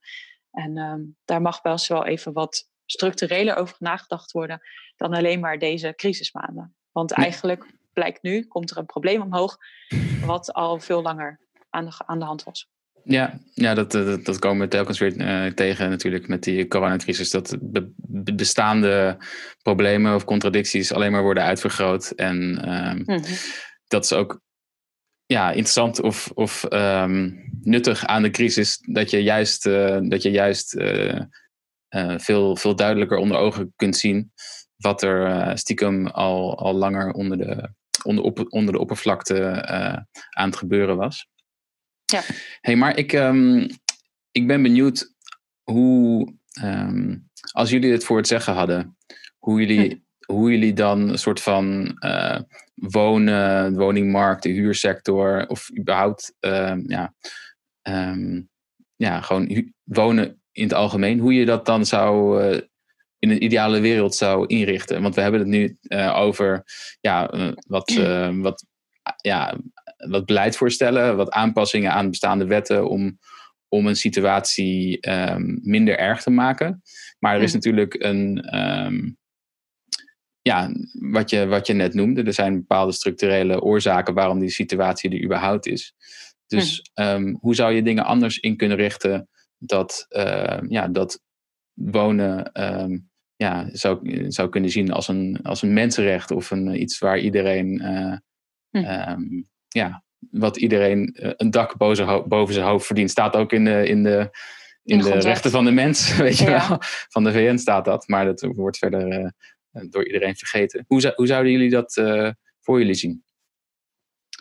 En 0.58 0.76
um, 0.76 1.16
daar 1.24 1.42
mag 1.42 1.62
wel 1.62 1.72
eens 1.72 1.88
wel 1.88 2.06
even 2.06 2.32
wat 2.32 2.70
structureler 2.86 3.56
over 3.56 3.76
nagedacht 3.78 4.32
worden 4.32 4.60
dan 4.96 5.14
alleen 5.14 5.40
maar 5.40 5.58
deze 5.58 5.92
crisismaanden. 5.96 6.74
Want 6.92 7.12
eigenlijk 7.12 7.64
blijkt 7.92 8.22
nu, 8.22 8.46
komt 8.46 8.70
er 8.70 8.76
een 8.76 8.86
probleem 8.86 9.22
omhoog 9.22 9.56
wat 10.24 10.52
al 10.52 10.80
veel 10.80 11.02
langer 11.02 11.40
aan 11.70 11.84
de, 11.84 11.92
aan 12.06 12.18
de 12.18 12.24
hand 12.24 12.44
was. 12.44 12.68
Ja, 13.04 13.38
ja 13.54 13.74
dat, 13.74 13.92
dat, 13.92 14.24
dat 14.24 14.38
komen 14.38 14.60
we 14.60 14.68
telkens 14.68 14.98
weer 14.98 15.16
uh, 15.16 15.52
tegen 15.52 15.90
natuurlijk 15.90 16.28
met 16.28 16.42
die 16.42 16.68
coronacrisis. 16.68 17.30
Dat 17.30 17.56
be, 17.60 17.92
bestaande 18.34 19.16
problemen 19.62 20.14
of 20.14 20.24
contradicties 20.24 20.92
alleen 20.92 21.12
maar 21.12 21.22
worden 21.22 21.42
uitvergroot. 21.42 22.10
En 22.10 22.36
mm 22.48 23.02
-hmm. 23.04 23.22
dat 23.86 24.04
is 24.04 24.12
ook 24.12 24.40
ja, 25.28 25.48
interessant 25.48 26.00
of, 26.00 26.30
of 26.34 26.66
um, 26.72 27.50
nuttig 27.60 28.06
aan 28.06 28.22
de 28.22 28.30
crisis 28.30 28.78
dat 28.82 29.10
je 29.10 29.22
juist, 29.22 29.66
uh, 29.66 29.98
dat 30.02 30.22
je 30.22 30.30
juist 30.30 30.74
uh, 30.74 31.20
uh, 31.90 32.18
veel, 32.18 32.56
veel 32.56 32.76
duidelijker 32.76 33.18
onder 33.18 33.36
ogen 33.36 33.72
kunt 33.76 33.96
zien 33.96 34.32
wat 34.76 35.02
er 35.02 35.58
stiekem 35.58 36.06
al, 36.06 36.58
al 36.58 36.74
langer 36.74 37.12
onder 37.12 37.38
de, 37.38 37.70
onder, 38.04 38.24
op, 38.24 38.44
onder 38.48 38.74
de 38.74 38.80
oppervlakte 38.80 39.66
aan 40.30 40.48
het 40.48 40.56
gebeuren 40.56 40.96
was. 40.96 41.28
Ja. 42.04 42.22
Hey, 42.60 42.76
maar 42.76 42.96
ik, 42.96 43.12
um, 43.12 43.66
ik 44.30 44.46
ben 44.46 44.62
benieuwd 44.62 45.14
hoe, 45.62 46.34
um, 46.62 47.28
als 47.52 47.70
jullie 47.70 47.92
het 47.92 48.04
voor 48.04 48.16
het 48.16 48.26
zeggen 48.26 48.54
hadden, 48.54 48.96
hoe 49.38 49.60
jullie, 49.60 49.90
hm. 49.90 49.96
Hoe 50.32 50.50
jullie 50.50 50.72
dan 50.72 51.08
een 51.08 51.18
soort 51.18 51.40
van 51.40 51.96
wonen, 52.74 53.72
de 53.72 53.78
woningmarkt, 53.78 54.42
de 54.42 54.48
huursector 54.48 55.46
of 55.46 55.70
überhaupt 55.78 56.34
um, 56.40 56.84
ja, 56.86 57.14
um, 57.82 58.48
ja, 58.96 59.20
gewoon 59.20 59.72
wonen 59.84 60.42
in 60.52 60.62
het 60.62 60.74
algemeen, 60.74 61.18
hoe 61.18 61.34
je 61.34 61.44
dat 61.44 61.66
dan 61.66 61.86
zou 61.86 62.42
uh, 62.42 62.60
in 63.18 63.30
een 63.30 63.44
ideale 63.44 63.80
wereld 63.80 64.14
zou 64.14 64.46
inrichten. 64.46 65.02
Want 65.02 65.14
we 65.14 65.20
hebben 65.20 65.40
het 65.40 65.48
nu 65.48 65.76
uh, 65.82 66.16
over 66.16 66.64
ja, 67.00 67.34
uh, 67.34 67.52
wat, 67.66 67.90
wat, 68.46 68.64
ja, 69.20 69.58
wat 69.96 70.26
beleidsvoorstellen, 70.26 71.16
wat 71.16 71.30
aanpassingen 71.30 71.92
aan 71.92 72.10
bestaande 72.10 72.46
wetten 72.46 72.88
om, 72.88 73.18
om 73.68 73.86
een 73.86 73.96
situatie 73.96 75.08
um, 75.10 75.58
minder 75.62 75.98
erg 75.98 76.22
te 76.22 76.30
maken. 76.30 76.82
Maar 77.18 77.36
er 77.36 77.42
is 77.42 77.52
natuurlijk 77.52 77.94
een, 77.98 78.44
ja, 80.48 80.70
wat 80.92 81.30
je, 81.30 81.46
wat 81.46 81.66
je 81.66 81.72
net 81.72 81.94
noemde, 81.94 82.22
er 82.22 82.32
zijn 82.32 82.54
bepaalde 82.54 82.92
structurele 82.92 83.60
oorzaken 83.60 84.14
waarom 84.14 84.38
die 84.38 84.50
situatie 84.50 85.10
er 85.10 85.24
überhaupt 85.24 85.66
is. 85.66 85.94
Dus 86.46 86.90
hm. 86.94 87.02
um, 87.02 87.36
hoe 87.40 87.54
zou 87.54 87.72
je 87.72 87.82
dingen 87.82 88.04
anders 88.04 88.38
in 88.38 88.56
kunnen 88.56 88.76
richten 88.76 89.28
dat, 89.58 90.06
uh, 90.08 90.58
ja, 90.68 90.88
dat 90.88 91.20
wonen 91.72 92.62
um, 92.80 93.08
ja, 93.36 93.68
zou, 93.72 94.24
zou 94.30 94.48
kunnen 94.48 94.70
zien 94.70 94.92
als 94.92 95.08
een, 95.08 95.38
als 95.42 95.62
een 95.62 95.72
mensenrecht 95.72 96.30
of 96.30 96.50
een, 96.50 96.80
iets 96.80 96.98
waar 96.98 97.18
iedereen, 97.18 97.82
uh, 97.82 98.16
hm. 98.70 99.10
um, 99.10 99.48
ja, 99.68 100.04
wat 100.30 100.56
iedereen 100.56 101.16
uh, 101.20 101.30
een 101.36 101.50
dak 101.50 101.76
boven, 101.76 102.28
boven 102.28 102.54
zijn 102.54 102.66
hoofd 102.66 102.86
verdient, 102.86 103.10
staat 103.10 103.36
ook 103.36 103.52
in 103.52 103.64
de, 103.64 103.88
in 103.88 104.02
de, 104.02 104.30
in, 104.82 104.98
in 104.98 105.04
de 105.04 105.18
rechten 105.18 105.50
van 105.50 105.64
de 105.64 105.70
mens, 105.70 106.16
weet 106.16 106.38
je 106.38 106.50
ja. 106.50 106.68
wel. 106.68 106.78
Van 107.08 107.24
de 107.24 107.32
VN 107.32 107.56
staat 107.56 107.84
dat, 107.84 108.08
maar 108.08 108.24
dat 108.24 108.40
wordt 108.40 108.78
verder 108.78 109.32
door 109.70 110.06
iedereen 110.06 110.36
vergeten. 110.36 110.84
Hoe, 110.86 111.12
hoe 111.16 111.26
zouden 111.26 111.52
jullie 111.52 111.70
dat 111.70 111.96
uh, 111.96 112.30
voor 112.60 112.78
jullie 112.78 112.94
zien? 112.94 113.24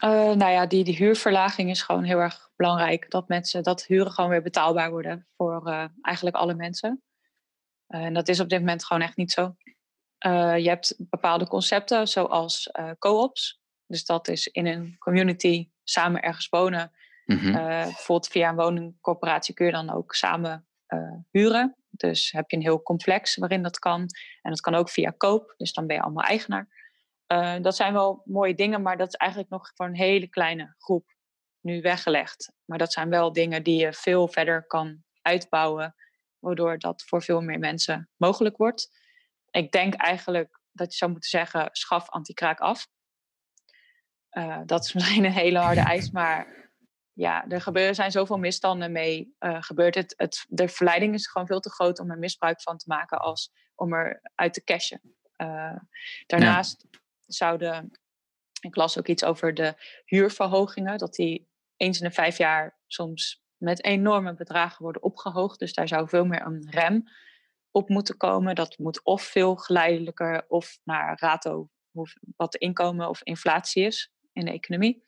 Uh, 0.04 0.10
nou 0.12 0.52
ja, 0.52 0.66
die, 0.66 0.84
die 0.84 0.96
huurverlaging 0.96 1.70
is 1.70 1.82
gewoon 1.82 2.04
heel 2.04 2.20
erg 2.20 2.50
belangrijk. 2.56 3.10
Dat 3.10 3.28
mensen, 3.28 3.64
dat 3.64 3.86
huren 3.86 4.12
gewoon 4.12 4.30
weer 4.30 4.42
betaalbaar 4.42 4.90
worden 4.90 5.28
voor 5.36 5.68
uh, 5.68 5.86
eigenlijk 6.02 6.36
alle 6.36 6.54
mensen. 6.54 7.04
en 7.88 8.14
dat 8.14 8.28
is 8.28 8.40
op 8.40 8.50
dit 8.50 8.60
moment 8.60 8.86
gewoon 8.86 9.04
echt 9.04 9.18
niet 9.18 9.32
zo. 9.32 9.56
je 10.58 10.68
hebt 10.68 10.96
bepaalde 10.98 11.48
concepten 11.48 12.08
zoals 12.08 12.72
co-ops. 13.00 13.62
Dus 13.86 14.06
dat 14.06 14.28
is 14.28 14.48
in 14.48 14.66
een 14.66 14.96
community 14.98 15.70
samen 15.84 16.22
ergens 16.22 16.50
wonen. 16.50 16.92
Mm 17.26 17.38
-hmm. 17.38 17.54
bijvoorbeeld 17.54 18.28
via 18.28 18.50
een 18.50 18.56
woningcorporatie 18.56 19.54
kun 19.54 19.66
je 19.66 19.72
dan 19.72 19.94
ook 19.94 20.16
samen 20.16 20.67
huren. 21.32 21.76
Dus 21.90 22.32
heb 22.32 22.50
je 22.50 22.56
een 22.56 22.64
heel 22.64 22.82
complex 22.82 23.36
waarin 23.36 23.64
dat 23.64 23.80
kan. 23.80 24.00
En 24.42 24.50
dat 24.50 24.62
kan 24.62 24.76
ook 24.76 24.90
via 24.90 25.14
koop, 25.18 25.54
dus 25.58 25.74
dan 25.74 25.88
ben 25.88 25.96
je 25.96 26.02
allemaal 26.02 26.24
eigenaar. 26.24 26.68
Uh, 27.28 27.56
dat 27.62 27.76
zijn 27.76 27.94
wel 27.94 28.22
mooie 28.26 28.54
dingen, 28.54 28.82
maar 28.82 28.98
dat 28.98 29.08
is 29.08 29.14
eigenlijk 29.16 29.52
nog 29.52 29.72
voor 29.76 29.86
een 29.86 29.96
hele 29.96 30.28
kleine 30.28 30.76
groep 30.78 31.16
nu 31.62 31.82
weggelegd. 31.82 32.52
Maar 32.66 32.78
dat 32.78 32.94
zijn 32.94 33.10
wel 33.10 33.34
dingen 33.34 33.64
die 33.64 33.80
je 33.80 33.94
veel 33.94 34.28
verder 34.28 34.68
kan 34.68 35.04
uitbouwen, 35.22 35.96
waardoor 36.40 36.78
dat 36.78 37.04
voor 37.04 37.24
veel 37.24 37.42
meer 37.42 37.60
mensen 37.60 38.10
mogelijk 38.16 38.58
wordt. 38.58 38.90
Ik 39.50 39.72
denk 39.72 39.94
eigenlijk 39.94 40.60
dat 40.72 40.92
je 40.92 40.98
zou 40.98 41.12
moeten 41.12 41.30
zeggen: 41.30 41.70
schaf 41.72 42.10
antikraak 42.10 42.60
af. 42.60 42.88
Uh, 44.32 44.62
dat 44.66 44.84
is 44.84 44.94
misschien 44.94 45.26
een 45.26 45.32
hele 45.32 45.60
harde 45.60 45.82
eis, 45.82 46.12
maar 46.12 46.67
ja, 47.18 47.48
er 47.48 47.62
gebeuren, 47.62 47.96
zijn 47.96 48.12
zoveel 48.12 48.38
misstanden 48.38 48.92
mee 48.92 49.36
uh, 49.40 49.62
gebeurd. 49.62 49.96
Het, 49.96 50.14
het, 50.18 50.46
de 50.48 50.68
verleiding 50.68 51.14
is 51.14 51.28
gewoon 51.28 51.48
veel 51.48 51.60
te 51.60 51.70
groot 51.70 52.00
om 52.00 52.12
er 52.12 52.18
misbruik 52.18 52.62
van 52.62 52.78
te 52.78 52.86
maken 52.88 53.20
als 53.20 53.52
om 53.76 53.94
er 53.94 54.22
uit 54.36 54.54
te 54.54 54.64
cashen. 54.64 55.02
Uh, 55.38 55.76
daarnaast 56.26 56.86
zouden, 57.26 58.00
ik 58.62 58.76
las 58.76 58.98
ook 58.98 59.08
iets 59.08 59.24
over 59.24 59.54
de 59.54 59.74
huurverhogingen, 60.06 60.98
dat 60.98 61.14
die 61.14 61.50
eens 61.78 62.00
in 62.02 62.08
de 62.08 62.14
vijf 62.14 62.38
jaar 62.38 62.78
soms 62.88 63.44
met 63.58 63.84
enorme 63.84 64.34
bedragen 64.34 64.84
worden 64.84 65.04
opgehoogd. 65.04 65.60
Dus 65.60 65.74
daar 65.74 65.88
zou 65.88 66.10
veel 66.10 66.26
meer 66.26 66.46
een 66.46 66.68
rem 66.70 67.04
op 67.72 67.90
moeten 67.90 68.18
komen. 68.18 68.56
Dat 68.56 68.78
moet 68.78 69.04
of 69.04 69.22
veel 69.22 69.56
geleidelijker 69.56 70.46
of 70.48 70.80
naar 70.84 71.18
rato 71.20 71.70
wat 72.36 72.56
inkomen 72.56 73.10
of 73.10 73.24
inflatie 73.24 73.84
is 73.84 74.12
in 74.32 74.46
de 74.46 74.52
economie. 74.52 75.06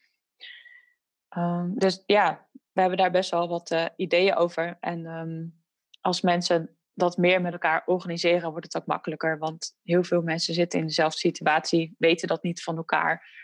Ehm, 1.30 1.69
dus 1.73 2.03
ja, 2.05 2.47
we 2.51 2.82
hebben 2.82 2.97
daar 2.97 3.11
best 3.11 3.32
wel 3.32 3.47
wat 3.47 3.71
uh, 3.71 3.86
ideeën 3.95 4.36
over. 4.36 4.77
En 4.80 5.05
um, 5.05 5.61
als 6.01 6.21
mensen 6.21 6.77
dat 6.93 7.17
meer 7.17 7.41
met 7.41 7.53
elkaar 7.53 7.84
organiseren, 7.86 8.51
wordt 8.51 8.65
het 8.65 8.82
ook 8.82 8.88
makkelijker. 8.88 9.38
Want 9.38 9.77
heel 9.84 10.03
veel 10.03 10.21
mensen 10.21 10.53
zitten 10.53 10.80
in 10.80 10.86
dezelfde 10.86 11.17
situatie, 11.17 11.95
weten 11.97 12.27
dat 12.27 12.43
niet 12.43 12.63
van 12.63 12.77
elkaar. 12.77 13.38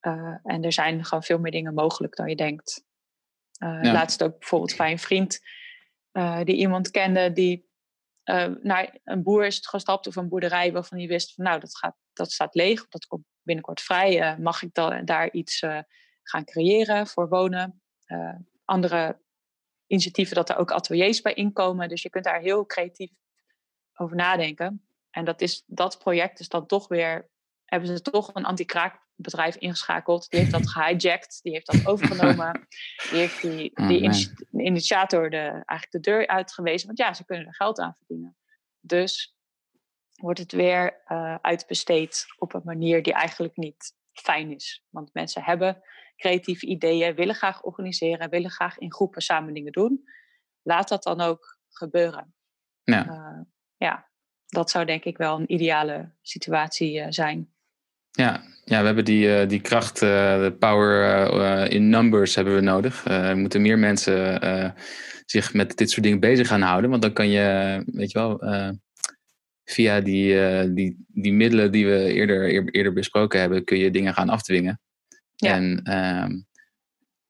Uh, 0.00 0.36
en 0.42 0.62
er 0.62 0.72
zijn 0.72 1.04
gewoon 1.04 1.22
veel 1.22 1.38
meer 1.38 1.50
dingen 1.50 1.74
mogelijk 1.74 2.16
dan 2.16 2.28
je 2.28 2.36
denkt. 2.36 2.84
Uh, 3.62 3.82
ja. 3.82 3.92
Laatst 3.92 4.22
ook 4.22 4.38
bijvoorbeeld 4.38 4.76
bij 4.76 4.90
een 4.90 4.98
vriend 4.98 5.40
die 6.44 6.56
iemand 6.56 6.90
kende 6.90 7.32
die 7.32 7.68
naar 8.62 8.98
een 9.04 9.22
boer 9.22 9.46
is 9.46 9.66
gestapt 9.66 10.06
of 10.06 10.16
een 10.16 10.28
boerderij 10.28 10.72
waarvan 10.72 10.98
hij 10.98 11.06
wist 11.06 11.34
van 11.34 11.44
nou 11.44 11.60
dat, 11.60 11.76
gaat, 11.76 11.96
dat 12.12 12.32
staat 12.32 12.54
leeg, 12.54 12.88
dat 12.88 13.06
komt 13.06 13.24
binnenkort 13.42 13.80
vrij. 13.80 14.38
mag 14.38 14.62
ik 14.62 14.74
dan, 14.74 15.04
daar 15.04 15.30
iets 15.30 15.64
gaan 16.28 16.44
creëren 16.44 17.06
voor 17.06 17.28
wonen? 17.28 17.82
andere 18.64 19.20
initiatieven 19.86 20.34
dat 20.34 20.48
er 20.48 20.56
ook 20.56 20.72
ateliers 20.72 21.20
bij 21.20 21.34
inkomen. 21.34 21.88
Dus 21.88 22.02
je 22.02 22.10
kunt 22.10 22.24
daar 22.24 22.40
heel 22.40 22.66
creatief 22.66 23.10
over 23.94 24.16
nadenken. 24.16 24.88
En 25.10 25.24
dat, 25.24 25.40
is, 25.40 25.62
dat 25.66 25.98
project 25.98 26.40
is 26.40 26.48
dan 26.48 26.66
toch 26.66 26.88
weer, 26.88 27.28
hebben 27.64 27.88
ze 27.88 28.02
toch 28.02 28.34
een 28.34 28.44
anti-kraakbedrijf 28.44 29.56
ingeschakeld. 29.56 30.30
Die 30.30 30.40
heeft 30.40 30.52
dat 30.52 30.70
gehijacked, 30.74 31.38
die 31.42 31.52
heeft 31.52 31.66
dat 31.66 31.86
overgenomen. 31.86 32.52
die 33.10 33.18
heeft 33.18 33.42
die, 33.42 33.76
oh, 33.76 33.90
initiator 34.52 35.30
de, 35.30 35.62
eigenlijk 35.64 35.90
de 35.90 36.00
deur 36.00 36.26
uitgewezen. 36.26 36.86
Want 36.86 36.98
ja, 36.98 37.14
ze 37.14 37.24
kunnen 37.24 37.46
er 37.46 37.54
geld 37.54 37.78
aan 37.78 37.96
verdienen. 37.96 38.36
Dus 38.80 39.36
wordt 40.14 40.38
het 40.38 40.52
weer 40.52 41.02
uh, 41.06 41.34
uitbesteed 41.40 42.24
op 42.38 42.54
een 42.54 42.62
manier 42.64 43.02
die 43.02 43.12
eigenlijk 43.12 43.56
niet 43.56 43.94
fijn 44.12 44.54
is. 44.54 44.84
Want 44.88 45.14
mensen 45.14 45.42
hebben 45.42 45.82
creatieve 46.18 46.66
ideeën, 46.66 47.14
willen 47.14 47.34
graag 47.34 47.62
organiseren, 47.62 48.30
willen 48.30 48.50
graag 48.50 48.78
in 48.78 48.92
groepen 48.92 49.22
samen 49.22 49.54
dingen 49.54 49.72
doen. 49.72 50.04
Laat 50.62 50.88
dat 50.88 51.02
dan 51.02 51.20
ook 51.20 51.58
gebeuren. 51.68 52.34
Ja, 52.82 53.06
uh, 53.06 53.40
ja 53.76 54.08
dat 54.46 54.70
zou 54.70 54.84
denk 54.84 55.04
ik 55.04 55.16
wel 55.16 55.38
een 55.38 55.52
ideale 55.52 56.10
situatie 56.22 56.98
uh, 57.00 57.06
zijn. 57.08 57.48
Ja, 58.10 58.42
ja, 58.64 58.80
we 58.80 58.86
hebben 58.86 59.04
die, 59.04 59.26
uh, 59.26 59.48
die 59.48 59.60
kracht, 59.60 59.98
de 60.00 60.56
power 60.58 61.70
in 61.70 61.88
numbers 61.88 62.34
hebben 62.34 62.54
we 62.54 62.60
nodig. 62.60 63.04
er 63.04 63.36
moeten 63.36 63.62
meer 63.62 63.78
mensen 63.78 64.40
zich 65.26 65.54
met 65.54 65.76
dit 65.76 65.90
soort 65.90 66.02
dingen 66.02 66.20
bezig 66.20 66.48
gaan 66.48 66.62
houden. 66.62 66.90
Want 66.90 67.02
dan 67.02 67.12
kan 67.12 67.28
je, 67.28 67.82
weet 67.86 68.10
je 68.10 68.18
wel, 68.18 68.40
via 69.64 70.00
die, 70.00 70.72
die, 70.72 71.04
die 71.08 71.32
middelen 71.32 71.72
die 71.72 71.86
we 71.86 72.12
eerder, 72.12 72.70
eerder 72.74 72.92
besproken 72.92 73.40
hebben, 73.40 73.64
kun 73.64 73.78
je 73.78 73.90
dingen 73.90 74.14
gaan 74.14 74.28
afdwingen. 74.28 74.80
Ja. 75.38 75.54
En, 75.54 75.94
um, 75.98 76.46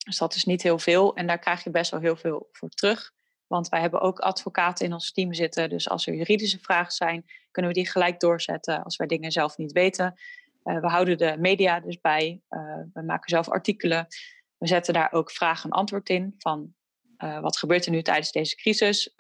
Dus 0.05 0.19
dat 0.19 0.35
is 0.35 0.45
niet 0.45 0.63
heel 0.63 0.79
veel 0.79 1.15
en 1.15 1.27
daar 1.27 1.39
krijg 1.39 1.65
je 1.65 1.71
best 1.71 1.91
wel 1.91 2.01
heel 2.01 2.17
veel 2.17 2.49
voor 2.53 2.69
terug. 2.69 3.13
Want 3.47 3.69
wij 3.69 3.81
hebben 3.81 4.01
ook 4.01 4.19
advocaten 4.19 4.87
in 4.87 4.93
ons 4.93 5.13
team 5.13 5.35
zitten. 5.35 5.69
Dus 5.69 5.89
als 5.89 6.07
er 6.07 6.15
juridische 6.15 6.59
vragen 6.59 6.93
zijn, 6.93 7.25
kunnen 7.51 7.71
we 7.71 7.77
die 7.77 7.91
gelijk 7.91 8.21
doorzetten 8.21 8.83
als 8.83 8.97
wij 8.97 9.07
dingen 9.07 9.33
zelf 9.33 9.57
niet 9.57 9.73
weten. 9.73 10.15
Uh, 10.65 10.81
we 10.81 10.87
houden 10.87 11.19
de 11.19 11.37
media 11.39 11.81
dus 11.81 12.01
bij. 12.01 12.43
Uh, 12.51 12.61
we 12.93 13.03
maken 13.03 13.29
zelf 13.29 13.49
artikelen. 13.49 14.07
We 14.59 14.67
zetten 14.67 14.95
daar 14.95 15.13
ook 15.13 15.31
vraag 15.31 15.65
en 15.65 15.71
antwoord 15.71 16.09
in 16.09 16.35
van 16.39 16.75
uh, 17.19 17.41
wat 17.41 17.57
gebeurt 17.57 17.85
er 17.87 17.91
nu 17.91 18.03
tijdens 18.03 18.33
deze 18.33 18.57
crisis. 18.57 19.15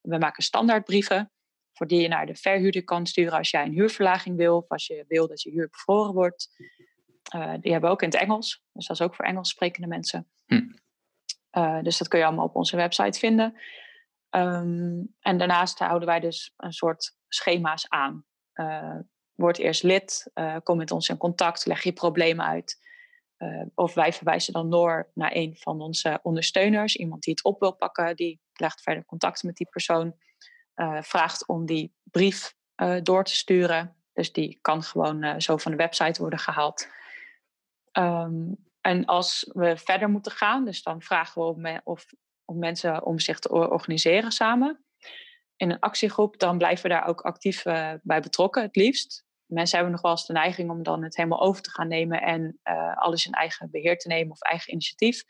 we 0.00 0.18
maken 0.18 0.42
standaardbrieven 0.42 1.30
voor 1.72 1.86
die 1.86 2.00
je 2.00 2.08
naar 2.08 2.26
de 2.26 2.34
verhuurder 2.34 2.84
kan 2.84 3.06
sturen 3.06 3.38
als 3.38 3.50
jij 3.50 3.64
een 3.64 3.72
huurverlaging 3.72 4.36
wil 4.36 4.56
of 4.56 4.68
als 4.68 4.86
je 4.86 5.04
wil 5.08 5.28
dat 5.28 5.42
je 5.42 5.50
huur 5.50 5.68
bevroren 5.68 6.14
wordt. 6.14 6.50
Uh, 7.34 7.52
die 7.60 7.72
hebben 7.72 7.90
we 7.90 7.94
ook 7.94 8.02
in 8.02 8.08
het 8.08 8.20
Engels. 8.20 8.64
Dus 8.72 8.86
dat 8.86 9.00
is 9.00 9.06
ook 9.06 9.14
voor 9.14 9.24
Engels 9.24 9.48
sprekende 9.48 9.88
mensen. 9.88 10.28
Hm. 10.46 10.68
Uh, 11.52 11.82
dus 11.82 11.98
dat 11.98 12.08
kun 12.08 12.18
je 12.18 12.24
allemaal 12.24 12.44
op 12.44 12.54
onze 12.54 12.76
website 12.76 13.18
vinden. 13.18 13.60
Um, 14.30 15.14
en 15.20 15.38
daarnaast 15.38 15.78
houden 15.78 16.08
wij 16.08 16.20
dus 16.20 16.54
een 16.56 16.72
soort 16.72 17.16
schema's 17.28 17.88
aan. 17.88 18.24
Uh, 18.54 18.98
word 19.34 19.58
eerst 19.58 19.82
lid, 19.82 20.30
kom 20.62 20.76
met 20.76 20.90
ons 20.90 21.08
in 21.08 21.16
contact, 21.16 21.66
leg 21.66 21.82
je 21.82 21.92
problemen 21.92 22.46
uit. 22.46 22.78
of 23.74 23.94
wij 23.94 24.12
verwijzen 24.12 24.52
dan 24.52 24.70
door 24.70 25.10
naar 25.14 25.30
een 25.34 25.56
van 25.56 25.80
onze 25.80 26.18
ondersteuners. 26.22 26.96
Iemand 26.96 27.22
die 27.22 27.34
het 27.34 27.44
op 27.44 27.60
wil 27.60 27.72
pakken, 27.72 28.16
die 28.16 28.40
legt 28.52 28.80
verder 28.80 29.04
contact 29.04 29.42
met 29.42 29.56
die 29.56 29.68
persoon. 29.70 30.16
vraagt 31.00 31.46
om 31.46 31.66
die 31.66 31.94
brief 32.02 32.54
door 33.02 33.24
te 33.24 33.34
sturen. 33.34 33.96
Dus 34.12 34.32
die 34.32 34.58
kan 34.60 34.82
gewoon 34.82 35.40
zo 35.40 35.56
van 35.56 35.70
de 35.70 35.78
website 35.78 36.20
worden 36.20 36.38
gehaald. 36.38 36.88
Um, 37.98 38.64
en 38.80 39.04
als 39.04 39.50
we 39.52 39.76
verder 39.76 40.08
moeten 40.08 40.32
gaan, 40.32 40.64
dus 40.64 40.82
dan 40.82 41.02
vragen 41.02 41.42
we 41.42 41.80
of, 41.84 42.06
of, 42.44 42.56
mensen 42.56 43.04
om 43.04 43.18
zich 43.18 43.38
te 43.38 43.48
organiseren 43.52 44.32
samen 44.32 44.86
in 45.56 45.70
een 45.70 45.78
actiegroep, 45.78 46.38
dan 46.38 46.58
blijven 46.58 46.82
we 46.82 46.88
daar 46.88 47.06
ook 47.06 47.20
actief 47.20 47.64
uh, 47.64 47.92
bij 48.02 48.20
betrokken, 48.20 48.62
het 48.62 48.76
liefst. 48.76 49.24
Mensen 49.46 49.76
hebben 49.76 49.94
nog 49.94 50.02
wel 50.02 50.10
eens 50.10 50.26
de 50.26 50.32
neiging 50.32 50.70
om 50.70 50.82
dan 50.82 51.02
het 51.02 51.16
helemaal 51.16 51.40
over 51.40 51.62
te 51.62 51.70
gaan 51.70 51.88
nemen 51.88 52.22
en 52.22 52.58
uh, 52.64 52.96
alles 52.96 53.26
in 53.26 53.32
eigen 53.32 53.70
beheer 53.70 53.98
te 53.98 54.08
nemen 54.08 54.30
of 54.30 54.42
eigen 54.42 54.72
initiatief. 54.72 55.24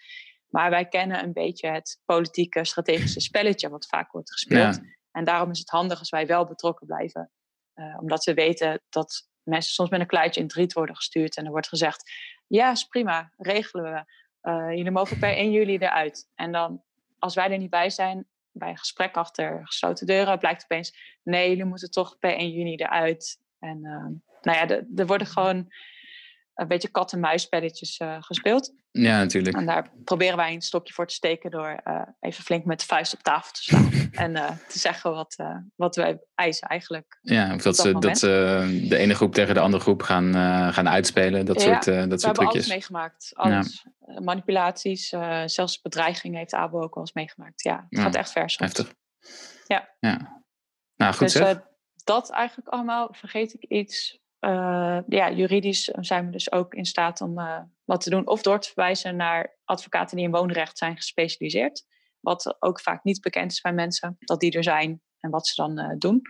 Maar 0.48 0.70
wij 0.70 0.88
kennen 0.88 1.22
een 1.22 1.32
beetje 1.32 1.68
het 1.68 2.00
politieke, 2.04 2.64
strategische 2.64 3.20
spelletje 3.20 3.68
wat 3.68 3.86
vaak 3.86 4.12
wordt 4.12 4.32
gespeeld. 4.32 4.80
En 5.10 5.24
daarom 5.24 5.50
is 5.50 5.58
het 5.58 5.70
handig 5.70 5.98
als 5.98 6.10
wij 6.10 6.26
wel 6.26 6.46
betrokken 6.46 6.86
blijven. 6.86 7.30
Uh, 7.74 7.96
omdat 8.00 8.24
we 8.24 8.34
weten 8.34 8.82
dat 8.88 9.28
mensen 9.42 9.72
soms 9.72 9.90
met 9.90 10.00
een 10.00 10.06
kluitje 10.06 10.40
in 10.40 10.46
het 10.46 10.54
riet 10.54 10.72
worden 10.72 10.96
gestuurd 10.96 11.36
en 11.36 11.44
er 11.44 11.50
wordt 11.50 11.68
gezegd: 11.68 12.10
ja, 12.46 12.70
is 12.70 12.84
prima, 12.84 13.32
regelen 13.36 13.92
we. 13.92 14.14
Uh, 14.50 14.76
jullie 14.76 14.90
mogen 14.90 15.18
per 15.18 15.36
1 15.36 15.50
juli 15.50 15.78
eruit. 15.78 16.30
En 16.34 16.52
dan, 16.52 16.82
als 17.18 17.34
wij 17.34 17.50
er 17.50 17.58
niet 17.58 17.70
bij 17.70 17.90
zijn, 17.90 18.26
bij 18.52 18.68
een 18.68 18.78
gesprek 18.78 19.16
achter 19.16 19.60
gesloten 19.64 20.06
deuren, 20.06 20.38
blijkt 20.38 20.64
opeens: 20.64 21.18
nee, 21.22 21.48
jullie 21.48 21.64
moeten 21.64 21.90
toch 21.90 22.18
per 22.18 22.36
1 22.36 22.50
juni 22.50 22.74
eruit. 22.74 23.40
En 23.58 23.80
nou 24.42 24.68
ja, 24.68 24.82
er 24.96 25.06
worden 25.06 25.26
gewoon 25.26 25.72
een 26.56 26.68
beetje 26.68 26.88
kat-en-muisspelletjes 26.88 27.98
uh, 27.98 28.16
gespeeld. 28.20 28.72
Ja, 28.90 29.18
natuurlijk. 29.18 29.56
En 29.56 29.66
daar 29.66 29.90
proberen 30.04 30.36
wij 30.36 30.52
een 30.52 30.62
stokje 30.62 30.92
voor 30.92 31.06
te 31.06 31.14
steken 31.14 31.50
door 31.50 31.80
uh, 31.84 32.02
even 32.20 32.44
flink 32.44 32.64
met 32.64 32.80
de 32.80 32.86
vuist 32.86 33.14
op 33.14 33.22
tafel 33.22 33.52
te 33.52 33.62
slaan. 33.62 33.90
en 34.24 34.36
uh, 34.36 34.50
te 34.68 34.78
zeggen 34.78 35.10
wat, 35.10 35.36
wat 35.74 35.96
wij 35.96 36.20
eisen 36.34 36.68
eigenlijk. 36.68 37.18
Ja, 37.20 37.54
of 37.54 37.62
dat, 37.62 37.76
ze, 37.76 37.98
dat 37.98 38.18
ze 38.18 38.86
de 38.88 38.96
ene 38.96 39.14
groep 39.14 39.34
tegen 39.34 39.54
de 39.54 39.60
andere 39.60 39.82
groep 39.82 40.02
gaan, 40.02 40.34
gaan 40.72 40.88
uitspelen. 40.88 41.46
Dat 41.46 41.60
soort, 41.60 41.84
dat 41.84 42.20
soort 42.20 42.20
trucjes. 42.20 42.22
We 42.22 42.26
hebben 42.26 42.46
alles 42.46 42.68
meegemaakt. 42.68 43.30
Alles. 43.34 43.86
Ja. 44.06 44.20
Manipulaties, 44.20 45.08
zelfs 45.44 45.80
bedreiging 45.80 46.36
heeft 46.36 46.54
Abo 46.54 46.82
ook 46.82 46.94
wel 46.94 47.04
eens 47.04 47.12
meegemaakt. 47.12 47.62
Ja, 47.62 47.86
het 47.88 48.00
gaat 48.00 48.14
echt 48.14 48.32
ver 48.32 48.50
soms. 48.50 48.72
Heftig. 48.72 48.94
Ja. 49.66 49.94
ja. 50.00 50.42
Nou, 50.96 51.14
goed 51.14 51.32
dus, 51.32 51.56
dat 52.04 52.30
eigenlijk 52.30 52.68
allemaal. 52.68 53.08
Vergeet 53.12 53.54
ik 53.54 53.64
iets? 53.64 54.20
Uh, 54.40 54.98
ja, 55.08 55.30
juridisch 55.30 55.84
zijn 55.84 56.26
we 56.26 56.32
dus 56.32 56.52
ook 56.52 56.74
in 56.74 56.84
staat 56.84 57.20
om 57.20 57.38
uh, 57.38 57.60
wat 57.84 58.00
te 58.00 58.10
doen. 58.10 58.26
Of 58.26 58.42
door 58.42 58.60
te 58.60 58.66
verwijzen 58.68 59.16
naar 59.16 59.56
advocaten 59.64 60.16
die 60.16 60.26
in 60.26 60.32
woonrecht 60.32 60.78
zijn 60.78 60.96
gespecialiseerd. 60.96 61.84
Wat 62.20 62.56
ook 62.58 62.80
vaak 62.80 63.04
niet 63.04 63.20
bekend 63.20 63.52
is 63.52 63.60
bij 63.60 63.72
mensen, 63.72 64.16
dat 64.18 64.40
die 64.40 64.52
er 64.52 64.62
zijn 64.62 65.00
en 65.20 65.30
wat 65.30 65.46
ze 65.46 65.62
dan 65.62 65.80
uh, 65.80 65.90
doen. 65.98 66.22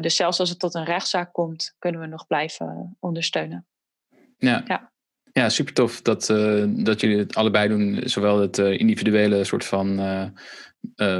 dus 0.00 0.16
zelfs 0.16 0.40
als 0.40 0.48
het 0.48 0.58
tot 0.58 0.74
een 0.74 0.84
rechtszaak 0.84 1.32
komt, 1.32 1.74
kunnen 1.78 2.00
we 2.00 2.06
nog 2.06 2.26
blijven 2.26 2.96
ondersteunen. 3.00 3.66
Ja. 4.36 4.62
ja. 4.66 4.92
Ja, 5.32 5.48
super 5.48 5.74
tof 5.74 6.02
dat, 6.02 6.26
dat 6.68 7.00
jullie 7.00 7.18
het 7.18 7.34
allebei 7.34 7.68
doen. 7.68 8.00
Zowel 8.04 8.40
het 8.40 8.58
individuele 8.58 9.44
soort 9.44 9.64
van 9.64 9.96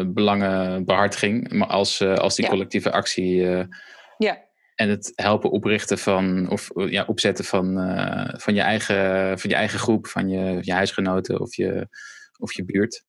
belangenbehartiging, 0.06 1.52
maar 1.52 1.68
als, 1.68 2.00
als 2.02 2.34
die 2.36 2.48
collectieve 2.48 2.92
actie. 2.92 3.36
ja. 4.18 4.47
En 4.78 4.88
het 4.88 5.12
helpen 5.14 5.50
oprichten 5.50 5.98
van, 5.98 6.50
of 6.50 6.70
ja, 6.74 7.04
opzetten 7.04 7.44
van, 7.44 7.78
uh, 7.78 8.28
van, 8.36 8.54
je 8.54 8.60
eigen, 8.60 9.38
van 9.38 9.50
je 9.50 9.56
eigen 9.56 9.78
groep, 9.78 10.06
van 10.06 10.28
je, 10.28 10.58
je 10.60 10.72
huisgenoten 10.72 11.40
of 11.40 11.56
je, 11.56 11.88
of 12.38 12.52
je 12.52 12.64
buurt. 12.64 13.04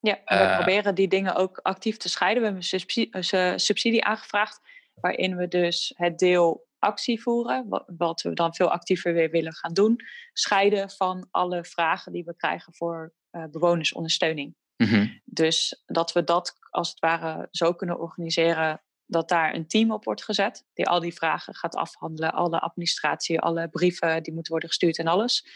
Ja, 0.00 0.18
we 0.24 0.34
uh, 0.34 0.56
proberen 0.56 0.94
die 0.94 1.08
dingen 1.08 1.34
ook 1.34 1.58
actief 1.58 1.96
te 1.96 2.08
scheiden. 2.08 2.42
We 2.42 2.48
hebben 2.48 2.64
een 2.64 2.80
subsidie, 2.80 3.58
subsidie 3.58 4.04
aangevraagd, 4.04 4.60
waarin 4.94 5.36
we 5.36 5.48
dus 5.48 5.92
het 5.96 6.18
deel 6.18 6.66
actie 6.78 7.22
voeren, 7.22 7.68
wat, 7.68 7.84
wat, 7.96 8.22
we 8.22 8.32
dan 8.32 8.54
veel 8.54 8.70
actiever 8.70 9.12
weer 9.12 9.30
willen 9.30 9.54
gaan 9.54 9.72
doen, 9.72 9.96
scheiden 10.32 10.90
van 10.90 11.28
alle 11.30 11.64
vragen 11.64 12.12
die 12.12 12.24
we 12.24 12.36
krijgen 12.36 12.74
voor 12.74 13.12
bewonersondersteuning. 13.50 14.54
Mm 14.76 14.86
-hmm. 14.86 15.20
Dus 15.24 15.82
dat 15.86 16.12
we 16.12 16.24
dat 16.24 16.56
als 16.70 16.88
het 16.88 16.98
ware 16.98 17.48
zo 17.50 17.72
kunnen 17.72 17.98
organiseren 17.98 18.82
dat 19.10 19.28
daar 19.28 19.54
een 19.54 19.66
team 19.66 19.92
op 19.92 20.04
wordt 20.04 20.24
gezet 20.24 20.64
die 20.74 20.86
al 20.86 21.00
die 21.00 21.14
vragen 21.14 21.54
gaat 21.54 21.74
afhandelen, 21.74 22.32
alle 22.32 22.60
administratie, 22.60 23.40
alle 23.40 23.68
brieven 23.68 24.22
die 24.22 24.32
moeten 24.32 24.52
worden 24.52 24.68
gestuurd 24.68 24.98
en 24.98 25.06
alles. 25.06 25.46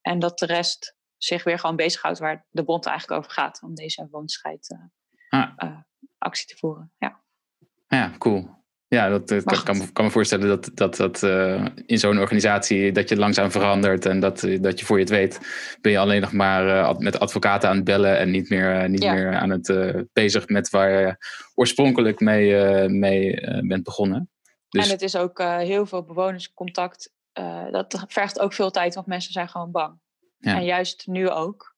En 0.00 0.18
dat 0.18 0.38
de 0.38 0.46
rest 0.46 0.96
zich 1.16 1.44
weer 1.44 1.58
gewoon 1.58 1.76
bezighoudt 1.76 2.18
waar 2.18 2.46
de 2.50 2.64
bond 2.64 2.86
eigenlijk 2.86 3.20
over 3.20 3.32
gaat, 3.32 3.62
om 3.62 3.74
deze 3.74 4.08
woonscheid 4.10 4.70
uh, 4.70 5.40
ah. 5.40 5.52
uh, 5.56 5.78
actie 6.18 6.46
te 6.46 6.56
voeren. 6.56 6.92
Ja, 6.98 7.22
ja 7.88 8.14
cool. 8.18 8.64
Ja, 8.96 9.08
dat, 9.08 9.28
dat 9.28 9.62
kan, 9.62 9.92
kan, 9.92 10.04
me 10.04 10.10
voorstellen 10.10 10.48
dat, 10.48 10.70
dat, 10.74 10.96
dat 10.96 11.22
uh, 11.22 11.64
in 11.86 11.98
zo'n 11.98 12.18
organisatie 12.18 12.92
dat 12.92 13.08
je 13.08 13.16
langzaam 13.16 13.50
verandert 13.50 14.06
en 14.06 14.20
dat, 14.20 14.40
dat 14.60 14.78
je 14.78 14.86
voor 14.86 14.96
je 14.96 15.02
het 15.02 15.12
weet, 15.12 15.40
ben 15.80 15.92
je 15.92 15.98
alleen 15.98 16.20
nog 16.20 16.32
maar 16.32 16.66
uh, 16.66 16.98
met 16.98 17.18
advocaten 17.18 17.68
aan 17.68 17.76
het 17.76 17.84
bellen 17.84 18.18
en 18.18 18.30
niet 18.30 18.48
meer, 18.48 18.82
uh, 18.82 18.88
niet 18.88 19.02
ja. 19.02 19.12
meer 19.12 19.34
aan 19.34 19.50
het 19.50 19.94
bezig 20.12 20.48
met 20.48 20.70
waar 20.70 20.90
je 20.90 21.16
oorspronkelijk 21.54 22.20
mee, 22.20 22.88
mee 22.88 23.40
bent 23.66 23.82
begonnen. 23.82 24.30
Dus... 24.68 24.84
En 24.84 24.90
het 24.90 25.02
is 25.02 25.16
ook 25.16 25.42
heel 25.42 25.86
veel 25.86 26.02
bewonerscontact. 26.02 27.12
dat 27.70 28.04
vergt 28.06 28.40
ook 28.40 28.52
veel 28.52 28.70
tijd, 28.70 28.94
want 28.94 29.06
mensen 29.06 29.32
zijn 29.32 29.48
gewoon 29.48 29.70
bang. 29.70 29.98
Ja. 30.38 30.56
En 30.56 30.64
juist 30.64 31.06
nu 31.06 31.30
ook. 31.30 31.76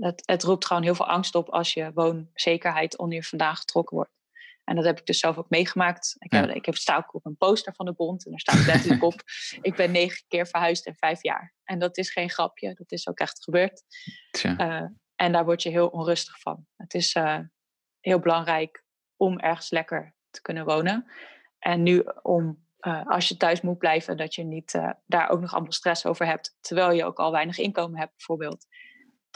het, 0.00 0.22
het 0.24 0.42
roept 0.42 0.66
gewoon 0.66 0.82
heel 0.82 0.94
veel 0.94 1.08
angst 1.08 1.34
op 1.34 1.48
als 1.48 1.74
je 1.74 1.90
woonzekerheid 1.94 2.98
onder 2.98 3.16
je 3.16 3.24
vandaan 3.24 3.56
getrokken 3.56 3.96
wordt. 3.96 4.19
En 4.70 4.76
dat 4.76 4.84
heb 4.84 4.98
ik 4.98 5.06
dus 5.06 5.18
zelf 5.18 5.38
ook 5.38 5.50
meegemaakt. 5.50 6.16
Ik, 6.18 6.32
heb, 6.32 6.50
ik 6.50 6.66
heb, 6.66 6.76
sta 6.76 6.96
ook 6.96 7.14
op 7.14 7.26
een 7.26 7.36
poster 7.36 7.74
van 7.74 7.86
de 7.86 7.92
bond. 7.92 8.24
En 8.24 8.30
daar 8.30 8.40
staat 8.40 8.66
letterlijk 8.66 9.02
op: 9.02 9.22
Ik 9.62 9.76
ben 9.76 9.90
negen 9.90 10.24
keer 10.28 10.46
verhuisd 10.46 10.86
in 10.86 10.94
vijf 10.94 11.22
jaar. 11.22 11.54
En 11.64 11.78
dat 11.78 11.96
is 11.96 12.10
geen 12.10 12.30
grapje, 12.30 12.74
dat 12.74 12.92
is 12.92 13.08
ook 13.08 13.18
echt 13.18 13.42
gebeurd. 13.42 13.82
Uh, 14.42 14.82
en 15.14 15.32
daar 15.32 15.44
word 15.44 15.62
je 15.62 15.68
heel 15.68 15.88
onrustig 15.88 16.40
van. 16.40 16.66
Het 16.76 16.94
is 16.94 17.14
uh, 17.14 17.38
heel 18.00 18.18
belangrijk 18.18 18.84
om 19.16 19.38
ergens 19.38 19.70
lekker 19.70 20.14
te 20.30 20.42
kunnen 20.42 20.64
wonen. 20.64 21.10
En 21.58 21.82
nu 21.82 22.04
om, 22.22 22.66
uh, 22.80 23.06
als 23.06 23.28
je 23.28 23.36
thuis 23.36 23.60
moet 23.60 23.78
blijven, 23.78 24.16
dat 24.16 24.34
je 24.34 24.44
niet 24.44 24.80
daar 25.06 25.28
ook 25.28 25.40
nog 25.40 25.52
allemaal 25.52 25.72
stress 25.72 26.06
over 26.06 26.26
hebt. 26.26 26.56
Terwijl 26.60 26.92
je 26.92 27.04
ook 27.04 27.18
al 27.18 27.32
weinig 27.32 27.58
inkomen 27.58 27.98
hebt, 27.98 28.16
bijvoorbeeld. 28.16 28.66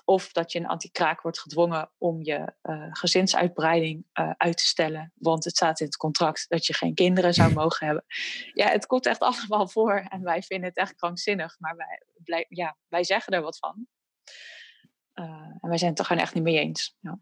Of 0.04 0.32
dat 0.32 0.52
je 0.52 0.58
in 0.58 0.66
anti-kraak 0.66 1.22
wordt 1.22 1.40
gedwongen 1.40 1.90
om 1.98 2.22
je 2.22 2.52
uh, 2.62 2.86
gezinsuitbreiding 2.90 4.06
uh, 4.20 4.30
uit 4.36 4.56
te 4.56 4.66
stellen. 4.66 5.12
Want 5.14 5.44
het 5.44 5.56
staat 5.56 5.80
in 5.80 5.86
het 5.86 5.96
contract 5.96 6.48
dat 6.48 6.66
je 6.66 6.74
geen 6.74 6.94
kinderen 6.94 7.34
zou 7.34 7.52
mogen 7.62 7.86
hebben. 7.86 8.04
Ja, 8.52 8.68
het 8.68 8.86
komt 8.86 9.06
echt 9.06 9.20
allemaal 9.20 9.68
voor. 9.68 10.06
En 10.08 10.22
wij 10.22 10.42
vinden 10.42 10.68
het 10.68 10.76
echt 10.76 10.94
krankzinnig. 10.94 11.56
Maar 11.58 11.76
wij, 12.24 12.46
ja, 12.48 12.76
wij 12.88 13.04
zeggen 13.04 13.32
er 13.32 13.42
wat 13.42 13.58
van. 13.58 13.86
Uh, 15.14 15.24
en 15.60 15.68
wij 15.68 15.78
zijn 15.78 15.90
het 15.90 15.98
er 15.98 16.04
gewoon 16.04 16.22
echt 16.22 16.34
niet 16.34 16.42
mee 16.42 16.58
eens. 16.58 16.96
Ja, 17.00 17.18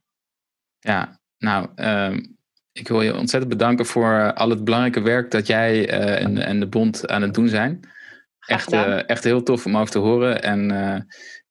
ja 0.78 1.20
nou, 1.38 1.68
ehm, 1.74 2.24
ik 2.72 2.88
wil 2.88 3.02
je 3.02 3.16
ontzettend 3.16 3.52
bedanken 3.52 3.86
voor 3.86 4.32
al 4.32 4.50
het 4.50 4.64
belangrijke 4.64 5.00
werk 5.00 5.30
dat 5.30 5.46
jij 5.46 5.88
en, 6.18 6.38
en 6.38 6.60
de 6.60 6.68
bond 6.68 7.08
aan 7.08 7.22
het 7.22 7.34
doen 7.34 7.48
zijn. 7.48 7.90
Echt, 8.38 8.72
echt 9.06 9.24
heel 9.24 9.42
tof 9.42 9.66
om 9.66 9.76
over 9.76 9.92
te 9.92 9.98
horen. 9.98 10.42
En 10.42 10.70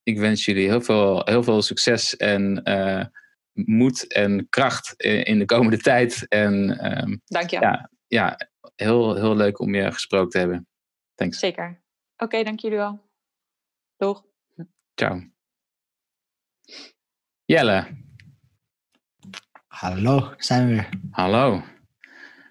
ik 0.04 0.20
wens 0.20 0.45
jullie 0.45 0.68
heel 0.68 0.82
veel, 0.82 1.22
heel 1.26 1.43
veel 1.43 1.62
succes 1.62 2.18
en 2.18 2.62
uh, 2.64 3.06
moed 3.54 4.14
en 4.14 4.49
kracht 4.49 4.93
in 5.04 5.39
de 5.39 5.45
komende 5.45 5.78
tijd. 5.91 6.26
En, 6.28 6.80
uh, 6.82 7.18
Dank 7.26 7.49
je. 7.49 7.60
Ja, 7.60 7.89
ja, 8.08 8.38
heel, 8.76 9.16
heel 9.16 9.36
leuk 9.36 9.60
om 9.60 9.76
je 9.76 9.91
gesproken 9.91 10.30
te 10.30 10.38
hebben. 10.38 10.68
Thanks. 11.16 11.39
Zeker. 11.39 11.84
Oké, 12.14 12.24
okay, 12.24 12.43
dank 12.43 12.60
jullie 12.60 12.78
wel. 12.78 13.10
Doeg. 13.97 14.24
Ciao. 14.95 15.22
Jelle. 17.45 17.88
Hallo, 19.68 20.34
zijn 20.38 20.68
we 20.68 20.74
weer. 20.74 20.89
Hallo. 21.12 21.64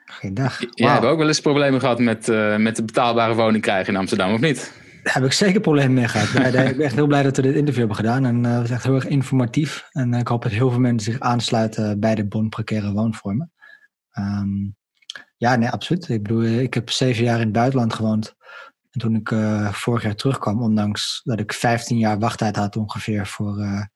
Goeiedag. 0.07 0.61
Wow. 0.61 0.71
Jij 0.75 0.91
hebt 0.91 1.05
ook 1.05 1.19
wel 1.19 1.27
eens 1.27 1.41
problemen 1.41 1.81
gehad 1.81 1.99
met, 1.99 2.29
uh, 2.29 2.57
met 2.57 2.77
de 2.77 2.85
betaalbare 2.85 3.35
woning 3.35 3.63
krijgen 3.63 3.93
in 3.93 3.99
Amsterdam, 3.99 4.33
of 4.33 4.41
niet? 4.41 4.73
Daar 5.03 5.15
heb 5.15 5.25
ik 5.25 5.33
zeker 5.33 5.61
problemen 5.61 5.95
mee 5.95 6.09
gehad. 6.09 6.47
ik 6.47 6.53
ben 6.53 6.81
echt 6.81 6.95
heel 6.95 7.07
blij 7.07 7.23
dat 7.23 7.37
we 7.37 7.43
dit 7.43 7.55
interview 7.55 7.79
hebben 7.79 7.97
gedaan. 7.97 8.25
En 8.25 8.45
uh, 8.45 8.55
het 8.55 8.65
is 8.65 8.71
echt 8.71 8.85
heel 8.85 8.95
erg 8.95 9.07
informatief. 9.07 9.89
En 9.91 10.13
uh, 10.13 10.19
ik 10.19 10.29
hoop 10.29 10.43
dat 10.43 10.53
heel 10.53 10.71
veel 10.71 10.81
mensen 10.81 11.13
zich 11.13 11.21
aansluiten 11.21 12.01
bij 12.01 12.15
de 12.15 12.27
Bon 12.27 12.49
Precaire 12.49 12.93
Woonvormen. 12.93 13.53
Um, 14.19 14.77
ja, 15.37 15.57
nee, 15.57 15.69
absoluut. 15.69 16.09
Ik 16.09 16.23
bedoel, 16.23 16.43
ik 16.43 16.75
heb 16.75 16.91
zeven 16.91 17.25
jaar 17.25 17.39
in 17.39 17.45
het 17.45 17.53
buitenland 17.53 17.95
gewoond. 17.95 18.35
En 18.91 19.01
toen 19.01 19.15
ik 19.15 19.35
vorig 19.75 20.03
jaar 20.03 20.15
terugkwam, 20.15 20.63
ondanks 20.63 21.21
dat 21.25 21.41
ik 21.41 21.53
15 21.53 21.99
jaar 21.99 22.19
wachttijd 22.19 22.57
had 22.57 22.77
ongeveer 22.77 23.27
voor 23.27 23.89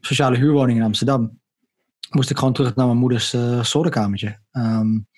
sociale 0.00 0.36
huurwoningen 0.36 0.80
in 0.80 0.86
Amsterdam, 0.86 1.40
moest 2.10 2.30
ik 2.30 2.38
gewoon 2.38 2.52
terug 2.52 2.74
naar 2.74 2.86
mijn 2.86 2.98
moeders 2.98 3.36
zolderkamertje. 3.60 4.38
Um, 4.52 5.08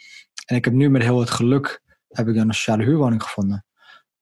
en 0.44 0.56
ik 0.56 0.64
heb 0.64 0.74
nu 0.74 0.90
met 0.90 1.02
heel 1.02 1.20
het 1.20 1.30
geluk 1.30 1.82
heb 2.08 2.28
ik 2.28 2.36
een 2.36 2.54
sociale 2.54 2.84
huurwoning 2.84 3.22
gevonden. 3.22 3.64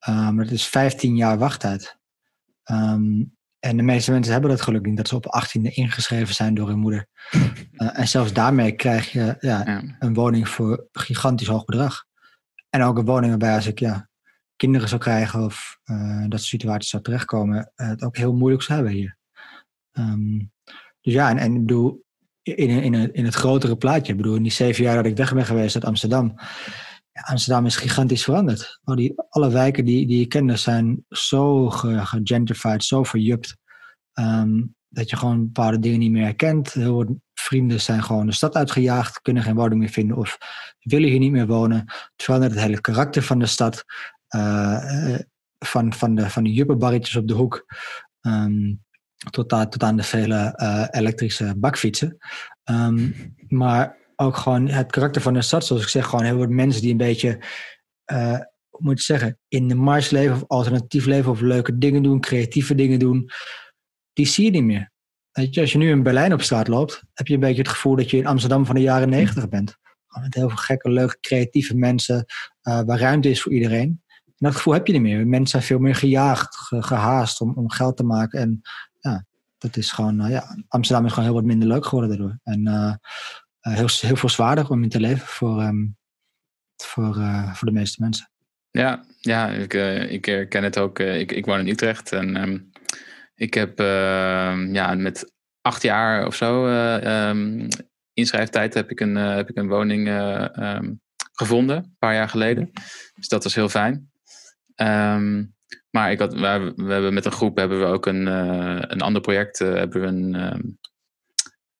Maar 0.06 0.44
het 0.44 0.50
is 0.50 0.66
15 0.66 1.16
jaar 1.16 1.38
wachttijd. 1.38 1.98
Um, 2.70 3.36
en 3.58 3.76
de 3.76 3.82
meeste 3.82 4.10
mensen 4.10 4.32
hebben 4.32 4.50
dat 4.50 4.60
geluk 4.60 4.86
niet, 4.86 4.96
dat 4.96 5.08
ze 5.08 5.16
op 5.16 5.42
18e 5.42 5.60
ingeschreven 5.60 6.34
zijn 6.34 6.54
door 6.54 6.68
hun 6.68 6.78
moeder. 6.78 7.06
Uh, 7.32 7.98
en 8.00 8.08
zelfs 8.08 8.32
daarmee 8.32 8.72
krijg 8.72 9.12
je 9.12 9.36
ja, 9.40 9.62
ja, 9.64 9.82
een 9.98 10.14
woning 10.14 10.48
voor 10.48 10.88
gigantisch 10.92 11.46
hoog 11.46 11.64
bedrag. 11.64 12.04
En 12.70 12.82
ook 12.82 12.98
een 12.98 13.04
woning 13.04 13.28
waarbij 13.28 13.54
als 13.54 13.66
ik 13.66 13.78
ja, 13.78 14.08
kinderen 14.56 14.88
zou 14.88 15.00
krijgen 15.00 15.44
of 15.44 15.78
uh, 15.84 16.24
dat 16.28 16.42
situatie 16.42 16.88
zou 16.88 17.02
terechtkomen, 17.02 17.72
uh, 17.76 17.88
het 17.88 18.02
ook 18.02 18.16
heel 18.16 18.34
moeilijk 18.34 18.62
zou 18.62 18.78
hebben 18.78 18.96
hier. 18.96 19.16
Um, 19.92 20.52
dus 21.00 21.12
ja, 21.12 21.30
en, 21.30 21.38
en 21.38 21.54
ik 21.54 21.60
bedoel, 21.60 22.04
in, 22.42 22.68
in, 22.68 23.12
in 23.12 23.24
het 23.24 23.34
grotere 23.34 23.76
plaatje, 23.76 24.12
ik 24.12 24.18
bedoel, 24.18 24.36
in 24.36 24.42
die 24.42 24.52
zeven 24.52 24.84
jaar 24.84 24.96
dat 24.96 25.06
ik 25.06 25.16
weg 25.16 25.34
ben 25.34 25.46
geweest 25.46 25.74
uit 25.74 25.84
Amsterdam, 25.84 26.34
Amsterdam 27.22 27.66
is 27.66 27.76
gigantisch 27.76 28.24
veranderd. 28.24 28.80
Al 28.84 28.96
die, 28.96 29.14
alle 29.28 29.50
wijken 29.50 29.84
die, 29.84 30.06
die 30.06 30.18
je 30.18 30.26
kende 30.26 30.56
zijn 30.56 31.04
zo 31.08 31.70
gegentrified, 31.70 32.84
zo 32.84 33.02
verjupt. 33.02 33.56
Um, 34.12 34.74
dat 34.88 35.10
je 35.10 35.16
gewoon 35.16 35.44
bepaalde 35.44 35.78
dingen 35.78 35.98
niet 35.98 36.10
meer 36.10 36.24
herkent. 36.24 36.72
Heel 36.72 37.20
vrienden 37.34 37.80
zijn 37.80 38.02
gewoon 38.02 38.26
de 38.26 38.32
stad 38.32 38.56
uitgejaagd, 38.56 39.20
kunnen 39.20 39.42
geen 39.42 39.54
woning 39.54 39.80
meer 39.80 39.88
vinden 39.88 40.16
of 40.16 40.38
willen 40.78 41.08
hier 41.08 41.18
niet 41.18 41.32
meer 41.32 41.46
wonen. 41.46 41.78
Het 41.86 42.22
verandert 42.22 42.52
het 42.52 42.62
hele 42.62 42.80
karakter 42.80 43.22
van 43.22 43.38
de 43.38 43.46
stad. 43.46 43.84
Uh, 44.36 45.18
van, 45.58 45.92
van, 45.92 46.14
de, 46.14 46.30
van 46.30 46.44
de 46.44 46.52
juppenbarretjes 46.52 47.16
op 47.16 47.28
de 47.28 47.34
hoek 47.34 47.64
um, 48.20 48.84
tot, 49.30 49.52
aan, 49.52 49.70
tot 49.70 49.82
aan 49.82 49.96
de 49.96 50.02
vele 50.02 50.52
uh, 50.56 50.86
elektrische 50.90 51.54
bakfietsen. 51.56 52.16
Um, 52.64 53.14
maar 53.48 53.96
ook 54.16 54.36
gewoon 54.36 54.68
het 54.68 54.90
karakter 54.92 55.22
van 55.22 55.34
de 55.34 55.42
stad, 55.42 55.66
zoals 55.66 55.82
ik 55.82 55.88
zeg, 55.88 56.06
gewoon 56.06 56.24
heel 56.24 56.38
veel 56.38 56.48
mensen 56.48 56.82
die 56.82 56.90
een 56.90 56.96
beetje 56.96 57.38
uh, 58.12 58.38
hoe 58.76 58.84
moet 58.84 58.98
je 58.98 59.04
zeggen, 59.04 59.38
in 59.48 59.68
de 59.68 59.74
mars 59.74 60.10
leven 60.10 60.34
of 60.34 60.44
alternatief 60.46 61.04
leven 61.04 61.30
of 61.30 61.40
leuke 61.40 61.78
dingen 61.78 62.02
doen, 62.02 62.20
creatieve 62.20 62.74
dingen 62.74 62.98
doen, 62.98 63.30
die 64.12 64.26
zie 64.26 64.44
je 64.44 64.50
niet 64.50 64.64
meer. 64.64 64.92
Weet 65.32 65.54
je, 65.54 65.60
als 65.60 65.72
je 65.72 65.78
nu 65.78 65.90
in 65.90 66.02
Berlijn 66.02 66.32
op 66.32 66.42
straat 66.42 66.68
loopt, 66.68 67.02
heb 67.12 67.26
je 67.26 67.34
een 67.34 67.40
beetje 67.40 67.62
het 67.62 67.70
gevoel 67.70 67.96
dat 67.96 68.10
je 68.10 68.16
in 68.16 68.26
Amsterdam 68.26 68.66
van 68.66 68.74
de 68.74 68.80
jaren 68.80 69.08
negentig 69.08 69.48
bent. 69.48 69.76
Met 70.20 70.34
heel 70.34 70.48
veel 70.48 70.56
gekke, 70.56 70.90
leuke, 70.90 71.20
creatieve 71.20 71.76
mensen, 71.76 72.24
uh, 72.62 72.80
waar 72.82 72.98
ruimte 72.98 73.30
is 73.30 73.42
voor 73.42 73.52
iedereen. 73.52 74.02
En 74.24 74.32
dat 74.36 74.54
gevoel 74.54 74.74
heb 74.74 74.86
je 74.86 74.92
niet 74.92 75.02
meer. 75.02 75.26
Mensen 75.26 75.48
zijn 75.48 75.62
veel 75.62 75.78
meer 75.78 75.94
gejaagd, 75.94 76.56
gehaast 76.68 77.40
om, 77.40 77.54
om 77.54 77.70
geld 77.70 77.96
te 77.96 78.04
maken. 78.04 78.40
En 78.40 78.60
ja, 79.00 79.26
dat 79.58 79.76
is 79.76 79.92
gewoon, 79.92 80.24
uh, 80.24 80.30
ja, 80.30 80.56
Amsterdam 80.68 81.06
is 81.06 81.12
gewoon 81.12 81.28
heel 81.28 81.38
wat 81.38 81.44
minder 81.44 81.68
leuk 81.68 81.86
geworden 81.86 82.10
daardoor. 82.10 82.38
En 82.42 82.68
uh, 82.68 82.94
heel, 83.74 83.88
heel 84.00 84.16
veel 84.16 84.28
zwaarder 84.28 84.70
om 84.70 84.82
in 84.82 84.88
te 84.88 85.00
leven 85.00 85.26
voor, 85.26 85.62
um, 85.62 85.96
voor, 86.76 87.14
voor 87.52 87.68
de 87.68 87.74
meeste 87.74 88.02
mensen. 88.02 88.30
Ja, 88.70 89.04
ja 89.20 89.48
ik, 89.48 89.74
ik 90.24 90.46
ken 90.48 90.62
het 90.62 90.78
ook. 90.78 90.98
ik, 90.98 91.32
ik 91.32 91.44
woon 91.44 91.60
in 91.60 91.68
Utrecht 91.68 92.12
en 92.12 92.42
um, 92.42 92.70
ik 93.34 93.54
heb 93.54 93.80
ehm, 93.80 94.74
ja, 94.74 94.94
met 94.94 95.32
acht 95.60 95.82
jaar 95.82 96.26
of 96.26 96.34
zo 96.34 96.66
inschrijftijd 98.12 98.74
heb 98.74 98.90
ik 98.90 99.00
een, 99.00 99.14
heb 99.14 99.50
ik 99.50 99.56
een 99.56 99.68
woning 99.68 100.08
gevonden, 101.32 101.76
een 101.76 101.96
paar 101.98 102.14
jaar 102.14 102.28
geleden. 102.28 102.70
Dus 103.14 103.28
dat 103.28 103.42
was 103.42 103.54
heel 103.54 103.68
fijn. 103.68 104.10
Maar 105.90 106.10
ik 106.10 106.18
had, 106.18 106.32
we, 106.32 106.72
we, 106.76 106.92
hebben 106.92 107.14
met 107.14 107.24
een 107.24 107.32
groep 107.32 107.56
hebben 107.56 107.80
we 107.80 107.86
ook 107.86 108.06
een, 108.06 108.26
een 108.92 109.00
ander 109.00 109.20
project. 109.22 109.58
Hebben 109.58 110.00
we 110.00 110.06
een, 110.06 110.78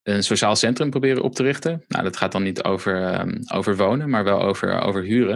een 0.07 0.23
sociaal 0.23 0.55
centrum 0.55 0.89
proberen 0.89 1.23
op 1.23 1.35
te 1.35 1.43
richten. 1.43 1.83
Nou, 1.87 2.03
dat 2.03 2.17
gaat 2.17 2.31
dan 2.31 2.43
niet 2.43 2.63
over, 2.63 3.19
um, 3.19 3.39
over 3.53 3.77
wonen, 3.77 4.09
maar 4.09 4.23
wel 4.23 4.41
over, 4.41 4.81
over 4.81 5.03
huren. 5.03 5.35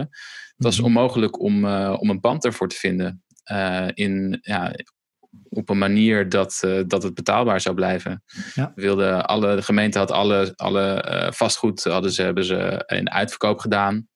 Het 0.56 0.64
was 0.64 0.76
mhm. 0.76 0.86
onmogelijk 0.86 1.40
om, 1.40 1.64
uh, 1.64 1.96
om 1.98 2.10
een 2.10 2.20
pand 2.20 2.44
ervoor 2.44 2.68
te 2.68 2.76
vinden. 2.76 3.22
in, 3.94 4.38
ja, 4.42 4.72
op 5.48 5.68
een 5.68 5.78
manier 5.78 6.28
dat, 6.28 6.62
uh, 6.64 6.82
dat 6.86 7.02
het 7.02 7.14
betaalbaar 7.14 7.60
zou 7.60 7.74
blijven. 7.74 8.22
Ja. 8.54 8.72
We 8.74 8.82
wilden 8.82 9.26
alle, 9.26 9.56
de 9.56 9.62
gemeente 9.62 9.98
had 9.98 10.10
alle, 10.10 10.52
alle 10.56 11.30
vastgoed 11.34 11.84
hadden 11.84 12.12
ze, 12.12 12.22
hebben 12.22 12.44
ze 12.44 12.84
in 12.86 13.10
uitverkoop 13.10 13.58
gedaan. 13.58 14.08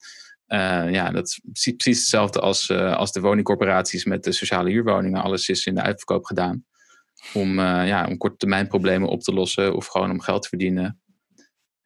Ja, 0.90 1.10
dat 1.10 1.26
is 1.26 1.40
precies 1.76 1.98
hetzelfde 1.98 2.40
als, 2.40 2.70
als 2.70 3.12
de 3.12 3.20
woningcorporaties 3.20 4.04
met 4.04 4.24
de 4.24 4.32
sociale 4.32 4.70
huurwoningen. 4.70 5.22
Alles 5.22 5.48
is 5.48 5.66
in 5.66 5.74
de 5.74 5.82
uitverkoop 5.82 6.24
gedaan. 6.24 6.64
Om, 7.32 7.60
ja, 7.60 8.06
om 8.06 8.16
korte 8.16 8.36
termijn 8.36 8.66
problemen 8.66 9.08
op 9.08 9.20
te 9.20 9.32
lossen 9.32 9.74
of 9.74 9.86
gewoon 9.86 10.10
om 10.10 10.20
geld 10.20 10.42
te 10.42 10.48
verdienen. 10.48 11.00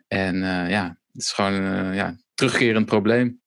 En 0.09 0.37
ja, 0.69 0.99
het 1.13 1.23
is 1.23 1.33
gewoon 1.33 1.53
een 1.53 1.95
ja, 1.95 2.17
terugkerend 2.35 2.87
probleem. 2.87 3.41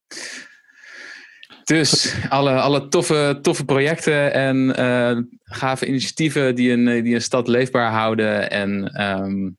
Dus 1.64 2.16
alle, 2.30 2.52
alle 2.52 2.88
toffe, 2.88 3.40
toffe 3.42 3.66
projecten 3.66 4.34
en 4.34 4.80
uh, 4.80 5.20
gave 5.44 5.86
initiatieven 5.86 6.56
die 6.56 6.72
een, 6.72 7.04
die 7.04 7.16
een 7.16 7.22
stad 7.22 7.48
leefbaar 7.48 7.92
houden 7.92 8.50
en, 8.50 9.02
um, 9.04 9.58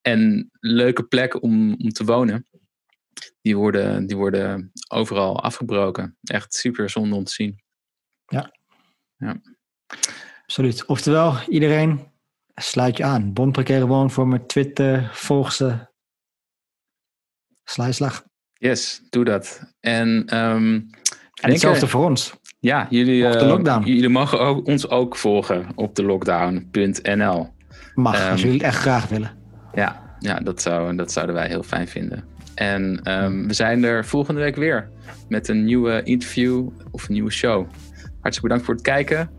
en 0.00 0.50
leuke 0.60 1.02
plek 1.02 1.42
om, 1.42 1.74
om 1.74 1.88
te 1.88 2.04
wonen, 2.04 2.46
die 3.40 3.56
worden, 3.56 4.06
die 4.06 4.16
worden 4.16 4.72
overal 4.88 5.42
afgebroken. 5.42 6.16
Echt 6.22 6.54
super 6.54 6.90
zonde 6.90 7.14
om 7.14 7.24
te 7.24 7.32
zien. 7.32 7.62
Ja. 8.26 8.52
ja. 9.16 9.40
Absoluut. 10.48 10.86
Oftewel, 10.86 11.34
iedereen 11.48 12.00
sluit 12.54 12.96
je 12.96 13.04
aan. 13.04 13.32
Bon 13.32 13.54
Woon 13.86 14.10
mijn 14.28 14.46
Twitter, 14.46 15.10
volg 15.12 15.52
ze. 15.52 15.76
Slijslag. 17.64 18.24
Yes, 18.52 19.02
doe 19.10 19.24
dat. 19.24 19.72
En, 19.80 20.08
um, 20.36 20.90
en 21.40 21.50
hetzelfde 21.50 21.86
voor 21.86 22.04
ons. 22.04 22.34
Ja, 22.58 22.86
jullie, 22.90 23.22
uh, 23.22 23.80
jullie 23.84 24.08
mogen 24.08 24.40
ook, 24.40 24.66
ons 24.66 24.88
ook 24.88 25.16
volgen 25.16 25.66
op 25.74 25.94
de 25.94 26.02
lockdown.nl. 26.02 27.48
Mag, 27.94 28.14
um, 28.14 28.30
als 28.30 28.30
ehm, 28.30 28.36
jullie 28.36 28.52
het 28.52 28.62
echt 28.62 28.80
graag 28.80 29.08
willen. 29.08 29.30
Ja, 29.74 30.16
ja 30.18 30.40
dat, 30.40 30.62
zou, 30.62 30.96
dat 30.96 31.12
zouden 31.12 31.34
wij 31.34 31.48
heel 31.48 31.62
fijn 31.62 31.88
vinden. 31.88 32.24
En 32.54 33.12
um, 33.12 33.46
we 33.46 33.54
zijn 33.54 33.84
er 33.84 34.04
volgende 34.04 34.40
week 34.40 34.56
weer 34.56 34.90
met 35.28 35.48
een 35.48 35.64
nieuwe 35.64 36.02
interview 36.02 36.68
of 36.90 37.08
een 37.08 37.12
nieuwe 37.12 37.30
show. 37.30 37.66
Hartstikke 38.20 38.40
bedankt 38.40 38.64
voor 38.64 38.74
het 38.74 38.82
kijken. 38.82 39.38